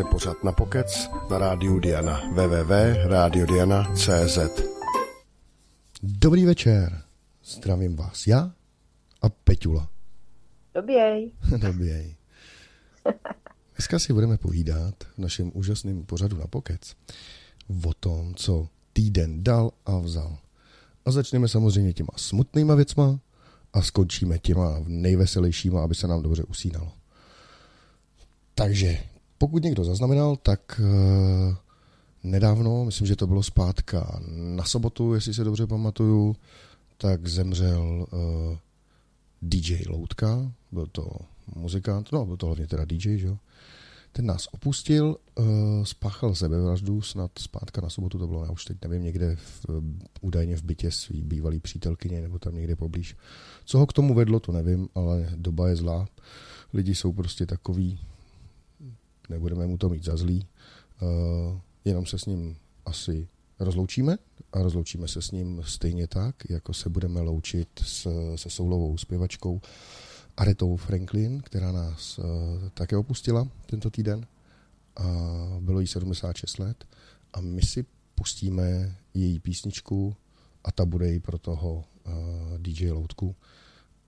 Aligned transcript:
Posloucháte 0.00 0.10
pořad 0.10 0.44
na 0.44 0.52
Pokec 0.52 1.10
na 1.30 1.38
rádiu 1.38 1.78
Diana 1.78 2.20
www.radiodiana.cz 2.32 4.38
Dobrý 6.02 6.46
večer, 6.46 7.02
zdravím 7.44 7.96
vás 7.96 8.26
já 8.26 8.52
a 9.22 9.28
Peťula. 9.28 9.90
Doběj. 10.74 11.32
Doběj. 11.58 12.16
Dneska 13.76 13.98
si 13.98 14.12
budeme 14.12 14.38
povídat 14.38 14.94
v 15.14 15.18
našem 15.18 15.50
úžasném 15.54 16.02
pořadu 16.02 16.36
na 16.36 16.46
Pokec 16.46 16.96
o 17.84 17.94
tom, 17.94 18.34
co 18.34 18.68
týden 18.92 19.44
dal 19.44 19.70
a 19.86 19.98
vzal. 19.98 20.38
A 21.04 21.10
začneme 21.10 21.48
samozřejmě 21.48 21.92
těma 21.92 22.10
smutnýma 22.16 22.74
věcma 22.74 23.18
a 23.72 23.82
skončíme 23.82 24.38
těma 24.38 24.76
nejveselějšíma, 24.86 25.84
aby 25.84 25.94
se 25.94 26.06
nám 26.06 26.22
dobře 26.22 26.42
usínalo. 26.42 26.92
Takže 28.54 28.98
pokud 29.42 29.62
někdo 29.62 29.84
zaznamenal, 29.84 30.36
tak 30.36 30.80
uh, 30.80 31.54
nedávno, 32.22 32.84
myslím, 32.84 33.06
že 33.06 33.16
to 33.16 33.26
bylo 33.26 33.42
zpátka 33.42 34.20
na 34.28 34.64
sobotu, 34.64 35.14
jestli 35.14 35.34
se 35.34 35.44
dobře 35.44 35.66
pamatuju, 35.66 36.36
tak 36.96 37.26
zemřel 37.26 38.06
uh, 38.12 38.56
DJ 39.42 39.82
Loutka, 39.88 40.52
byl 40.72 40.86
to 40.86 41.10
muzikant, 41.54 42.12
no 42.12 42.26
byl 42.26 42.36
to 42.36 42.46
hlavně 42.46 42.66
teda 42.66 42.84
DJ, 42.84 43.18
že 43.18 43.26
jo. 43.26 43.38
Ten 44.12 44.26
nás 44.26 44.48
opustil, 44.52 45.16
uh, 45.34 45.46
spáchal 45.84 46.34
sebevraždu, 46.34 47.02
snad 47.02 47.30
zpátka 47.38 47.80
na 47.80 47.90
sobotu 47.90 48.18
to 48.18 48.26
bylo, 48.26 48.44
já 48.44 48.50
už 48.50 48.64
teď 48.64 48.76
nevím, 48.82 49.02
někde 49.02 49.36
v, 49.36 49.66
údajně 50.20 50.56
v 50.56 50.62
bytě 50.62 50.90
svý 50.90 51.22
bývalý 51.22 51.60
přítelkyně, 51.60 52.20
nebo 52.20 52.38
tam 52.38 52.54
někde 52.54 52.76
poblíž. 52.76 53.16
Co 53.64 53.78
ho 53.78 53.86
k 53.86 53.92
tomu 53.92 54.14
vedlo, 54.14 54.40
to 54.40 54.52
nevím, 54.52 54.88
ale 54.94 55.32
doba 55.36 55.68
je 55.68 55.76
zlá. 55.76 56.08
Lidi 56.72 56.94
jsou 56.94 57.12
prostě 57.12 57.46
takový, 57.46 57.98
nebudeme 59.30 59.66
mu 59.66 59.78
to 59.78 59.88
mít 59.88 60.04
za 60.04 60.16
zlý, 60.16 60.46
uh, 61.02 61.08
jenom 61.84 62.06
se 62.06 62.18
s 62.18 62.26
ním 62.26 62.56
asi 62.86 63.28
rozloučíme 63.58 64.18
a 64.52 64.62
rozloučíme 64.62 65.08
se 65.08 65.22
s 65.22 65.30
ním 65.30 65.62
stejně 65.64 66.06
tak, 66.06 66.34
jako 66.48 66.74
se 66.74 66.88
budeme 66.88 67.20
loučit 67.20 67.68
s, 67.84 68.08
se 68.36 68.50
soulovou 68.50 68.98
zpěvačkou 68.98 69.60
Aretou 70.36 70.76
Franklin, 70.76 71.40
která 71.40 71.72
nás 71.72 72.18
uh, 72.18 72.24
také 72.74 72.96
opustila 72.96 73.48
tento 73.66 73.90
týden 73.90 74.26
a 74.96 75.04
bylo 75.60 75.80
jí 75.80 75.86
76 75.86 76.58
let 76.58 76.84
a 77.32 77.40
my 77.40 77.62
si 77.62 77.84
pustíme 78.14 78.96
její 79.14 79.38
písničku 79.38 80.16
a 80.64 80.72
ta 80.72 80.84
bude 80.84 81.14
i 81.14 81.20
pro 81.20 81.38
toho 81.38 81.74
uh, 81.74 82.58
DJ 82.58 82.90
Loutku 82.90 83.36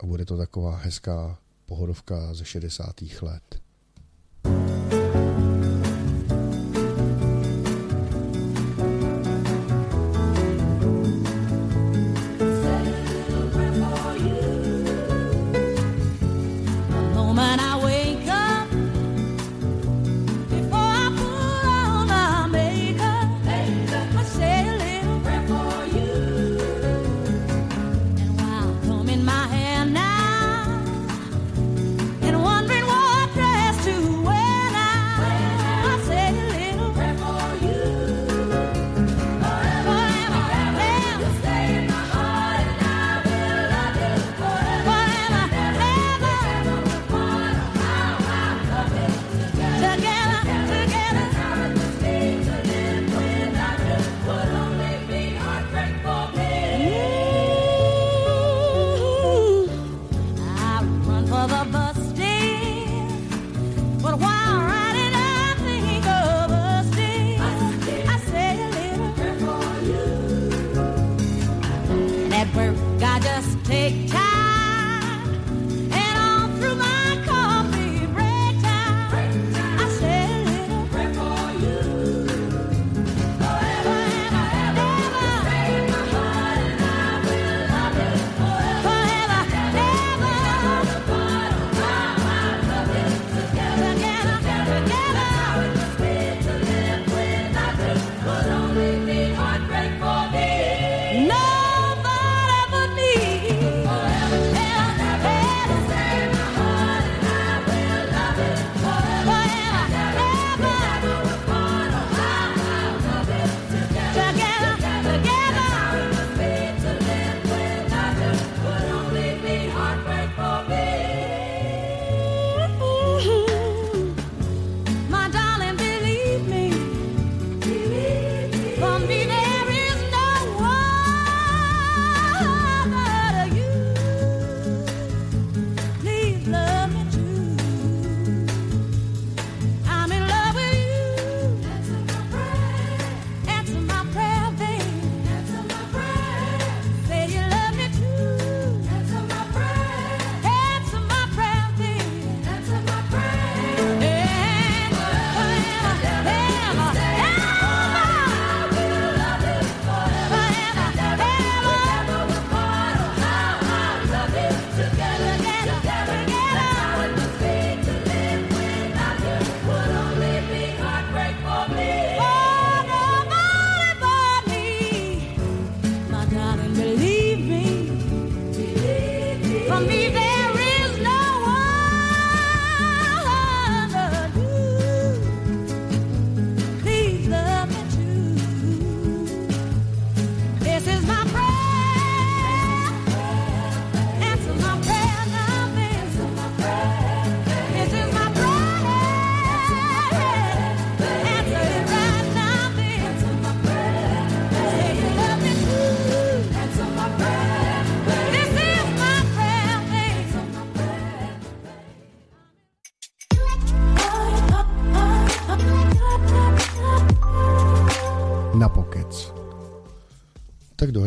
a 0.01 0.07
bude 0.07 0.25
to 0.25 0.37
taková 0.37 0.77
hezká 0.77 1.39
pohodovka 1.67 2.35
ze 2.35 2.45
60. 2.45 2.95
let. 3.23 3.62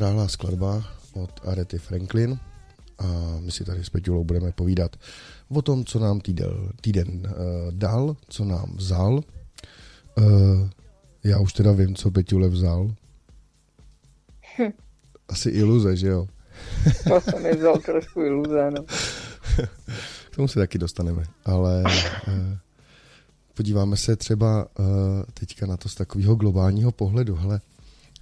Tak 0.06 0.12
dohrála 0.14 0.30
skladba 0.30 0.84
od 1.14 1.32
Arety 1.50 1.78
Franklin 1.78 2.40
a 2.98 3.38
my 3.40 3.52
si 3.52 3.66
tady 3.66 3.84
s 3.84 3.90
Peťulou 3.90 4.24
budeme 4.24 4.52
povídat 4.52 4.96
o 5.50 5.62
tom, 5.62 5.86
co 5.86 6.00
nám 6.00 6.20
týdel, 6.20 6.72
týden 6.82 7.10
uh, 7.10 7.32
dal, 7.72 8.16
co 8.30 8.46
nám 8.46 8.74
vzal. 8.76 9.14
Uh, 10.18 10.70
já 11.24 11.40
už 11.40 11.54
teda 11.54 11.72
vím, 11.72 11.96
co 11.96 12.12
Peťule 12.12 12.48
vzal. 12.48 12.92
Hm. 14.58 14.72
Asi 15.30 15.50
iluze, 15.50 15.96
že 15.98 16.08
jo? 16.08 16.28
to 17.08 17.22
jsem 17.22 17.44
mi 17.44 17.52
vzal 17.56 17.78
trošku 17.78 18.22
iluze, 18.22 18.72
no. 18.72 18.84
K 20.32 20.36
tomu 20.36 20.48
se 20.48 20.60
taky 20.60 20.78
dostaneme, 20.78 21.24
ale 21.46 21.84
uh, 21.84 22.58
podíváme 23.54 23.98
se 23.98 24.16
třeba 24.16 24.68
uh, 24.80 24.86
teďka 25.34 25.66
na 25.66 25.78
to 25.78 25.90
z 25.90 25.96
takového 25.96 26.36
globálního 26.36 26.92
pohledu. 26.92 27.36
Hele, 27.36 27.62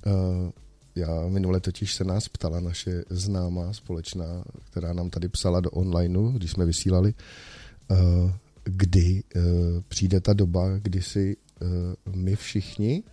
uh, 0.06 0.52
já 0.96 1.28
minule 1.28 1.60
totiž 1.60 1.94
se 1.94 2.04
nás 2.04 2.28
ptala 2.28 2.60
naše 2.60 3.04
známá 3.10 3.74
společná, 3.74 4.44
která 4.72 4.94
nám 4.94 5.10
tady 5.10 5.30
psala 5.30 5.60
do 5.60 5.70
onlineu, 5.70 6.32
když 6.32 6.52
jsme 6.52 6.66
vysílali, 6.66 7.14
uh, 7.88 8.32
kdy 8.64 9.24
uh, 9.36 9.42
přijde 9.88 10.20
ta 10.22 10.34
doba, 10.34 10.78
kdy 10.78 11.02
si 11.02 11.38
uh, 11.62 12.16
my 12.16 12.36
všichni, 12.36 13.04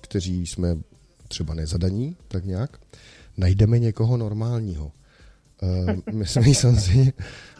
kteří 0.00 0.46
jsme 0.46 0.78
třeba 1.28 1.54
nezadaní, 1.54 2.16
tak 2.28 2.44
nějak, 2.44 2.80
najdeme 3.36 3.78
někoho 3.78 4.16
normálního. 4.16 4.92
My 6.12 6.26
jsme 6.26 6.48
jí 6.48 6.54
samozřejmě 6.54 7.12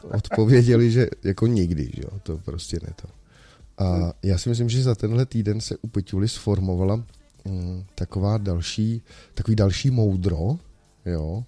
odpověděli, 0.02 0.90
že 0.90 1.08
jako 1.24 1.46
nikdy, 1.46 1.90
že 1.94 2.02
jo, 2.02 2.18
to 2.22 2.38
prostě 2.38 2.78
ne 2.82 2.92
to. 3.02 3.08
A 3.84 4.12
já 4.22 4.38
si 4.38 4.48
myslím, 4.48 4.68
že 4.68 4.82
za 4.82 4.94
tenhle 4.94 5.26
týden 5.26 5.60
se 5.60 5.76
u 5.76 5.88
Petuli 5.88 6.28
sformovala 6.28 7.04
taková 7.94 8.38
další, 8.38 9.02
takový 9.34 9.56
další 9.56 9.90
moudro, 9.90 10.58
jo, 11.06 11.44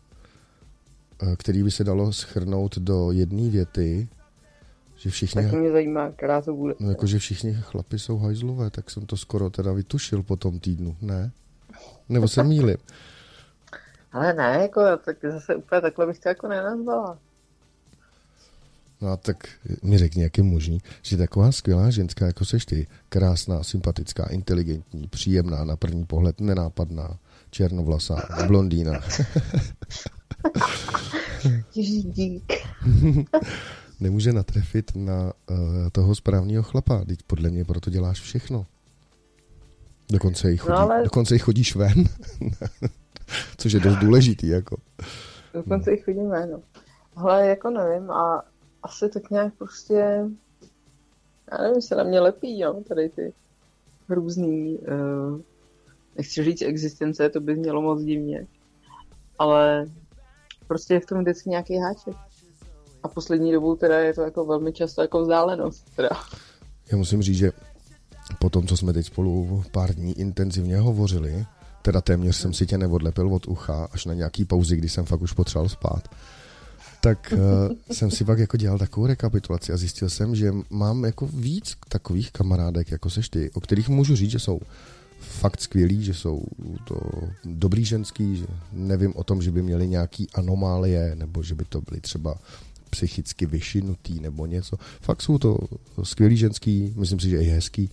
eh, 1.23 1.37
který 1.37 1.62
by 1.62 1.71
se 1.71 1.85
dalo 1.85 2.12
schrnout 2.12 2.79
do 2.79 3.12
jedné 3.12 3.50
věty, 3.50 4.09
že 4.97 5.11
všichni... 5.11 5.43
Tak 5.43 5.53
mě 5.53 5.71
zajímá, 5.71 6.11
která 6.11 6.43
to 6.43 6.55
bude. 6.55 6.75
No 6.81 6.91
jako, 6.91 7.06
že 7.06 7.19
všichni 7.19 7.55
chlapi 7.61 7.99
jsou 7.99 8.19
hajzlové, 8.19 8.71
tak 8.71 8.91
jsem 8.91 9.06
to 9.06 9.17
skoro 9.17 9.50
teda 9.50 9.73
vytušil 9.73 10.23
po 10.23 10.37
tom 10.37 10.61
týdnu, 10.61 10.97
ne? 11.03 11.31
Nebo 12.09 12.29
se 12.29 12.43
mýlim? 12.45 12.77
Ale 14.12 14.35
ne, 14.35 14.59
jako, 14.62 14.81
tak 15.05 15.17
zase 15.23 15.56
úplně 15.56 15.81
takhle 15.81 16.06
bych 16.06 16.19
to 16.19 16.29
jako 16.29 16.49
nenazvala. 16.49 17.19
No 19.00 19.09
a 19.09 19.17
tak 19.17 19.49
mi 19.83 19.99
řekni, 19.99 20.23
jak 20.23 20.39
je 20.39 20.45
možný, 20.45 20.81
že 21.03 21.17
taková 21.17 21.53
skvělá 21.53 21.91
ženská, 21.91 22.27
jako 22.27 22.45
seš 22.45 22.67
ty, 22.67 22.87
krásná, 23.09 23.62
sympatická, 23.62 24.25
inteligentní, 24.25 25.09
příjemná, 25.09 25.65
na 25.65 25.77
první 25.77 26.05
pohled 26.05 26.41
nenápadná, 26.41 27.19
černovlasá, 27.50 28.29
blondýna. 28.47 28.93
dík. 32.05 32.53
Nemůže 34.00 34.33
natrefit 34.33 34.93
na 34.95 35.33
uh, 35.50 35.56
toho 35.93 36.15
správného 36.15 36.62
chlapa, 36.62 37.05
teď 37.05 37.19
podle 37.27 37.50
mě 37.50 37.65
proto 37.65 37.91
děláš 37.91 38.21
všechno. 38.21 38.67
Dokonce 40.12 40.53
i, 40.53 40.56
chodí, 40.56 40.73
no 40.73 40.79
ale... 40.79 41.03
dokonce 41.05 41.37
i 41.37 41.39
chodíš 41.39 41.77
ven, 41.77 42.05
což 43.56 43.73
je 43.73 43.81
dost 43.81 43.97
důležitý. 43.97 44.49
Jako. 44.49 44.77
Dokonce 45.55 45.93
i 45.93 46.03
chodím 46.03 46.29
ven, 46.29 46.50
no. 46.50 46.62
Ale 47.17 47.47
jako 47.47 47.71
nevím 47.71 48.11
a 48.11 48.45
asi 48.83 49.09
tak 49.09 49.31
nějak 49.31 49.55
prostě, 49.55 50.25
já 51.53 51.63
nevím, 51.63 51.83
se 51.83 51.95
na 51.95 52.05
mě 52.05 52.21
lepí, 52.21 52.61
jo, 52.61 52.83
tady 52.89 53.09
ty 53.09 53.33
různý, 54.09 54.79
uh, 54.79 55.41
nechci 56.17 56.45
říct 56.45 56.63
existence, 56.63 57.29
to 57.29 57.41
by 57.41 57.57
mělo 57.57 57.83
moc 57.83 58.03
divně, 58.03 58.47
ale 59.39 59.87
prostě 60.67 60.95
je 60.95 61.01
v 61.01 61.07
tom 61.07 61.21
vždycky 61.21 61.51
nějaký 61.51 61.77
háček. 61.77 62.15
A 63.03 63.09
poslední 63.09 63.53
dobou 63.53 63.77
teda 63.77 63.99
je 63.99 64.15
to 64.15 64.23
jako 64.23 64.45
velmi 64.45 64.73
často 64.73 65.03
jako 65.03 65.23
vzdálenost. 65.23 65.97
Teda. 65.97 66.09
Já 66.93 66.99
musím 66.99 67.23
říct, 67.23 67.37
že 67.37 67.53
po 68.39 68.51
tom, 68.51 68.67
co 68.67 68.77
jsme 68.77 68.93
teď 68.93 69.07
spolu 69.07 69.65
pár 69.73 69.95
dní 69.95 70.21
intenzivně 70.21 70.79
hovořili, 70.79 71.47
teda 71.83 72.01
téměř 72.01 72.37
jsem 72.37 72.53
si 72.53 72.67
tě 72.67 72.79
neodlepil 72.79 73.35
od 73.35 73.49
ucha, 73.49 73.89
až 73.93 74.05
na 74.05 74.15
nějaký 74.15 74.45
pauzy, 74.45 74.77
kdy 74.77 74.89
jsem 74.89 75.05
fakt 75.05 75.21
už 75.21 75.33
potřeboval 75.33 75.69
spát, 75.69 76.09
tak 77.00 77.35
uh, 77.37 77.77
jsem 77.93 78.11
si 78.11 78.25
pak 78.25 78.39
jako 78.39 78.56
dělal 78.56 78.79
takovou 78.79 79.06
rekapitulaci 79.06 79.73
a 79.73 79.77
zjistil 79.77 80.11
jsem, 80.11 80.37
že 80.37 80.53
mám 80.71 81.05
jako 81.05 81.27
víc 81.27 81.77
takových 81.89 82.33
kamarádek, 82.33 82.91
jako 82.91 83.11
seš 83.11 83.29
ty, 83.29 83.50
o 83.50 83.61
kterých 83.61 83.89
můžu 83.89 84.17
říct, 84.17 84.31
že 84.31 84.39
jsou 84.39 84.61
fakt 85.21 85.61
skvělí, 85.61 86.05
že 86.05 86.15
jsou 86.15 86.45
to 86.85 87.00
dobrý 87.45 87.85
ženský, 87.85 88.37
že 88.37 88.47
nevím 88.73 89.12
o 89.17 89.25
tom, 89.25 89.43
že 89.43 89.50
by 89.50 89.62
měli 89.62 89.89
nějaký 89.89 90.27
anomálie, 90.35 91.15
nebo 91.15 91.43
že 91.43 91.55
by 91.55 91.65
to 91.65 91.81
byly 91.81 92.00
třeba 92.00 92.39
psychicky 92.91 93.47
vyšinutý 93.47 94.21
nebo 94.21 94.47
něco. 94.47 94.77
Fakt 95.00 95.23
jsou 95.23 95.39
to 95.39 95.59
skvělí 96.03 96.37
ženský, 96.37 96.95
myslím 96.97 97.21
si, 97.21 97.31
že 97.31 97.43
i 97.43 97.45
hezký. 97.45 97.91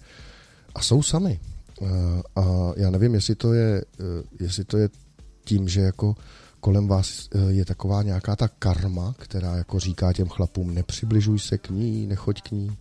A 0.76 0.82
jsou 0.82 1.04
sami. 1.04 1.40
Uh, 1.82 1.90
a 2.36 2.74
já 2.78 2.90
nevím, 2.90 3.14
jestli 3.14 3.36
to 3.36 3.54
je, 3.54 3.86
uh, 4.00 4.06
jestli 4.40 4.64
to 4.64 4.78
je 4.78 4.90
tím, 5.46 5.70
že 5.70 5.82
jako 5.82 6.16
kolem 6.66 6.88
vás 6.88 7.30
eh, 7.32 7.52
je 7.52 7.66
taková 7.66 8.04
nějaká 8.04 8.36
ta 8.36 8.48
karma, 8.48 9.14
která 9.18 9.56
jako 9.56 9.80
říká 9.80 10.14
těm 10.14 10.28
chlapům, 10.28 10.74
nepřibližuj 10.74 11.40
se 11.40 11.58
k 11.58 11.70
ní, 11.70 12.08
nechoď 12.08 12.42
k 12.42 12.52
ní, 12.52 12.78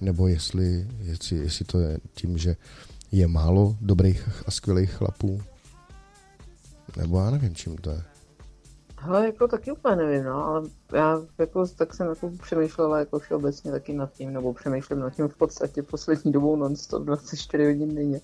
nebo 0.00 0.28
jestli, 0.28 0.86
jestli, 0.98 1.36
jestli 1.36 1.64
to 1.64 1.78
je 1.78 1.98
tím, 2.14 2.38
že 2.38 2.56
je 3.12 3.28
málo 3.28 3.76
dobrých 3.80 4.28
a 4.46 4.50
skvělých 4.50 4.90
chlapů, 4.90 5.42
nebo 6.96 7.18
já 7.18 7.30
nevím, 7.30 7.54
čím 7.54 7.76
to 7.76 7.90
je. 7.90 8.02
Ale 8.96 9.26
jako 9.26 9.48
taky 9.48 9.72
úplně 9.72 9.96
nevím, 9.96 10.24
no, 10.24 10.44
ale 10.46 10.62
já 10.92 11.20
jako, 11.38 11.66
tak 11.66 11.94
jsem 11.94 12.08
jako 12.08 12.30
přemýšlela 12.42 12.98
jako 12.98 13.18
všeobecně 13.18 13.70
taky 13.70 13.92
nad 13.92 14.12
tím, 14.12 14.32
nebo 14.32 14.54
přemýšlím 14.54 14.98
nad 14.98 15.10
tím 15.10 15.28
v 15.28 15.36
podstatě 15.36 15.82
poslední 15.82 16.32
dobou 16.32 16.56
non-stop 16.56 17.04
24 17.04 17.64
hodin 17.64 17.94
denně. 17.94 18.20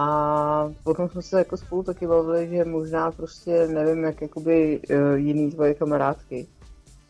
A 0.00 0.70
potom 0.84 1.08
jsme 1.08 1.22
se 1.22 1.38
jako 1.38 1.56
spolu 1.56 1.82
taky 1.82 2.06
bavili, 2.06 2.48
že 2.48 2.64
možná 2.64 3.10
prostě 3.10 3.68
nevím, 3.68 4.04
jak 4.04 4.22
jakoby 4.22 4.80
uh, 4.90 5.14
jiný 5.14 5.50
tvoje 5.50 5.74
kamarádky. 5.74 6.46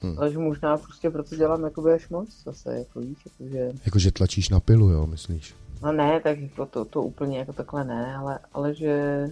Hmm. 0.00 0.18
Ale 0.18 0.32
že 0.32 0.38
možná 0.38 0.76
prostě 0.76 1.10
proto 1.10 1.36
dělám 1.36 1.64
jakoby 1.64 1.92
až 1.92 2.08
moc 2.08 2.42
zase, 2.44 2.78
jako 2.78 3.00
víš, 3.00 3.18
jakože... 3.26 3.72
Jakože 3.84 4.12
tlačíš 4.12 4.48
na 4.48 4.60
pilu, 4.60 4.90
jo, 4.90 5.06
myslíš? 5.06 5.54
No 5.82 5.92
ne, 5.92 6.20
tak 6.20 6.38
jako 6.38 6.66
to, 6.66 6.84
to 6.84 7.02
úplně 7.02 7.38
jako 7.38 7.52
takhle 7.52 7.84
ne, 7.84 8.16
ale, 8.16 8.38
ale 8.52 8.74
že... 8.74 9.24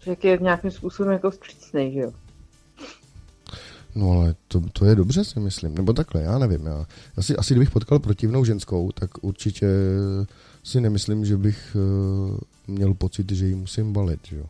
Že 0.00 0.16
je 0.22 0.38
nějakým 0.40 0.70
způsobem 0.70 1.12
jako 1.12 1.30
vstřícnej, 1.30 1.92
že 1.92 2.00
jo? 2.00 2.12
No 3.94 4.10
ale 4.10 4.34
to, 4.48 4.60
to 4.72 4.84
je 4.84 4.94
dobře, 4.94 5.24
si 5.24 5.40
myslím. 5.40 5.74
Nebo 5.74 5.92
takhle, 5.92 6.22
já 6.22 6.38
nevím. 6.38 6.66
Já, 6.66 6.86
asi, 7.16 7.36
asi 7.36 7.54
kdybych 7.54 7.70
potkal 7.70 7.98
protivnou 7.98 8.44
ženskou, 8.44 8.92
tak 8.92 9.10
určitě 9.24 9.66
si 10.64 10.80
nemyslím, 10.80 11.24
že 11.24 11.36
bych 11.36 11.76
uh, 11.76 12.38
měl 12.66 12.94
pocit, 12.94 13.32
že 13.32 13.46
ji 13.46 13.54
musím 13.54 13.92
balit. 13.92 14.20
Jo. 14.32 14.44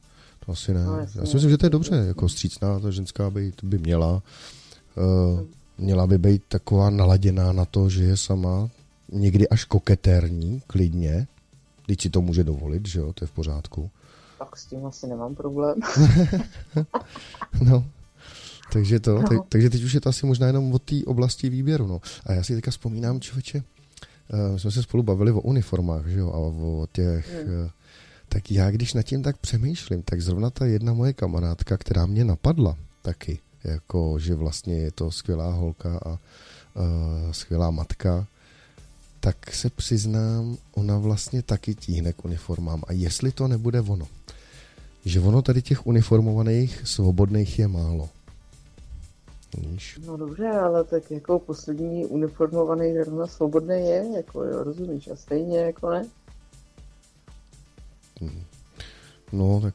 To 0.47 0.53
asi 0.53 0.75
ne. 0.75 0.85
No, 0.85 0.99
Já 0.99 1.27
si 1.27 1.35
myslím, 1.35 1.51
že 1.51 1.59
to 1.59 1.67
je 1.67 1.71
dobře. 1.71 1.95
Jako 1.95 2.29
střícná 2.29 2.81
ta 2.81 2.91
ženská 2.91 3.31
by, 3.31 3.53
by 3.63 3.79
měla. 3.79 4.23
Uh, 4.97 5.41
měla 5.79 6.07
by 6.07 6.19
být 6.19 6.43
taková 6.49 6.91
naladěná 6.91 7.53
na 7.53 7.65
to, 7.65 7.89
že 7.89 8.05
je 8.05 8.17
sama 8.17 8.69
někdy 9.13 9.49
až 9.49 9.65
koketérní, 9.65 10.63
klidně. 10.67 11.27
Když 11.87 12.03
si 12.03 12.11
to 12.11 12.23
může 12.23 12.45
dovolit, 12.45 12.89
že 12.89 12.99
jo, 12.99 13.13
to 13.13 13.25
je 13.25 13.29
v 13.29 13.31
pořádku. 13.33 13.91
Tak 14.39 14.57
s 14.57 14.67
tím 14.67 14.87
asi 14.87 15.07
nemám 15.07 15.35
problém. 15.35 15.75
no, 17.63 17.85
takže 18.73 19.01
to, 19.01 19.15
no. 19.15 19.29
tak, 19.29 19.39
takže 19.49 19.71
teď 19.71 19.83
už 19.83 19.93
je 19.93 20.01
to 20.01 20.09
asi 20.09 20.27
možná 20.27 20.47
jenom 20.47 20.73
od 20.73 20.83
té 20.83 20.97
oblasti 21.07 21.49
výběru, 21.49 21.87
no. 21.87 22.01
A 22.27 22.33
já 22.33 22.43
si 22.43 22.55
teďka 22.55 22.71
vzpomínám, 22.71 23.21
člověče, 23.21 23.63
uh, 24.33 24.57
jsme 24.57 24.71
se 24.71 24.83
spolu 24.83 25.03
bavili 25.03 25.33
o 25.33 25.41
uniformách, 25.41 26.07
že 26.07 26.19
jo, 26.19 26.29
a 26.29 26.37
o 26.37 26.87
těch... 26.93 27.45
Hmm. 27.47 27.65
Uh, 27.65 27.71
tak 28.29 28.51
já, 28.51 28.71
když 28.71 28.95
nad 28.95 29.03
tím 29.03 29.23
tak 29.23 29.37
přemýšlím, 29.37 30.03
tak 30.03 30.21
zrovna 30.23 30.51
ta 30.51 30.67
jedna 30.67 30.93
moje 30.93 31.13
kamarádka, 31.13 31.77
která 31.77 32.07
mě 32.07 32.25
napadla 32.25 32.77
taky, 33.03 33.39
jako, 33.65 34.19
že 34.19 34.35
vlastně 34.35 34.75
je 34.75 34.91
to 34.91 35.11
skvělá 35.11 35.53
holka 35.53 36.01
a 36.07 36.11
uh, 36.11 36.19
skvělá 37.33 37.71
matka, 37.71 38.27
tak 39.21 39.55
se 39.55 39.71
přiznám, 39.71 40.57
ona 40.75 40.99
vlastně 40.99 41.43
taky 41.43 41.75
tíhne 41.75 42.13
k 42.13 42.25
uniformám. 42.25 42.83
A 42.87 42.93
jestli 42.93 43.33
to 43.33 43.49
nebude 43.49 43.81
ono, 43.81 44.07
že 45.05 45.21
ono 45.21 45.43
tady 45.43 45.63
těch 45.63 45.87
uniformovaných 45.87 46.81
svobodných 46.85 47.59
je 47.59 47.69
málo. 47.69 48.09
Víš? 49.59 49.99
No 50.07 50.17
dobře, 50.17 50.49
ale 50.49 50.85
tak 50.85 51.11
jako 51.11 51.39
poslední 51.39 52.07
uniformovaný 52.07 52.95
zrovna 52.95 53.27
svobodný 53.27 53.75
je, 53.75 54.05
jako 54.17 54.45
jo, 54.45 54.65
rozumíš, 54.65 55.09
a 55.09 55.17
stejně 55.17 55.59
jako 55.59 55.91
ne. 55.91 56.07
Hmm. 58.21 58.43
No 59.33 59.61
tak, 59.61 59.75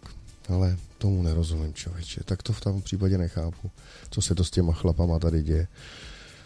ale 0.50 0.78
tomu 0.98 1.24
nerozumím, 1.24 1.74
člověče. 1.74 2.24
Tak 2.26 2.44
to 2.44 2.54
v 2.54 2.62
tom 2.62 2.82
případě 2.82 3.18
nechápu, 3.18 3.72
co 4.10 4.22
se 4.22 4.36
to 4.36 4.44
s 4.44 4.52
těma 4.52 4.74
chlapama 4.74 5.20
tady 5.20 5.44
děje. 5.44 5.68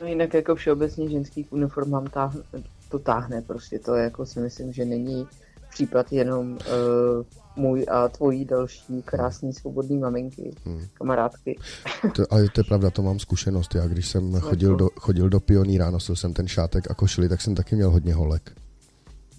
No 0.01 0.07
jinak 0.07 0.33
jako 0.33 0.55
všeobecně 0.55 1.09
ženských 1.09 1.53
uniformám 1.53 2.07
táhne, 2.07 2.41
to 2.89 2.99
táhne 2.99 3.41
prostě, 3.41 3.79
to 3.79 3.95
jako 3.95 4.25
si 4.25 4.39
myslím, 4.39 4.73
že 4.73 4.85
není 4.85 5.27
případ 5.73 6.11
jenom 6.11 6.51
uh, 6.51 7.25
můj 7.55 7.85
a 7.91 8.07
tvojí 8.07 8.45
další 8.45 9.01
krásný 9.01 9.53
svobodný 9.53 9.97
maminky, 9.97 10.55
hmm. 10.65 10.85
kamarádky. 10.93 11.59
To, 12.15 12.23
ale 12.29 12.49
to 12.49 12.59
je 12.59 12.63
pravda, 12.63 12.89
to 12.89 13.01
mám 13.01 13.19
zkušenost. 13.19 13.75
Já 13.75 13.87
když 13.87 14.07
jsem 14.07 14.39
chodil 14.39 14.75
do, 14.75 14.89
chodil 14.99 15.29
do 15.29 15.39
pioníra, 15.39 15.91
nosil 15.91 16.15
jsem 16.15 16.33
ten 16.33 16.47
šátek 16.47 16.91
a 16.91 16.93
košili, 16.93 17.29
tak 17.29 17.41
jsem 17.41 17.55
taky 17.55 17.75
měl 17.75 17.91
hodně 17.91 18.13
holek. 18.13 18.51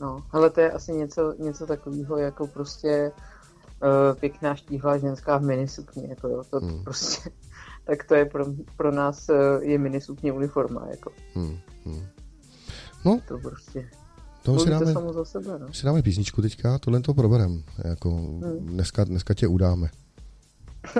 No, 0.00 0.22
ale 0.32 0.50
to 0.50 0.60
je 0.60 0.70
asi 0.70 0.92
něco, 0.92 1.34
něco 1.38 1.66
takového, 1.66 2.16
jako 2.18 2.46
prostě 2.46 3.12
uh, 3.82 4.20
pěkná 4.20 4.54
štíhlá 4.54 4.98
ženská 4.98 5.38
v 5.38 5.42
minisukni, 5.42 6.08
jako 6.08 6.28
jo, 6.28 6.42
to 6.50 6.60
hmm. 6.60 6.84
prostě, 6.84 7.30
tak 7.84 8.04
to 8.04 8.14
je 8.14 8.24
pro, 8.24 8.44
pro 8.76 8.92
nás 8.92 9.28
uh, 9.28 9.62
je 9.62 9.78
minisukně 9.78 10.32
uniforma, 10.32 10.86
jako. 10.90 11.12
Hmm. 11.34 11.58
Hmm. 11.84 12.06
No, 13.04 13.20
to 13.28 13.38
prostě 13.38 13.88
to 14.44 14.58
si 14.58 14.70
dáme, 14.70 14.92
samo 14.92 15.12
za 15.12 15.24
sebe, 15.24 15.58
no. 15.58 15.72
si 15.72 15.86
dáme 15.86 16.02
písničku 16.02 16.42
teďka, 16.42 16.78
tohle 16.78 17.00
to 17.00 17.14
proberem. 17.14 17.62
Jako 17.84 18.10
hmm. 18.10 18.66
dneska, 18.66 19.04
dneska 19.04 19.34
tě 19.34 19.46
udáme. 19.46 19.90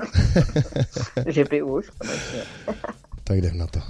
Že 1.27 1.45
by 1.45 1.63
už, 1.63 1.91
konečně. 1.91 2.43
tak 3.25 3.37
jdem 3.39 3.59
na 3.59 3.67
to. 3.67 3.81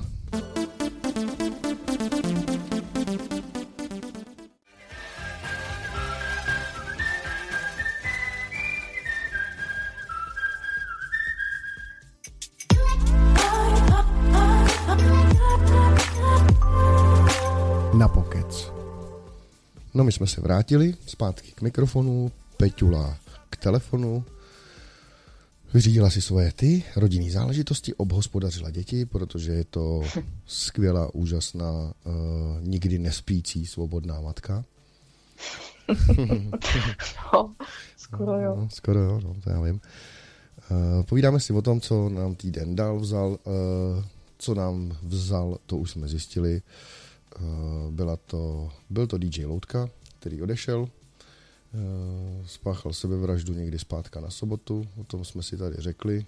No 19.95 20.05
my 20.05 20.13
jsme 20.13 20.27
se 20.27 20.41
vrátili 20.41 20.95
zpátky 21.07 21.53
k 21.53 21.63
mikrofonu, 21.63 22.33
Peťula 22.57 23.19
k 23.51 23.57
telefonu, 23.57 24.25
vyřídila 25.75 26.11
si 26.11 26.23
svoje 26.23 26.53
ty 26.53 26.85
rodinné 26.97 27.31
záležitosti, 27.31 27.95
obhospodařila 27.95 28.71
děti, 28.71 29.07
protože 29.07 29.53
je 29.53 29.65
to 29.65 30.03
skvělá, 30.47 31.15
úžasná, 31.15 31.95
uh, 32.05 32.13
nikdy 32.61 32.99
nespící, 32.99 33.67
svobodná 33.67 34.21
matka. 34.21 34.65
no, 37.33 37.55
skoro 37.97 38.41
jo. 38.41 38.57
No, 38.57 38.69
skoro 38.71 39.01
jo, 39.01 39.21
no, 39.25 39.35
to 39.45 39.51
já 39.51 39.61
vím. 39.61 39.81
Uh, 40.71 41.03
povídáme 41.03 41.41
si 41.41 41.53
o 41.53 41.63
tom, 41.63 41.81
co 41.81 42.09
nám 42.09 42.35
týden 42.35 42.77
dal 42.77 43.01
vzal, 43.01 43.31
uh, 43.31 44.05
co 44.39 44.55
nám 44.55 44.97
vzal, 45.03 45.59
to 45.67 45.77
už 45.77 45.91
jsme 45.91 46.09
zjistili. 46.09 46.55
Uh, 46.55 47.04
byla 47.91 48.17
to, 48.17 48.71
byl 48.91 49.07
to 49.07 49.19
DJ 49.19 49.45
Loutka, 49.45 49.89
který 50.21 50.43
odešel, 50.43 50.89
eh, 50.89 51.79
spáchal 52.47 52.93
sebevraždu 52.93 53.55
někdy 53.55 53.79
zpátka 53.79 54.21
na 54.21 54.31
sobotu, 54.31 54.87
o 55.01 55.05
tom 55.05 55.25
jsme 55.25 55.43
si 55.43 55.57
tady 55.57 55.77
řekli, 55.79 56.27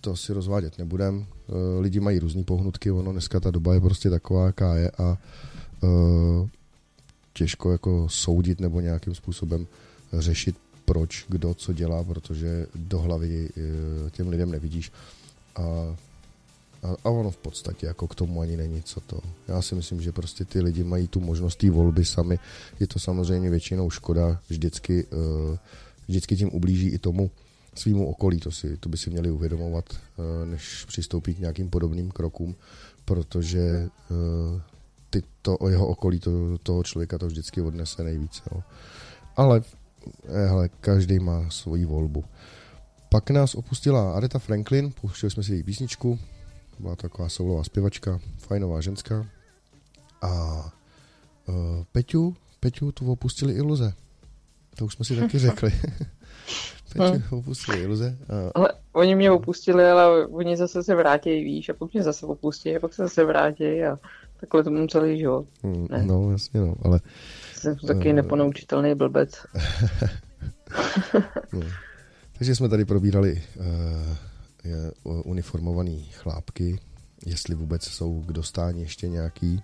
to 0.00 0.16
si 0.16 0.32
rozvádět 0.32 0.78
nebudem. 0.78 1.26
Eh, 1.26 1.80
lidi 1.80 2.00
mají 2.00 2.18
různé 2.18 2.44
pohnutky, 2.44 2.90
ono 2.90 3.12
dneska 3.12 3.40
ta 3.40 3.50
doba 3.50 3.74
je 3.74 3.80
prostě 3.80 4.10
taková, 4.10 4.46
jaká 4.46 4.76
je 4.76 4.90
a 4.90 5.18
těžko 7.32 7.72
jako 7.72 8.08
soudit 8.08 8.60
nebo 8.60 8.80
nějakým 8.80 9.14
způsobem 9.14 9.66
řešit, 10.12 10.56
proč, 10.84 11.24
kdo, 11.28 11.54
co 11.54 11.72
dělá, 11.72 12.04
protože 12.04 12.66
do 12.74 12.98
hlavy 12.98 13.48
těm 14.10 14.28
lidem 14.28 14.50
nevidíš. 14.50 14.92
A 15.56 15.96
a, 16.82 16.96
a 17.04 17.10
ono 17.10 17.30
v 17.30 17.36
podstatě 17.36 17.86
jako 17.86 18.08
k 18.08 18.14
tomu 18.14 18.40
ani 18.40 18.56
není 18.56 18.82
co 18.82 19.00
to. 19.00 19.20
Já 19.48 19.62
si 19.62 19.74
myslím, 19.74 20.00
že 20.00 20.12
prostě 20.12 20.44
ty 20.44 20.60
lidi 20.60 20.84
mají 20.84 21.08
tu 21.08 21.20
možnost 21.20 21.56
té 21.56 21.70
volby 21.70 22.04
sami. 22.04 22.38
Je 22.80 22.86
to 22.86 22.98
samozřejmě 22.98 23.50
většinou 23.50 23.90
škoda, 23.90 24.40
vždycky, 24.48 25.06
uh, 25.06 25.56
vždycky 26.08 26.36
tím 26.36 26.50
ublíží 26.52 26.88
i 26.88 26.98
tomu 26.98 27.30
svýmu 27.74 28.08
okolí. 28.08 28.40
To, 28.40 28.50
si, 28.50 28.76
to 28.76 28.88
by 28.88 28.96
si 28.96 29.10
měli 29.10 29.30
uvědomovat, 29.30 29.84
uh, 29.92 30.48
než 30.50 30.84
přistoupí 30.84 31.34
k 31.34 31.38
nějakým 31.38 31.70
podobným 31.70 32.10
krokům, 32.10 32.54
protože 33.04 33.88
uh, 34.10 34.60
ty 35.10 35.22
to 35.42 35.58
jeho 35.68 35.86
okolí 35.86 36.20
to, 36.20 36.58
toho 36.58 36.82
člověka 36.82 37.18
to 37.18 37.26
vždycky 37.26 37.60
odnese 37.60 38.04
nejvíce. 38.04 38.42
Jo. 38.52 38.62
Ale 39.36 39.62
hele, 40.26 40.68
každý 40.80 41.18
má 41.18 41.50
svoji 41.50 41.84
volbu. 41.84 42.24
Pak 43.08 43.30
nás 43.30 43.54
opustila 43.54 44.12
Areta 44.12 44.38
Franklin, 44.38 44.92
pouštěli 45.00 45.30
jsme 45.30 45.42
si 45.42 45.52
její 45.52 45.62
písničku, 45.62 46.18
byla 46.80 46.96
taková 46.96 47.28
soulová 47.28 47.64
zpěvačka, 47.64 48.20
fajnová 48.38 48.80
ženská. 48.80 49.26
A 50.22 50.64
uh, 51.48 51.54
Peťu, 51.92 52.36
Peťu 52.60 52.92
tu 52.92 53.12
opustili 53.12 53.52
iluze. 53.52 53.92
To 54.76 54.84
už 54.84 54.94
jsme 54.94 55.04
si 55.04 55.16
taky 55.16 55.38
řekli. 55.48 55.72
Peťu 56.92 57.22
no. 57.32 57.38
opustili 57.38 57.82
iluze. 57.82 58.16
A... 58.28 58.50
Ale 58.54 58.72
oni 58.92 59.14
mě 59.14 59.30
opustili, 59.30 59.84
ale 59.84 60.26
oni 60.26 60.56
zase 60.56 60.82
se 60.82 60.94
vrátí, 60.94 61.44
víš, 61.44 61.68
a 61.68 61.74
pak 61.74 61.92
mě 61.92 62.02
zase 62.02 62.26
opustí, 62.26 62.76
a 62.76 62.80
pak 62.80 62.94
se 62.94 63.02
zase 63.02 63.24
vrátí 63.24 63.82
a 63.82 63.98
takhle 64.40 64.64
to 64.64 64.70
mám 64.70 64.88
celý 64.88 65.18
život. 65.18 65.46
Mm, 65.62 65.86
ne? 65.90 66.02
No, 66.06 66.30
jasně, 66.30 66.60
no, 66.60 66.74
ale... 66.82 67.00
Jsem 67.54 67.76
taky 67.76 68.08
uh... 68.08 68.14
neponaučitelný 68.14 68.94
blbec. 68.94 69.30
no. 71.52 71.60
Takže 72.38 72.54
jsme 72.54 72.68
tady 72.68 72.84
probírali 72.84 73.42
uh, 73.56 74.16
uniformovaný 75.24 76.08
chlápky, 76.12 76.78
jestli 77.26 77.54
vůbec 77.54 77.84
jsou 77.84 78.22
k 78.22 78.32
dostání 78.32 78.82
ještě 78.82 79.08
nějaký 79.08 79.62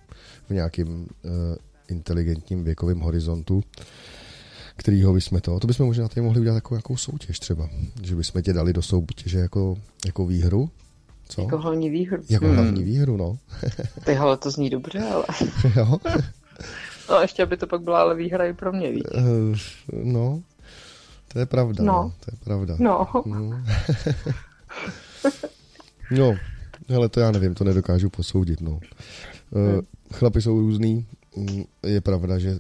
v 0.49 0.51
nějakém 0.51 0.89
uh, 0.89 1.07
inteligentním 1.89 2.65
věkovém 2.65 3.01
horizontu, 3.01 3.63
kterýho 4.77 5.13
bychom 5.13 5.41
to, 5.41 5.61
to 5.61 5.67
bychom 5.67 5.87
možná 5.87 6.09
tady 6.09 6.21
mohli 6.21 6.41
udělat 6.41 6.55
jako 6.55 6.75
nějakou 6.75 6.97
soutěž 6.97 7.39
třeba, 7.39 7.69
že 8.03 8.17
bychom 8.17 8.43
tě 8.43 8.53
dali 8.53 8.73
do 8.73 8.83
soutěže 8.83 9.39
jako, 9.39 9.77
jako 10.07 10.27
výhru, 10.27 10.71
co? 11.29 11.41
Jako 11.43 11.59
hlavní 11.59 11.91
výhru. 11.91 12.23
Jako 12.29 12.47
hmm. 12.47 12.55
hlavní 12.55 12.85
výhru, 12.85 13.17
no. 13.17 13.39
Ty 14.05 14.17
ale 14.17 14.37
to 14.37 14.51
zní 14.51 14.71
dobře, 14.71 15.01
ale... 15.01 15.25
jo? 15.77 15.99
no 17.11 17.21
ještě, 17.21 17.43
aby 17.43 17.57
to 17.57 17.67
pak 17.67 17.81
byla 17.81 18.01
ale 18.01 18.15
výhra 18.15 18.45
i 18.45 18.53
pro 18.53 18.73
mě, 18.73 18.91
víš? 18.91 19.03
Uh, 19.15 19.57
no, 20.05 20.43
to 21.29 21.39
je 21.39 21.47
pravda. 21.47 21.85
No. 21.85 21.93
no. 21.93 22.13
To 22.25 22.31
je 22.33 22.39
pravda. 22.45 22.77
No. 22.79 23.09
no. 23.27 23.65
no, 26.11 26.37
ale 26.97 27.09
to 27.09 27.21
já 27.21 27.31
nevím, 27.31 27.55
to 27.55 27.65
nedokážu 27.65 28.11
posoudit, 28.11 28.61
no. 28.61 28.73
Uh, 29.51 29.81
chlapy 30.13 30.43
jsou 30.43 30.61
různý. 30.61 31.07
Je 31.87 32.01
pravda, 32.01 32.39
že 32.39 32.59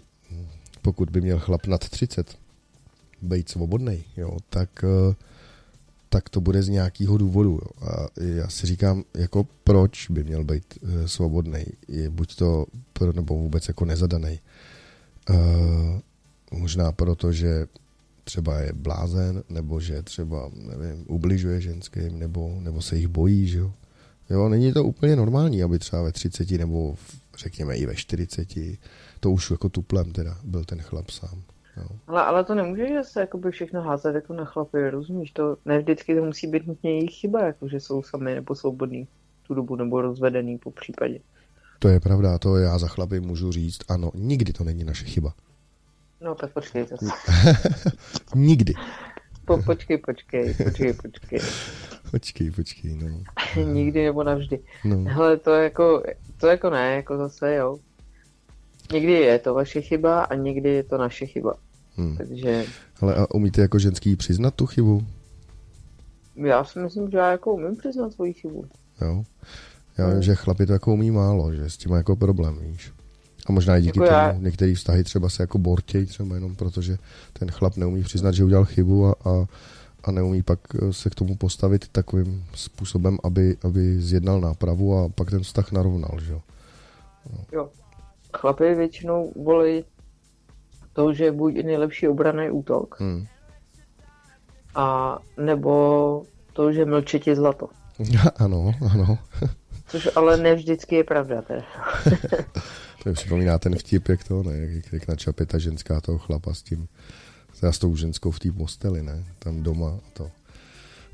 pokud 0.82 1.11
by 1.11 1.20
měl 1.20 1.38
chlap 1.38 1.66
nad 1.66 1.88
30 1.88 2.38
být 3.23 3.49
svobodný, 3.49 4.04
jo, 4.16 4.37
tak, 4.50 4.85
uh, 5.08 5.14
tak 6.08 6.28
to 6.28 6.40
bude 6.40 6.62
z 6.62 6.68
nějakého 6.68 7.18
důvodu. 7.18 7.50
Jo. 7.50 7.88
A 7.88 8.06
já 8.20 8.49
si 8.49 8.66
říkám, 8.66 9.04
jako 9.14 9.46
proč 9.64 10.11
by 10.11 10.25
měl 10.25 10.44
být 10.44 10.64
uh, 10.82 11.06
svobodný. 11.06 11.64
Je 11.88 12.11
buď 12.11 12.37
to 12.37 12.66
pro, 12.92 13.12
nebo 13.12 13.35
vůbec 13.35 13.68
jako 13.68 13.85
nezadaný. 13.85 14.40
Uh, 15.30 15.37
možná 16.50 16.92
proto, 16.92 17.32
že 17.32 17.66
třeba 18.26 18.59
je 18.61 18.73
blázen, 18.73 19.42
nebo 19.49 19.80
že 19.80 20.02
třeba, 20.02 20.50
nevím, 20.54 21.04
ubližuje 21.09 21.61
ženským, 21.61 22.18
nebo, 22.18 22.56
nebo 22.61 22.83
se 22.83 22.97
jich 22.97 23.09
bojí, 23.09 23.49
že 23.49 23.59
jo. 23.59 23.73
Jo, 24.30 24.49
není 24.49 24.73
to 24.73 24.85
úplně 24.85 25.16
normální, 25.16 25.62
aby 25.62 25.78
třeba 25.78 26.02
ve 26.02 26.12
30 26.12 26.50
nebo 26.50 26.95
v, 26.95 27.21
řekněme 27.38 27.76
i 27.76 27.87
ve 27.87 27.95
40, 27.95 28.49
to 29.21 29.30
už 29.30 29.50
jako 29.50 29.68
tuplem 29.68 30.12
teda 30.12 30.37
byl 30.45 30.64
ten 30.64 30.83
chlap 30.83 31.11
sám. 31.11 31.42
Jo. 31.76 31.87
Ale, 32.06 32.23
ale 32.23 32.45
to 32.45 32.54
nemůže 32.54 32.87
se 33.02 33.21
jakoby 33.21 33.50
všechno 33.50 33.83
házet 33.83 34.14
jako 34.14 34.33
na 34.33 34.45
chlapy, 34.45 34.90
rozumíš? 34.90 35.30
To 35.30 35.56
ne 35.64 35.78
vždycky 35.78 36.14
to 36.14 36.25
musí 36.25 36.47
být 36.47 36.66
nutně 36.66 36.90
jejich 36.90 37.14
chyba, 37.14 37.47
jako 37.47 37.68
že 37.68 37.80
jsou 37.80 38.02
sami 38.02 38.35
nebo 38.35 38.54
svobodní 38.54 39.09
tu 39.47 39.54
dobu 39.54 39.76
nebo 39.76 40.00
rozvedený 40.00 40.59
po 40.59 40.71
případě. 40.71 41.18
To 41.78 41.88
je 41.88 42.00
pravda, 42.00 42.38
to 42.38 42.56
já 42.56 42.78
za 42.78 42.88
chlapy 42.88 43.21
můžu 43.21 43.52
říct, 43.52 43.80
ano, 43.88 44.11
nikdy 44.14 44.52
to 44.52 44.64
není 44.64 44.85
naše 44.85 45.04
chyba. 45.04 45.35
No 46.20 46.35
tak 46.35 46.52
počkej 46.52 46.87
zase. 46.87 47.06
Nikdy. 48.35 48.75
Po, 49.44 49.62
počkej, 49.62 49.99
počkej, 49.99 50.54
počkej, 50.54 50.92
počkej. 50.92 51.40
Počkej, 52.11 52.50
počkej, 52.50 52.90
no. 52.94 53.23
Nikdy 53.73 54.04
nebo 54.04 54.25
navždy. 54.25 54.58
No. 54.85 55.04
Hele, 55.12 55.37
to 55.37 55.54
jako, 55.54 56.02
to 56.40 56.46
jako 56.46 56.70
ne, 56.70 56.94
jako 56.94 57.16
zase, 57.16 57.54
jo. 57.54 57.78
Někdy 58.92 59.12
je 59.12 59.38
to 59.38 59.54
vaše 59.54 59.80
chyba 59.80 60.23
a 60.23 60.35
někdy 60.35 60.68
je 60.70 60.82
to 60.82 60.99
naše 60.99 61.26
chyba. 61.26 61.54
Hmm. 61.96 62.16
Takže... 62.16 62.64
Ale 63.00 63.14
a 63.14 63.35
umíte 63.35 63.61
jako 63.61 63.78
ženský 63.78 64.16
přiznat 64.16 64.54
tu 64.54 64.66
chybu? 64.66 65.06
Já 66.37 66.64
si 66.64 66.78
myslím, 66.78 67.11
že 67.11 67.18
já 67.18 67.30
jako 67.30 67.54
umím 67.54 67.76
přiznat 67.76 68.12
svoji 68.12 68.32
chybu. 68.32 68.64
Jo. 69.00 69.25
Já 69.99 70.11
vím, 70.11 70.23
že 70.23 70.35
chlapi 70.35 70.66
to 70.66 70.73
jako 70.73 70.92
umí 70.92 71.11
málo, 71.11 71.52
že 71.52 71.70
s 71.70 71.76
tím 71.76 71.90
má 71.90 71.96
jako 71.96 72.16
problém, 72.16 72.58
víš. 72.61 72.92
A 73.47 73.53
možná 73.53 73.76
i 73.76 73.83
díky 73.83 74.00
jako 74.00 74.31
tomu 74.33 74.43
některé 74.45 74.75
vztahy 74.75 75.05
třeba 75.05 75.29
se 75.29 75.43
jako 75.43 75.59
bortějí 75.59 76.07
třeba 76.07 76.35
jenom 76.35 76.55
protože 76.57 76.97
ten 77.33 77.50
chlap 77.50 77.76
neumí 77.76 78.03
přiznat, 78.03 78.33
že 78.35 78.45
udělal 78.45 78.65
chybu 78.65 79.07
a, 79.07 79.15
a, 79.25 79.47
a 80.05 80.11
neumí 80.11 80.43
pak 80.43 80.59
eh, 80.75 80.93
se 80.93 81.11
k 81.11 81.15
tomu 81.15 81.37
postavit 81.37 81.88
takovým 81.88 82.45
způsobem, 82.55 83.19
aby, 83.25 83.57
aby 83.65 84.00
zjednal 84.00 84.41
nápravu 84.41 84.99
a 84.99 85.09
pak 85.09 85.31
ten 85.31 85.41
vztah 85.43 85.73
narovnal, 85.73 86.19
že 86.23 86.33
jo. 86.33 86.41
No. 87.33 87.45
Jo. 87.53 87.69
Chlapy 88.37 88.75
většinou 88.75 89.33
volí 89.45 89.85
to, 90.93 91.12
že 91.12 91.33
buď 91.33 91.55
nejlepší 91.55 92.09
obraný 92.09 92.50
útok, 92.50 93.00
Hmm. 93.00 93.26
a 94.75 95.19
nebo 95.37 96.23
to, 96.53 96.73
že 96.73 96.85
mlčet 96.85 97.26
je 97.26 97.37
zlato. 97.37 97.69
ano, 98.37 98.73
ano. 98.93 99.19
Což 99.88 100.09
ale 100.17 100.37
ne 100.37 100.55
vždycky 100.55 100.95
je 100.97 101.05
pravda. 101.05 101.43
Teda. 101.43 101.62
To 103.07 103.11
mi 103.11 103.15
připomíná 103.15 103.59
ten 103.59 103.77
vtip, 103.77 104.09
jak 104.09 104.25
to, 104.25 104.43
ne, 104.43 104.53
jak, 104.59 104.93
jak 104.93 105.09
načape 105.09 105.47
ta 105.47 105.59
ženská 105.59 106.01
toho 106.01 106.19
chlapa 106.19 106.55
s 106.55 106.63
tím, 106.63 106.89
teda 107.61 107.73
s 107.73 107.79
tou 107.79 107.97
ženskou 107.97 108.31
v 108.31 108.39
té 108.39 108.53
posteli, 108.53 109.03
ne, 109.03 109.25
tam 109.39 109.63
doma 109.63 109.89
a 109.89 110.01
to. 110.13 110.31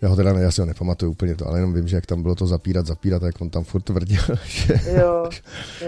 Já 0.02 0.08
ho 0.08 0.16
teda 0.16 0.32
ne, 0.32 0.42
já 0.42 0.50
si 0.50 0.60
ho 0.60 0.66
nepamatuju 0.66 1.10
úplně 1.12 1.34
to, 1.34 1.46
ale 1.48 1.58
jenom 1.58 1.74
vím, 1.74 1.88
že 1.88 1.96
jak 1.96 2.06
tam 2.06 2.22
bylo 2.22 2.34
to 2.34 2.46
zapírat, 2.46 2.86
zapírat, 2.86 3.22
jak 3.22 3.40
on 3.40 3.50
tam 3.50 3.64
furt 3.64 3.82
tvrdil, 3.82 4.22
že... 4.46 4.74
Jo, 5.00 5.28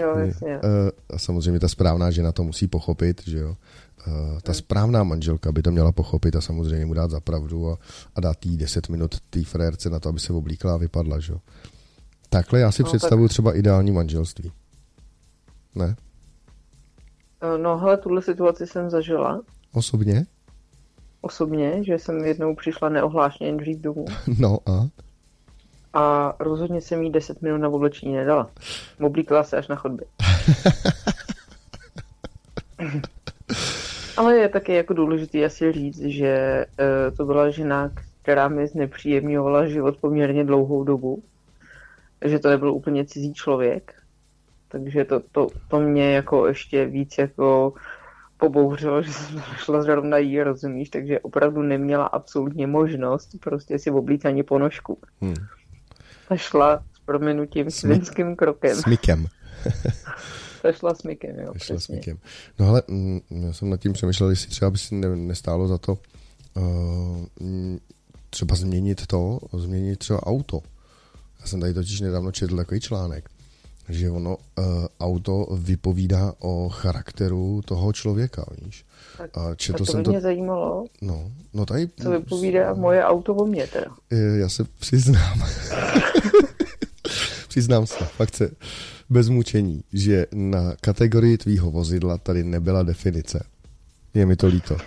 jo, 0.01 0.15
jasně. 0.17 0.55
Eh, 0.55 0.91
A 1.09 1.17
samozřejmě 1.17 1.59
ta 1.59 1.67
správná 1.67 2.11
žena 2.11 2.31
to 2.31 2.43
musí 2.43 2.67
pochopit, 2.67 3.21
že 3.27 3.37
jo. 3.37 3.57
Eh, 4.07 4.41
Ta 4.43 4.53
správná 4.53 5.03
manželka 5.03 5.51
by 5.51 5.61
to 5.61 5.71
měla 5.71 5.91
pochopit 5.91 6.35
a 6.35 6.41
samozřejmě 6.41 6.85
mu 6.85 6.93
dát 6.93 7.11
za 7.11 7.19
pravdu 7.19 7.71
a, 7.71 7.77
a 8.15 8.19
dát 8.21 8.45
jí 8.45 8.57
10 8.57 8.89
minut 8.89 9.15
té 9.29 9.43
frérce 9.43 9.89
na 9.89 9.99
to, 9.99 10.09
aby 10.09 10.19
se 10.19 10.33
oblíkla 10.33 10.73
a 10.73 10.77
vypadla, 10.77 11.19
že 11.19 11.33
jo. 11.33 11.39
Takhle 12.29 12.59
já 12.59 12.71
si 12.71 12.81
No, 12.83 12.89
tak- 12.89 12.91
představuju 12.99 13.27
třeba 13.27 13.57
ideální 13.57 13.91
manželství. 13.91 14.51
Ne? 15.75 15.95
Eh, 17.41 17.57
No 17.57 17.77
hele, 17.77 17.97
tuhle 17.97 18.21
situaci 18.21 18.67
jsem 18.67 18.89
zažila 18.89 19.41
Osobně? 19.73 20.25
osobně, 21.21 21.83
že 21.83 21.99
jsem 21.99 22.25
jednou 22.25 22.55
přišla 22.55 22.89
neohlášeně 22.89 23.53
dřív 23.57 23.77
domů 23.81 24.05
No 24.39 24.57
a? 24.65 24.87
a 25.93 26.33
rozhodně 26.39 26.81
jsem 26.81 27.01
jí 27.03 27.11
10 27.11 27.41
minut 27.41 27.57
na 27.57 27.69
oblečení 27.69 28.13
nedala. 28.15 28.49
Oblíkla 29.01 29.43
se 29.43 29.57
až 29.57 29.67
na 29.67 29.75
chodbě. 29.75 30.07
Ale 34.17 34.35
je 34.35 34.49
taky 34.49 34.73
jako 34.73 34.93
důležité 34.93 35.45
asi 35.45 35.71
říct, 35.71 35.99
že 36.01 36.27
eh, 36.79 37.11
to 37.17 37.25
byla 37.25 37.49
žena, 37.49 37.91
která 38.21 38.47
mi 38.47 38.67
znepříjemňovala 38.67 39.67
život 39.67 39.97
poměrně 39.97 40.43
dlouhou 40.43 40.83
dobu. 40.83 41.23
Že 42.25 42.39
to 42.39 42.49
nebyl 42.49 42.71
úplně 42.73 43.05
cizí 43.05 43.33
člověk. 43.33 43.93
Takže 44.75 45.05
to, 45.05 45.19
to, 45.31 45.47
to 45.67 45.79
mě 45.79 46.11
jako 46.11 46.47
ještě 46.47 46.85
víc 46.85 47.17
jako 47.17 47.73
pobouřilo, 48.37 49.01
že 49.03 49.13
jsem 49.13 49.41
šla 49.57 49.83
zrovna 49.83 50.17
jí, 50.17 50.43
rozumíš, 50.43 50.89
takže 50.89 51.19
opravdu 51.19 51.61
neměla 51.61 52.05
absolutně 52.05 52.67
možnost 52.67 53.29
prostě 53.39 53.79
si 53.79 53.91
oblít 53.91 54.25
ani 54.25 54.43
ponožku. 54.43 54.97
Hm. 55.21 55.35
Ta 56.29 56.37
šla 56.37 56.83
s 56.93 56.99
prominutím 57.05 57.67
Smi- 57.67 57.71
svinským 57.71 58.35
krokem. 58.35 58.75
S 58.75 58.85
Mikem. 58.85 59.25
Ta 60.61 60.71
šla 60.71 60.95
s 60.95 61.03
Mikem, 61.03 61.39
jo, 61.39 61.53
Šla. 61.57 61.77
Mikem. 61.89 62.17
No 62.59 62.69
ale 62.69 62.81
mm, 62.87 63.19
já 63.29 63.53
jsem 63.53 63.69
nad 63.69 63.79
tím 63.79 63.93
přemýšlel, 63.93 64.29
jestli 64.29 64.49
třeba 64.49 64.71
by 64.71 64.77
si 64.77 64.95
ne, 64.95 65.15
nestálo 65.15 65.67
za 65.67 65.77
to 65.77 65.97
uh, 66.53 67.25
třeba 68.29 68.55
změnit 68.55 69.07
to, 69.07 69.39
změnit 69.53 69.99
třeba 69.99 70.23
auto. 70.23 70.61
Já 71.39 71.45
jsem 71.45 71.59
tady 71.59 71.73
totiž 71.73 72.01
nedávno 72.01 72.31
četl 72.31 72.55
takový 72.55 72.79
článek, 72.79 73.29
že 73.89 74.09
ono 74.09 74.37
uh, 74.37 74.63
auto 74.99 75.47
vypovídá 75.51 76.33
o 76.39 76.69
charakteru 76.69 77.61
toho 77.65 77.93
člověka, 77.93 78.45
víš. 78.61 78.85
Tak, 79.17 79.37
A 79.37 79.49
tak 79.49 79.57
četl 79.57 79.77
to 79.77 79.85
jsem 79.85 79.99
by 79.99 80.03
to, 80.03 80.11
mě 80.11 80.21
zajímalo, 80.21 80.85
no, 81.01 81.31
no 81.53 81.65
tady, 81.65 81.87
co 82.03 82.11
vypovídá 82.11 82.73
moje 82.73 83.03
auto 83.03 83.35
o 83.35 83.45
mě 83.45 83.67
teda. 83.67 83.87
Eh, 84.11 84.37
Já 84.37 84.49
se 84.49 84.63
přiznám. 84.79 85.39
přiznám 87.47 87.87
se, 87.87 88.05
fakt 88.05 88.35
se, 88.35 88.51
bez 89.09 89.29
mučení, 89.29 89.83
že 89.93 90.25
na 90.33 90.75
kategorii 90.81 91.37
tvýho 91.37 91.71
vozidla 91.71 92.17
tady 92.17 92.43
nebyla 92.43 92.83
definice. 92.83 93.43
Je 94.13 94.25
mi 94.25 94.35
to 94.35 94.47
líto. 94.47 94.77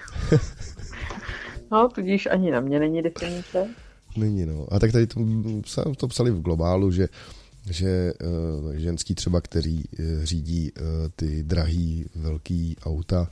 No, 1.70 1.88
tudíž 1.88 2.26
ani 2.26 2.50
na 2.50 2.60
mě 2.60 2.78
není 2.78 3.02
definice. 3.02 3.68
Není, 4.16 4.46
no. 4.46 4.66
A 4.70 4.78
tak 4.78 4.92
tady 4.92 5.06
to, 5.06 5.20
to 5.96 6.08
psali 6.08 6.30
v 6.30 6.40
globálu, 6.40 6.90
že 6.90 7.08
že 7.70 8.12
uh, 8.12 8.72
ženský 8.72 9.14
třeba, 9.14 9.40
který 9.40 9.76
uh, 9.76 10.04
řídí 10.22 10.72
uh, 10.72 10.86
ty 11.16 11.42
drahý 11.42 12.04
velký 12.14 12.76
auta, 12.84 13.30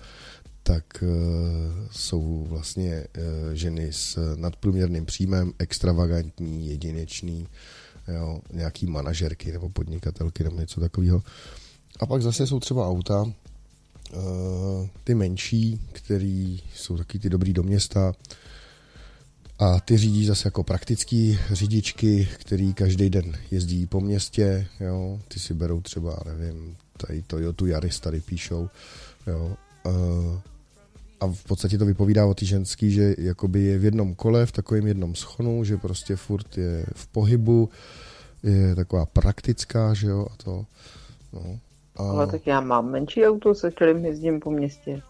tak 0.63 1.05
jsou 1.91 2.47
vlastně 2.49 3.05
ženy 3.53 3.89
s 3.93 4.35
nadprůměrným 4.37 5.07
příjmem, 5.07 5.53
extravagantní, 5.59 6.69
jedinečný, 6.69 7.47
jo, 8.09 8.41
nějaký 8.53 8.87
manažerky 8.87 9.53
nebo 9.53 9.69
podnikatelky 9.69 10.45
nebo 10.45 10.61
něco 10.61 10.81
takového. 10.81 11.23
A 12.01 12.07
pak 12.07 12.23
zase 12.23 12.47
jsou 12.47 12.61
třeba 12.61 12.89
auta, 12.89 13.33
ty 15.05 15.15
menší, 15.15 15.81
který 15.93 16.61
jsou 16.75 16.97
taky 16.97 17.19
ty 17.19 17.31
dobrý 17.31 17.53
do 17.53 17.63
města, 17.63 18.13
a 19.59 19.81
ty 19.81 19.97
řídí 19.97 20.27
zase 20.27 20.47
jako 20.47 20.63
praktický 20.63 21.39
řidičky, 21.51 22.29
který 22.39 22.75
každý 22.75 23.11
den 23.11 23.33
jezdí 23.51 23.87
po 23.87 24.01
městě, 24.01 24.67
jo. 24.81 25.21
Ty 25.29 25.41
si 25.41 25.55
berou 25.55 25.81
třeba, 25.81 26.19
nevím, 26.27 26.77
tady 26.97 27.23
Toyota 27.23 27.67
Yaris 27.67 28.01
tady 28.01 28.21
píšou, 28.21 28.69
jo. 29.27 29.57
Uh, 29.87 30.39
a 31.21 31.27
v 31.27 31.45
podstatě 31.45 31.79
to 31.79 31.87
vypovídá 31.87 32.27
o 32.27 32.35
ty 32.35 32.47
ženský, 32.47 32.91
že 32.91 33.15
jakoby 33.19 33.63
je 33.63 33.79
v 33.79 33.85
jednom 33.85 34.15
kole, 34.15 34.47
v 34.47 34.53
takovém 34.53 34.87
jednom 34.87 35.15
schonu, 35.15 35.65
že 35.65 35.77
prostě 35.77 36.17
furt 36.17 36.59
je 36.59 36.87
v 36.95 37.07
pohybu, 37.07 37.69
je 38.43 38.75
taková 38.75 39.07
praktická, 39.07 39.95
že 39.95 40.07
jo, 40.07 40.27
a 40.33 40.43
to, 40.45 40.67
no. 41.33 41.59
A 41.97 42.03
Ale 42.11 42.27
tak 42.27 42.47
já 42.47 42.61
mám 42.61 42.91
menší 42.91 43.27
auto, 43.27 43.55
se 43.55 43.71
kterým 43.71 44.05
jezdím 44.05 44.41
po 44.41 44.51
městě. 44.51 45.03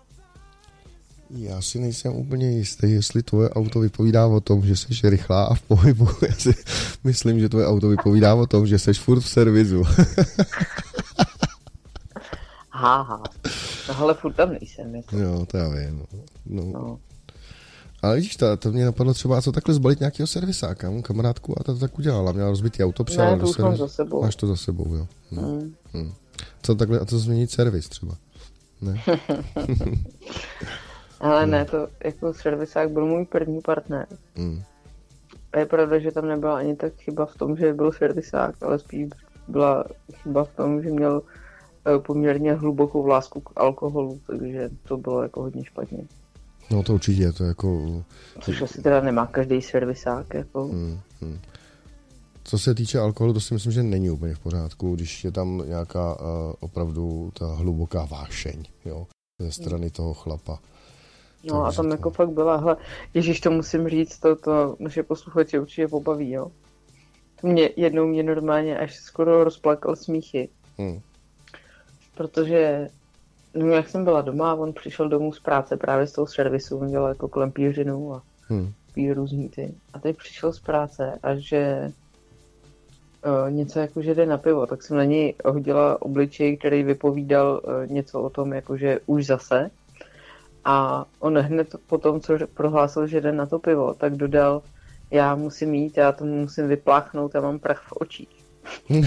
Já 1.30 1.60
si 1.60 1.78
nejsem 1.78 2.12
úplně 2.12 2.50
jistý, 2.50 2.92
jestli 2.92 3.22
tvoje 3.22 3.50
auto 3.50 3.80
vypovídá 3.80 4.26
o 4.26 4.40
tom, 4.40 4.66
že 4.66 4.76
jsi 4.76 5.10
rychlá 5.10 5.44
a 5.44 5.54
v 5.54 5.62
pohybu. 5.62 6.08
Já 6.28 6.34
si 6.34 6.54
myslím, 7.04 7.40
že 7.40 7.48
tvoje 7.48 7.66
auto 7.66 7.88
vypovídá 7.88 8.34
o 8.34 8.46
tom, 8.46 8.66
že 8.66 8.78
jsi 8.78 8.94
furt 8.94 9.20
v 9.20 9.28
servisu. 9.28 9.82
Háha. 12.70 13.22
No 13.88 13.98
ale 13.98 14.14
furt 14.14 14.32
tam 14.32 14.52
nejsem. 14.52 14.94
Jako. 14.94 15.16
jo, 15.16 15.46
to 15.46 15.56
já 15.56 15.68
vím. 15.68 16.06
No. 16.46 16.64
No. 16.64 16.98
Ale 18.02 18.16
vidíš, 18.16 18.36
to, 18.36 18.56
to 18.56 18.72
mě 18.72 18.84
napadlo 18.84 19.14
třeba, 19.14 19.42
co 19.42 19.52
takhle 19.52 19.74
zbalit 19.74 20.00
nějakého 20.00 20.26
servisáka. 20.26 20.90
Mám 20.90 21.02
kamarádku 21.02 21.60
a 21.60 21.64
ta 21.64 21.72
to 21.72 21.78
tak 21.78 21.98
udělala. 21.98 22.32
Měla 22.32 22.50
rozbitý 22.50 22.84
auto, 22.84 23.04
přijela 23.04 23.30
Ne, 23.30 23.38
to 23.38 23.48
už 23.48 23.56
mám 23.56 23.76
za 23.76 23.88
sebou. 23.88 24.22
Máš 24.22 24.36
to 24.36 24.46
za 24.46 24.56
sebou, 24.56 24.94
jo. 24.94 25.06
No. 25.30 25.42
Mm. 25.42 25.74
Hmm. 25.92 26.12
Co 26.62 26.74
takhle, 26.74 26.98
a 26.98 27.04
co 27.04 27.18
změnit 27.18 27.50
servis 27.50 27.88
třeba? 27.88 28.16
Ne? 28.80 29.02
Ale 31.20 31.46
ne, 31.46 31.64
to 31.64 31.88
jako 32.04 32.34
servisák 32.34 32.90
byl 32.90 33.06
můj 33.06 33.24
první 33.24 33.60
partner. 33.60 34.06
Hmm. 34.36 34.62
A 35.52 35.58
je 35.58 35.66
pravda, 35.66 35.98
že 35.98 36.12
tam 36.12 36.28
nebyla 36.28 36.58
ani 36.58 36.76
tak 36.76 36.92
chyba 36.94 37.26
v 37.26 37.36
tom, 37.36 37.56
že 37.56 37.74
byl 37.74 37.92
servisák, 37.92 38.62
ale 38.62 38.78
spíš 38.78 39.08
byla 39.48 39.84
chyba 40.12 40.44
v 40.44 40.56
tom, 40.56 40.82
že 40.82 40.90
měl 40.90 41.22
eh, 41.86 41.98
poměrně 41.98 42.52
hlubokou 42.52 43.06
lásku 43.06 43.40
k 43.40 43.50
alkoholu, 43.56 44.20
takže 44.26 44.70
to 44.88 44.96
bylo 44.96 45.22
jako 45.22 45.42
hodně 45.42 45.64
špatně. 45.64 45.98
No 46.70 46.82
to 46.82 46.94
určitě, 46.94 47.32
to 47.32 47.44
je 47.44 47.48
jako... 47.48 48.02
Což 48.40 48.62
asi 48.62 48.82
teda 48.82 49.00
nemá 49.00 49.26
každý 49.26 49.62
servisák, 49.62 50.34
jako. 50.34 50.64
Hmm, 50.64 50.98
hmm. 51.20 51.38
Co 52.44 52.58
se 52.58 52.74
týče 52.74 52.98
alkoholu, 52.98 53.32
to 53.32 53.40
si 53.40 53.54
myslím, 53.54 53.72
že 53.72 53.82
není 53.82 54.10
úplně 54.10 54.34
v 54.34 54.38
pořádku, 54.38 54.94
když 54.94 55.24
je 55.24 55.32
tam 55.32 55.62
nějaká 55.66 56.20
uh, 56.20 56.26
opravdu 56.60 57.30
ta 57.38 57.46
hluboká 57.46 58.04
vášeň, 58.04 58.64
jo, 58.84 59.06
ze 59.38 59.52
strany 59.52 59.90
toho 59.90 60.14
chlapa. 60.14 60.58
No 61.46 61.64
a 61.64 61.72
tam 61.72 61.90
jako 61.90 62.10
fakt 62.10 62.30
byla, 62.30 62.56
hele, 62.56 62.76
ježíš 63.14 63.40
to 63.40 63.50
musím 63.50 63.88
říct, 63.88 64.18
to, 64.18 64.36
to 64.36 64.76
naše 64.78 65.02
posluchače 65.02 65.60
určitě 65.60 65.88
pobaví, 65.88 66.30
jo. 66.30 66.50
To 67.40 67.46
mě 67.46 67.70
jednou 67.76 68.06
mě 68.06 68.22
normálně 68.22 68.78
až 68.78 68.96
skoro 68.96 69.44
rozplakal 69.44 69.96
smíchy, 69.96 70.48
Hmm. 70.78 71.00
protože 72.14 72.88
no, 73.54 73.66
jak 73.66 73.88
jsem 73.88 74.04
byla 74.04 74.20
doma, 74.22 74.54
on 74.54 74.72
přišel 74.72 75.08
domů 75.08 75.32
z 75.32 75.40
práce 75.40 75.76
právě 75.76 76.06
z 76.06 76.12
toho 76.12 76.26
servisu, 76.26 76.78
on 76.78 76.90
dělal 76.90 77.08
jako 77.08 77.28
kolem 77.28 77.52
pířinu 77.52 78.14
a 78.14 78.22
Hmm. 78.48 78.72
pí 78.94 79.12
různý 79.12 79.48
ty. 79.48 79.74
A 79.92 79.98
teď 79.98 80.16
přišel 80.16 80.52
z 80.52 80.60
práce 80.60 81.18
a 81.22 81.34
že 81.34 81.92
uh, 83.26 83.50
něco 83.50 83.78
jako, 83.78 84.02
že 84.02 84.14
jde 84.14 84.26
na 84.26 84.38
pivo, 84.38 84.66
tak 84.66 84.82
jsem 84.82 84.96
na 84.96 85.04
něj 85.04 85.34
hodila 85.44 86.02
obličej, 86.02 86.56
který 86.56 86.82
vypovídal 86.82 87.60
uh, 87.64 87.92
něco 87.92 88.22
o 88.22 88.30
tom, 88.30 88.52
jako 88.52 88.76
že 88.76 89.00
už 89.06 89.26
zase. 89.26 89.70
A 90.68 91.06
on 91.18 91.38
hned 91.38 91.74
po 91.86 91.98
tom, 91.98 92.20
co 92.20 92.38
prohlásil, 92.54 93.06
že 93.06 93.20
jde 93.20 93.32
na 93.32 93.46
to 93.46 93.58
pivo, 93.58 93.94
tak 93.94 94.16
dodal, 94.16 94.62
já 95.10 95.34
musím 95.34 95.74
jít, 95.74 95.96
já 95.96 96.12
to 96.12 96.24
musím 96.24 96.68
vypláchnout, 96.68 97.34
já 97.34 97.40
mám 97.40 97.58
prach 97.58 97.82
v 97.88 97.92
očích. 97.92 98.44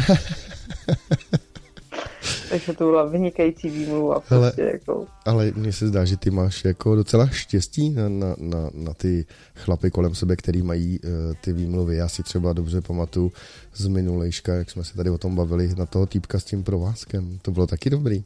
Takže 2.50 2.74
to 2.74 2.86
byla 2.86 3.06
vynikající 3.06 3.70
výmluva. 3.70 4.22
Hele. 4.28 4.48
Prostě 4.48 4.62
jako, 4.62 5.08
Ale 5.26 5.52
mně 5.56 5.74
se 5.74 5.88
zdá, 5.88 6.06
že 6.06 6.18
ty 6.18 6.30
máš 6.30 6.66
jako 6.66 6.96
docela 6.96 7.28
štěstí 7.28 7.90
na, 7.90 8.10
na, 8.10 8.36
na, 8.38 8.70
na 8.74 8.94
ty 8.94 9.26
chlapy 9.56 9.92
kolem 9.92 10.16
sebe, 10.16 10.36
který 10.36 10.62
mají 10.62 11.00
uh, 11.00 11.10
ty 11.42 11.54
výmluvy. 11.54 11.96
Já 11.96 12.08
si 12.08 12.24
třeba 12.24 12.54
dobře 12.54 12.82
pamatuju 12.82 13.32
z 13.76 13.88
minulejška, 13.88 14.54
jak 14.54 14.72
jsme 14.72 14.84
se 14.84 14.96
tady 14.96 15.10
o 15.10 15.18
tom 15.18 15.36
bavili, 15.36 15.76
na 15.78 15.86
toho 15.86 16.06
týpka 16.06 16.40
s 16.40 16.44
tím 16.44 16.64
provázkem. 16.64 17.40
To 17.42 17.52
bylo 17.52 17.68
taky 17.68 17.90
dobrý. 17.90 18.24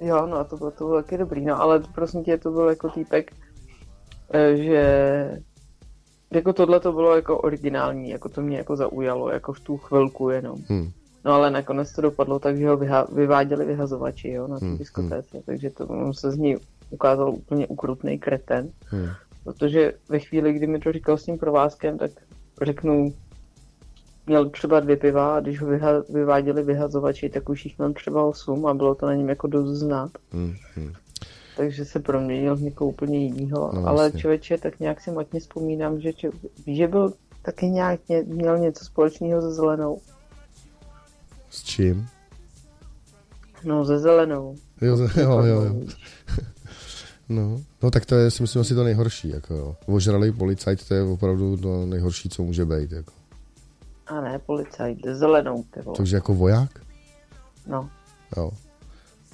Jo, 0.00 0.26
no 0.26 0.44
to 0.44 0.56
bylo, 0.56 0.70
to 0.70 0.84
bylo 0.84 1.02
taky 1.02 1.18
dobrý, 1.18 1.44
no 1.44 1.60
ale 1.60 1.82
prosím 1.94 2.24
tě, 2.24 2.38
to 2.38 2.50
byl 2.50 2.68
jako 2.68 2.88
týpek, 2.88 3.32
eh, 4.32 4.56
že 4.56 5.42
jako 6.30 6.52
tohle 6.52 6.80
to 6.80 6.92
bylo 6.92 7.16
jako 7.16 7.38
originální, 7.38 8.10
jako 8.10 8.28
to 8.28 8.42
mě 8.42 8.56
jako 8.56 8.76
zaujalo, 8.76 9.30
jako 9.30 9.52
v 9.52 9.60
tu 9.60 9.76
chvilku 9.76 10.30
jenom. 10.30 10.58
Hmm. 10.68 10.90
No 11.24 11.32
ale 11.32 11.50
nakonec 11.50 11.92
to 11.92 12.00
dopadlo 12.00 12.38
tak, 12.38 12.58
že 12.58 12.68
ho 12.68 12.76
vyha- 12.76 13.14
vyváděli 13.14 13.64
vyhazovači, 13.64 14.28
jo, 14.28 14.46
na 14.46 14.58
té 14.58 14.66
hmm. 14.66 14.78
diskotéce, 14.78 15.28
hmm. 15.32 15.42
takže 15.46 15.70
to 15.70 16.12
se 16.12 16.30
z 16.30 16.36
ní 16.36 16.56
ukázal 16.90 17.30
úplně 17.30 17.66
ukrutný 17.66 18.18
kreten, 18.18 18.70
hmm. 18.86 19.08
protože 19.44 19.92
ve 20.08 20.18
chvíli, 20.18 20.52
kdy 20.52 20.66
mi 20.66 20.78
to 20.78 20.92
říkal 20.92 21.16
s 21.16 21.24
tím 21.24 21.38
provázkem, 21.38 21.98
tak 21.98 22.10
řeknu, 22.62 23.12
měl 24.26 24.50
třeba 24.50 24.80
dvě 24.80 24.96
piva 24.96 25.36
a 25.36 25.40
když 25.40 25.60
ho 25.60 25.66
vyha- 25.68 26.04
vyváděli 26.12 26.62
vyhazovači, 26.62 27.28
tak 27.28 27.48
už 27.48 27.64
jich 27.64 27.78
měl 27.78 27.92
třeba 27.92 28.24
osm 28.24 28.66
a 28.66 28.74
bylo 28.74 28.94
to 28.94 29.06
na 29.06 29.14
něm 29.14 29.28
jako 29.28 29.46
dost 29.46 29.78
znát. 29.78 30.10
Hmm. 30.32 30.54
Takže 31.56 31.84
se 31.84 32.00
proměnil 32.00 32.56
v 32.56 32.62
někoho 32.62 32.90
úplně 32.90 33.18
jiného. 33.18 33.70
No, 33.74 33.86
Ale 33.86 34.02
vlastně. 34.02 34.20
člověče, 34.20 34.58
tak 34.58 34.80
nějak 34.80 35.00
si 35.00 35.10
matně 35.10 35.40
vzpomínám, 35.40 36.00
že, 36.00 36.12
če- 36.12 36.30
že 36.66 36.88
byl 36.88 37.12
taky 37.42 37.66
nějak, 37.66 38.00
měl 38.24 38.58
něco 38.58 38.84
společného 38.84 39.42
se 39.42 39.52
zelenou. 39.52 40.00
S 41.50 41.62
čím? 41.62 42.06
No, 43.64 43.84
ze 43.84 43.98
zelenou. 43.98 44.56
Jo, 44.80 44.96
ze, 44.96 45.22
jo, 45.22 45.30
jo, 45.42 45.62
jo. 45.62 45.74
No, 47.28 47.60
no 47.82 47.90
tak 47.90 48.06
to 48.06 48.14
je, 48.14 48.30
si 48.30 48.42
myslím, 48.42 48.60
asi 48.60 48.74
to 48.74 48.84
nejhorší. 48.84 49.28
Jako 49.28 49.54
jo. 49.54 49.76
Ožralý 49.86 50.32
policajt, 50.32 50.88
to 50.88 50.94
je 50.94 51.02
opravdu 51.02 51.56
to 51.56 51.86
nejhorší, 51.86 52.28
co 52.28 52.42
může 52.42 52.64
být. 52.64 52.92
Jako. 52.92 53.12
A 54.06 54.20
ne 54.20 54.38
policajt, 54.38 54.98
zelenou. 55.12 55.64
Takže 55.96 56.16
jako 56.16 56.34
voják? 56.34 56.80
No. 57.66 57.90
Jo. 58.36 58.50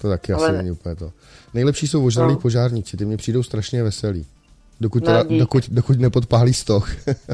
To 0.00 0.08
taky 0.08 0.32
Ale... 0.32 0.48
asi 0.48 0.56
není 0.56 0.70
úplně 0.70 0.96
to. 0.96 1.12
Nejlepší 1.54 1.88
jsou 1.88 2.06
ožralí 2.06 2.34
no. 2.34 2.40
požárníci, 2.40 2.96
ty 2.96 3.04
mě 3.04 3.16
přijdou 3.16 3.42
strašně 3.42 3.82
veselí. 3.82 4.26
Dokud, 4.80 5.04
teda, 5.04 5.22
dokud, 5.22 5.68
dokud 5.70 6.00
nepodpálí 6.00 6.54
stoch. 6.54 6.90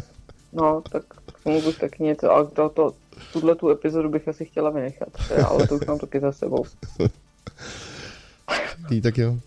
no, 0.52 0.82
tak 0.92 1.02
k 1.06 1.44
tomu 1.44 1.62
bych 1.62 1.78
taky 1.78 2.02
něco, 2.02 2.30
ale 2.30 2.46
to, 2.46 2.68
to, 2.68 2.92
tuhle 3.32 3.54
tu 3.54 3.70
epizodu 3.70 4.08
bych 4.08 4.28
asi 4.28 4.44
chtěla 4.44 4.70
vynechat, 4.70 5.08
ale 5.46 5.66
to 5.66 5.74
už 5.74 5.86
mám 5.86 5.98
taky 5.98 6.20
za 6.20 6.32
sebou. 6.32 6.64
Tý, 8.88 9.00
tak 9.00 9.18
jo. 9.18 9.38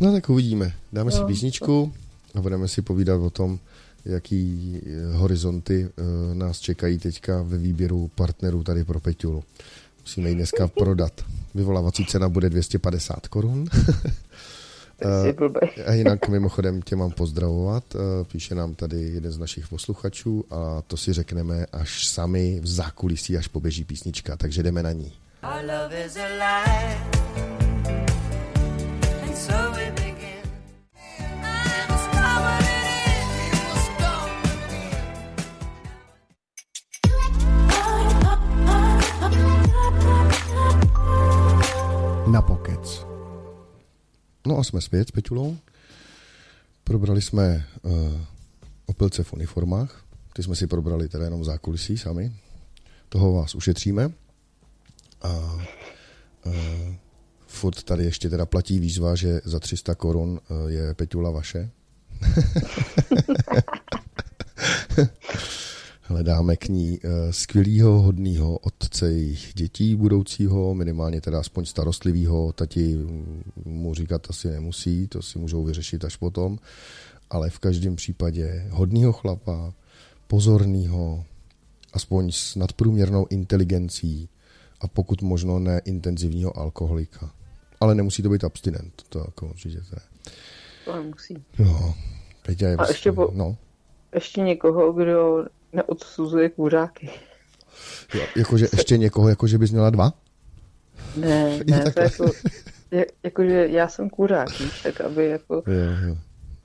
No 0.00 0.12
tak 0.12 0.28
uvidíme. 0.28 0.72
Dáme 0.92 1.10
no. 1.10 1.16
si 1.16 1.24
písničku 1.24 1.92
a 2.34 2.40
budeme 2.40 2.68
si 2.68 2.82
povídat 2.82 3.20
o 3.20 3.30
tom, 3.30 3.58
jaký 4.06 4.80
eh, 4.86 5.16
horizonty 5.16 5.84
uh, 5.84 6.34
nás 6.34 6.60
čekají 6.60 6.98
teďka 6.98 7.42
ve 7.42 7.58
výběru 7.58 8.10
partnerů 8.14 8.62
tady 8.62 8.84
pro 8.84 9.00
Peťulu. 9.00 9.44
Musíme 10.00 10.28
ji 10.28 10.34
dneska 10.34 10.68
prodat. 10.68 11.12
Vyvolávací 11.54 12.06
cena 12.06 12.28
bude 12.28 12.50
250 12.50 13.28
korun. 13.28 13.66
a 15.86 15.92
jinak 15.92 16.28
mimochodem 16.28 16.82
tě 16.82 16.96
mám 16.96 17.10
pozdravovat. 17.10 17.84
Píše 18.32 18.54
nám 18.54 18.74
tady 18.74 19.02
jeden 19.02 19.32
z 19.32 19.38
našich 19.38 19.68
posluchačů 19.68 20.44
a 20.50 20.82
to 20.86 20.96
si 20.96 21.12
řekneme 21.12 21.66
až 21.72 22.06
sami 22.06 22.60
v 22.60 22.66
zákulisí, 22.66 23.36
až 23.36 23.48
poběží 23.48 23.84
písnička, 23.84 24.36
takže 24.36 24.62
jdeme 24.62 24.82
na 24.82 24.92
ní. 24.92 25.12
Our 25.42 25.64
love 25.64 26.04
is 26.04 26.16
na 42.26 42.42
pokec. 42.42 43.06
No 44.46 44.58
a 44.58 44.64
jsme 44.64 44.80
zpět 44.80 45.08
s 45.08 45.10
Peťulou. 45.10 45.56
Probrali 46.84 47.22
jsme 47.22 47.66
uh, 47.82 47.92
opilce 48.86 49.22
v 49.22 49.32
uniformách. 49.32 50.04
Ty 50.32 50.42
jsme 50.42 50.56
si 50.56 50.66
probrali 50.66 51.08
teda 51.08 51.24
jenom 51.24 51.44
zákulisí 51.44 51.98
sami. 51.98 52.32
Toho 53.08 53.32
vás 53.32 53.54
ušetříme. 53.54 54.10
A 55.22 55.28
uh, 55.28 55.62
furt 57.46 57.82
tady 57.82 58.04
ještě 58.04 58.30
teda 58.30 58.46
platí 58.46 58.78
výzva, 58.78 59.14
že 59.14 59.40
za 59.44 59.60
300 59.60 59.94
korun 59.94 60.30
uh, 60.30 60.70
je 60.70 60.94
Peťula 60.94 61.30
vaše. 61.30 61.70
Hledáme 66.08 66.56
k 66.56 66.68
ní 66.68 66.98
eh, 67.02 67.32
skvělého, 67.32 68.02
hodného 68.02 68.58
otce 68.58 69.12
jejich 69.12 69.50
dětí 69.54 69.94
budoucího, 69.94 70.74
minimálně 70.74 71.20
teda 71.20 71.40
aspoň 71.40 71.64
starostlivého. 71.64 72.52
Tati 72.52 72.98
mu 73.64 73.94
říkat 73.94 74.26
asi 74.30 74.48
nemusí, 74.48 75.08
to 75.08 75.22
si 75.22 75.38
můžou 75.38 75.64
vyřešit 75.64 76.04
až 76.04 76.16
potom, 76.16 76.58
ale 77.30 77.50
v 77.50 77.58
každém 77.58 77.96
případě 77.96 78.66
hodného 78.70 79.12
chlapa, 79.12 79.72
pozorného, 80.26 81.24
aspoň 81.92 82.32
s 82.32 82.56
nadprůměrnou 82.56 83.26
inteligencí 83.30 84.28
a 84.80 84.88
pokud 84.88 85.22
možno 85.22 85.58
neintenzivního 85.58 86.58
alkoholika. 86.58 87.30
Ale 87.80 87.94
nemusí 87.94 88.22
to 88.22 88.28
být 88.28 88.44
abstinent, 88.44 89.02
to 89.08 89.18
jako 89.18 89.46
určitě 89.46 89.78
ne. 89.78 90.02
To 90.84 90.96
nemusí. 90.96 91.44
No, 91.58 91.94
Peťa 92.42 92.68
je 92.68 92.76
a 92.76 92.88
ještě, 92.88 93.12
po, 93.12 93.30
no. 93.34 93.56
ještě 94.14 94.40
někoho, 94.40 94.92
kdo 94.92 95.46
neodsuzuje 95.76 96.48
kuřáky. 96.48 97.10
Jo, 98.14 98.22
jakože 98.36 98.66
ještě 98.72 98.98
někoho, 98.98 99.28
jakože 99.28 99.58
bys 99.58 99.70
měla 99.70 99.90
dva? 99.90 100.12
Ne, 101.16 101.58
ne, 101.66 101.92
to 101.92 102.00
jako, 102.00 102.30
jakože 103.22 103.68
já 103.70 103.88
jsem 103.88 104.10
kuřák, 104.10 104.60
víš, 104.60 104.82
tak 104.82 105.00
aby 105.00 105.28
jako, 105.28 105.54
jo, 105.54 106.08
jo. 106.08 106.16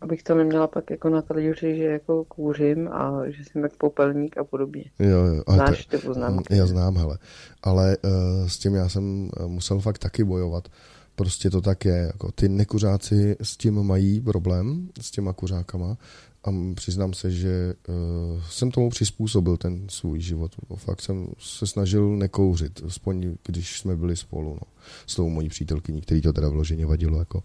abych 0.01 0.23
to 0.23 0.35
neměla 0.35 0.67
pak 0.67 0.89
jako 0.89 1.09
na 1.09 1.21
talíři, 1.21 1.77
že 1.77 1.83
jako 1.83 2.23
kouřím 2.23 2.87
a 2.87 3.21
že 3.27 3.43
jsem 3.45 3.63
jak 3.63 3.77
popelník 3.77 4.37
a 4.37 4.43
podobně. 4.43 4.83
Jo, 4.99 5.25
jo. 5.25 5.43
Znáš 5.47 5.85
ty 5.85 5.97
poznámky? 5.97 6.55
Já 6.55 6.65
znám, 6.65 6.97
hele. 6.97 7.17
Ale 7.63 7.97
uh, 8.03 8.47
s 8.47 8.57
tím 8.57 8.75
já 8.75 8.89
jsem 8.89 9.29
eh, 9.39 9.47
musel 9.47 9.79
fakt 9.79 9.97
taky 9.97 10.23
bojovat. 10.23 10.67
Prostě 11.15 11.49
to 11.49 11.61
tak 11.61 11.85
je. 11.85 11.97
Jako 11.97 12.31
ty 12.31 12.49
nekuřáci 12.49 13.35
s 13.41 13.57
tím 13.57 13.83
mají 13.83 14.21
problém, 14.21 14.89
s 15.01 15.11
těma 15.11 15.33
kuřákama, 15.33 15.97
a 16.43 16.49
přiznám 16.75 17.13
se, 17.13 17.31
že 17.31 17.73
uh, 17.87 18.41
jsem 18.49 18.71
tomu 18.71 18.89
přizpůsobil 18.89 19.57
ten 19.57 19.89
svůj 19.89 20.19
život. 20.19 20.51
Fakt 20.75 21.01
jsem 21.01 21.27
se 21.39 21.67
snažil 21.67 22.09
nekouřit, 22.09 22.81
aspoň 22.87 23.35
když 23.45 23.79
jsme 23.79 23.95
byli 23.95 24.15
spolu 24.15 24.53
no, 24.53 24.67
s 25.05 25.15
tou 25.15 25.29
mojí 25.29 25.49
přítelkyní, 25.49 26.01
který 26.01 26.21
to 26.21 26.33
teda 26.33 26.49
vloženě 26.49 26.85
vadilo. 26.85 27.19
Jako. 27.19 27.43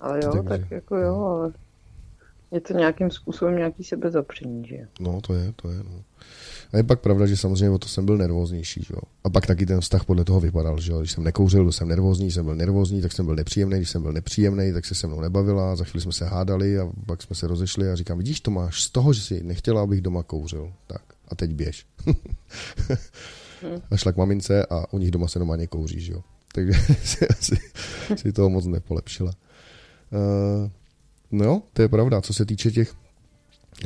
Ale 0.00 0.20
jo, 0.24 0.32
Takže, 0.32 0.48
tak 0.48 0.70
jako 0.70 0.96
jo, 0.96 1.16
ale 1.16 1.52
je 2.50 2.60
to 2.60 2.72
nějakým 2.72 3.10
způsobem 3.10 3.56
nějaký 3.56 3.84
sebezapření, 3.84 4.68
že 4.68 4.88
No, 5.00 5.20
to 5.20 5.34
je, 5.34 5.52
to 5.56 5.70
je, 5.70 5.78
no. 5.78 6.02
A 6.72 6.76
je 6.76 6.82
pak 6.82 7.00
pravda, 7.00 7.26
že 7.26 7.36
samozřejmě 7.36 7.70
o 7.70 7.78
to 7.78 7.88
jsem 7.88 8.06
byl 8.06 8.16
nervóznější, 8.16 8.82
že 8.82 8.94
jo. 8.94 9.00
A 9.24 9.30
pak 9.30 9.46
taky 9.46 9.66
ten 9.66 9.80
vztah 9.80 10.04
podle 10.04 10.24
toho 10.24 10.40
vypadal, 10.40 10.80
že 10.80 10.92
jo. 10.92 10.98
Když 10.98 11.12
jsem 11.12 11.24
nekouřil, 11.24 11.62
byl 11.62 11.72
jsem 11.72 11.88
nervózní, 11.88 12.30
jsem 12.30 12.44
byl 12.44 12.54
nervózní, 12.54 13.02
tak 13.02 13.12
jsem 13.12 13.26
byl 13.26 13.36
nepříjemný, 13.36 13.76
když 13.76 13.90
jsem 13.90 14.02
byl 14.02 14.12
nepříjemný, 14.12 14.72
tak 14.72 14.84
se 14.84 14.94
se 14.94 15.06
mnou 15.06 15.20
nebavila, 15.20 15.76
za 15.76 15.84
chvíli 15.84 16.02
jsme 16.02 16.12
se 16.12 16.24
hádali 16.24 16.78
a 16.78 16.88
pak 17.06 17.22
jsme 17.22 17.36
se 17.36 17.46
rozešli 17.46 17.90
a 17.90 17.96
říkám, 17.96 18.18
vidíš, 18.18 18.40
to 18.40 18.50
máš 18.50 18.82
z 18.82 18.90
toho, 18.90 19.12
že 19.12 19.20
si 19.20 19.42
nechtěla, 19.44 19.82
abych 19.82 20.00
doma 20.00 20.22
kouřil. 20.22 20.72
Tak 20.86 21.02
a 21.28 21.34
teď 21.34 21.50
běž. 21.50 21.86
a 23.90 23.96
šla 23.96 24.12
k 24.12 24.16
mamince 24.16 24.66
a 24.66 24.92
u 24.92 24.98
nich 24.98 25.10
doma 25.10 25.28
se 25.28 25.38
normálně 25.38 25.66
kouří, 25.66 26.00
že 26.00 26.12
jo. 26.12 26.22
Takže 26.54 26.72
si 27.04 27.28
asi 27.28 27.56
si 28.16 28.32
toho 28.32 28.50
moc 28.50 28.66
nepolepšila. 28.66 29.32
Uh, 30.12 30.70
no, 31.30 31.62
to 31.72 31.82
je 31.82 31.88
pravda. 31.88 32.20
Co 32.20 32.34
se 32.34 32.46
týče 32.46 32.70
těch 32.70 32.94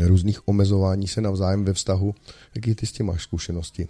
různých 0.07 0.49
omezování 0.49 1.09
se 1.09 1.21
navzájem 1.21 1.65
ve 1.65 1.73
vztahu. 1.73 2.15
Jaký 2.55 2.75
ty 2.75 2.87
s 2.87 2.93
tím 2.93 3.07
máš 3.07 3.23
zkušenosti? 3.23 3.89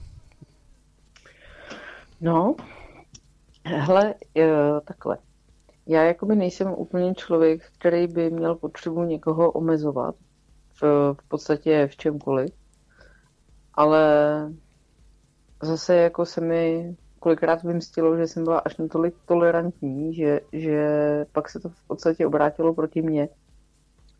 No, 2.20 2.54
hele, 3.64 4.14
takhle. 4.84 5.18
Já 5.86 6.02
jakoby 6.02 6.36
nejsem 6.36 6.68
úplně 6.76 7.14
člověk, 7.14 7.62
který 7.78 8.06
by 8.06 8.30
měl 8.30 8.54
potřebu 8.54 9.02
někoho 9.04 9.50
omezovat 9.50 10.14
v, 10.82 11.14
v 11.20 11.28
podstatě 11.28 11.88
v 11.90 11.96
čemkoliv, 11.96 12.50
ale 13.74 14.04
zase 15.62 15.96
jako 15.96 16.26
se 16.26 16.40
mi 16.40 16.96
kolikrát 17.18 17.62
vymstilo, 17.62 18.16
že 18.16 18.26
jsem 18.26 18.44
byla 18.44 18.58
až 18.58 18.76
natolik 18.76 19.14
tolerantní, 19.26 20.14
že, 20.14 20.40
že 20.52 20.86
pak 21.32 21.50
se 21.50 21.60
to 21.60 21.68
v 21.68 21.86
podstatě 21.86 22.26
obrátilo 22.26 22.74
proti 22.74 23.02
mně 23.02 23.28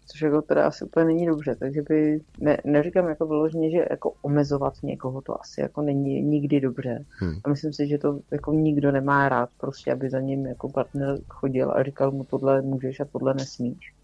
což 0.06 0.20
jako 0.20 0.42
teda 0.42 0.66
asi 0.66 0.84
úplně 0.84 1.06
není 1.06 1.26
dobře, 1.26 1.56
takže 1.58 1.82
by, 1.82 2.20
ne, 2.40 2.58
neříkám 2.64 3.08
jako 3.08 3.26
vyloženě, 3.26 3.70
že 3.70 3.86
jako 3.90 4.12
omezovat 4.22 4.74
někoho, 4.82 5.20
to 5.20 5.40
asi 5.40 5.60
jako 5.60 5.82
není 5.82 6.22
nikdy 6.22 6.60
dobře. 6.60 7.04
Hmm. 7.08 7.34
A 7.44 7.48
myslím 7.48 7.72
si, 7.72 7.88
že 7.88 7.98
to 7.98 8.20
jako 8.30 8.52
nikdo 8.52 8.92
nemá 8.92 9.28
rád, 9.28 9.48
prostě, 9.60 9.92
aby 9.92 10.10
za 10.10 10.20
ním 10.20 10.46
jako 10.46 10.68
partner 10.68 11.18
chodil 11.28 11.72
a 11.72 11.82
říkal 11.82 12.10
mu 12.10 12.24
tohle 12.24 12.62
můžeš 12.62 13.00
a 13.00 13.04
tohle 13.04 13.34
nesmíš. 13.34 13.94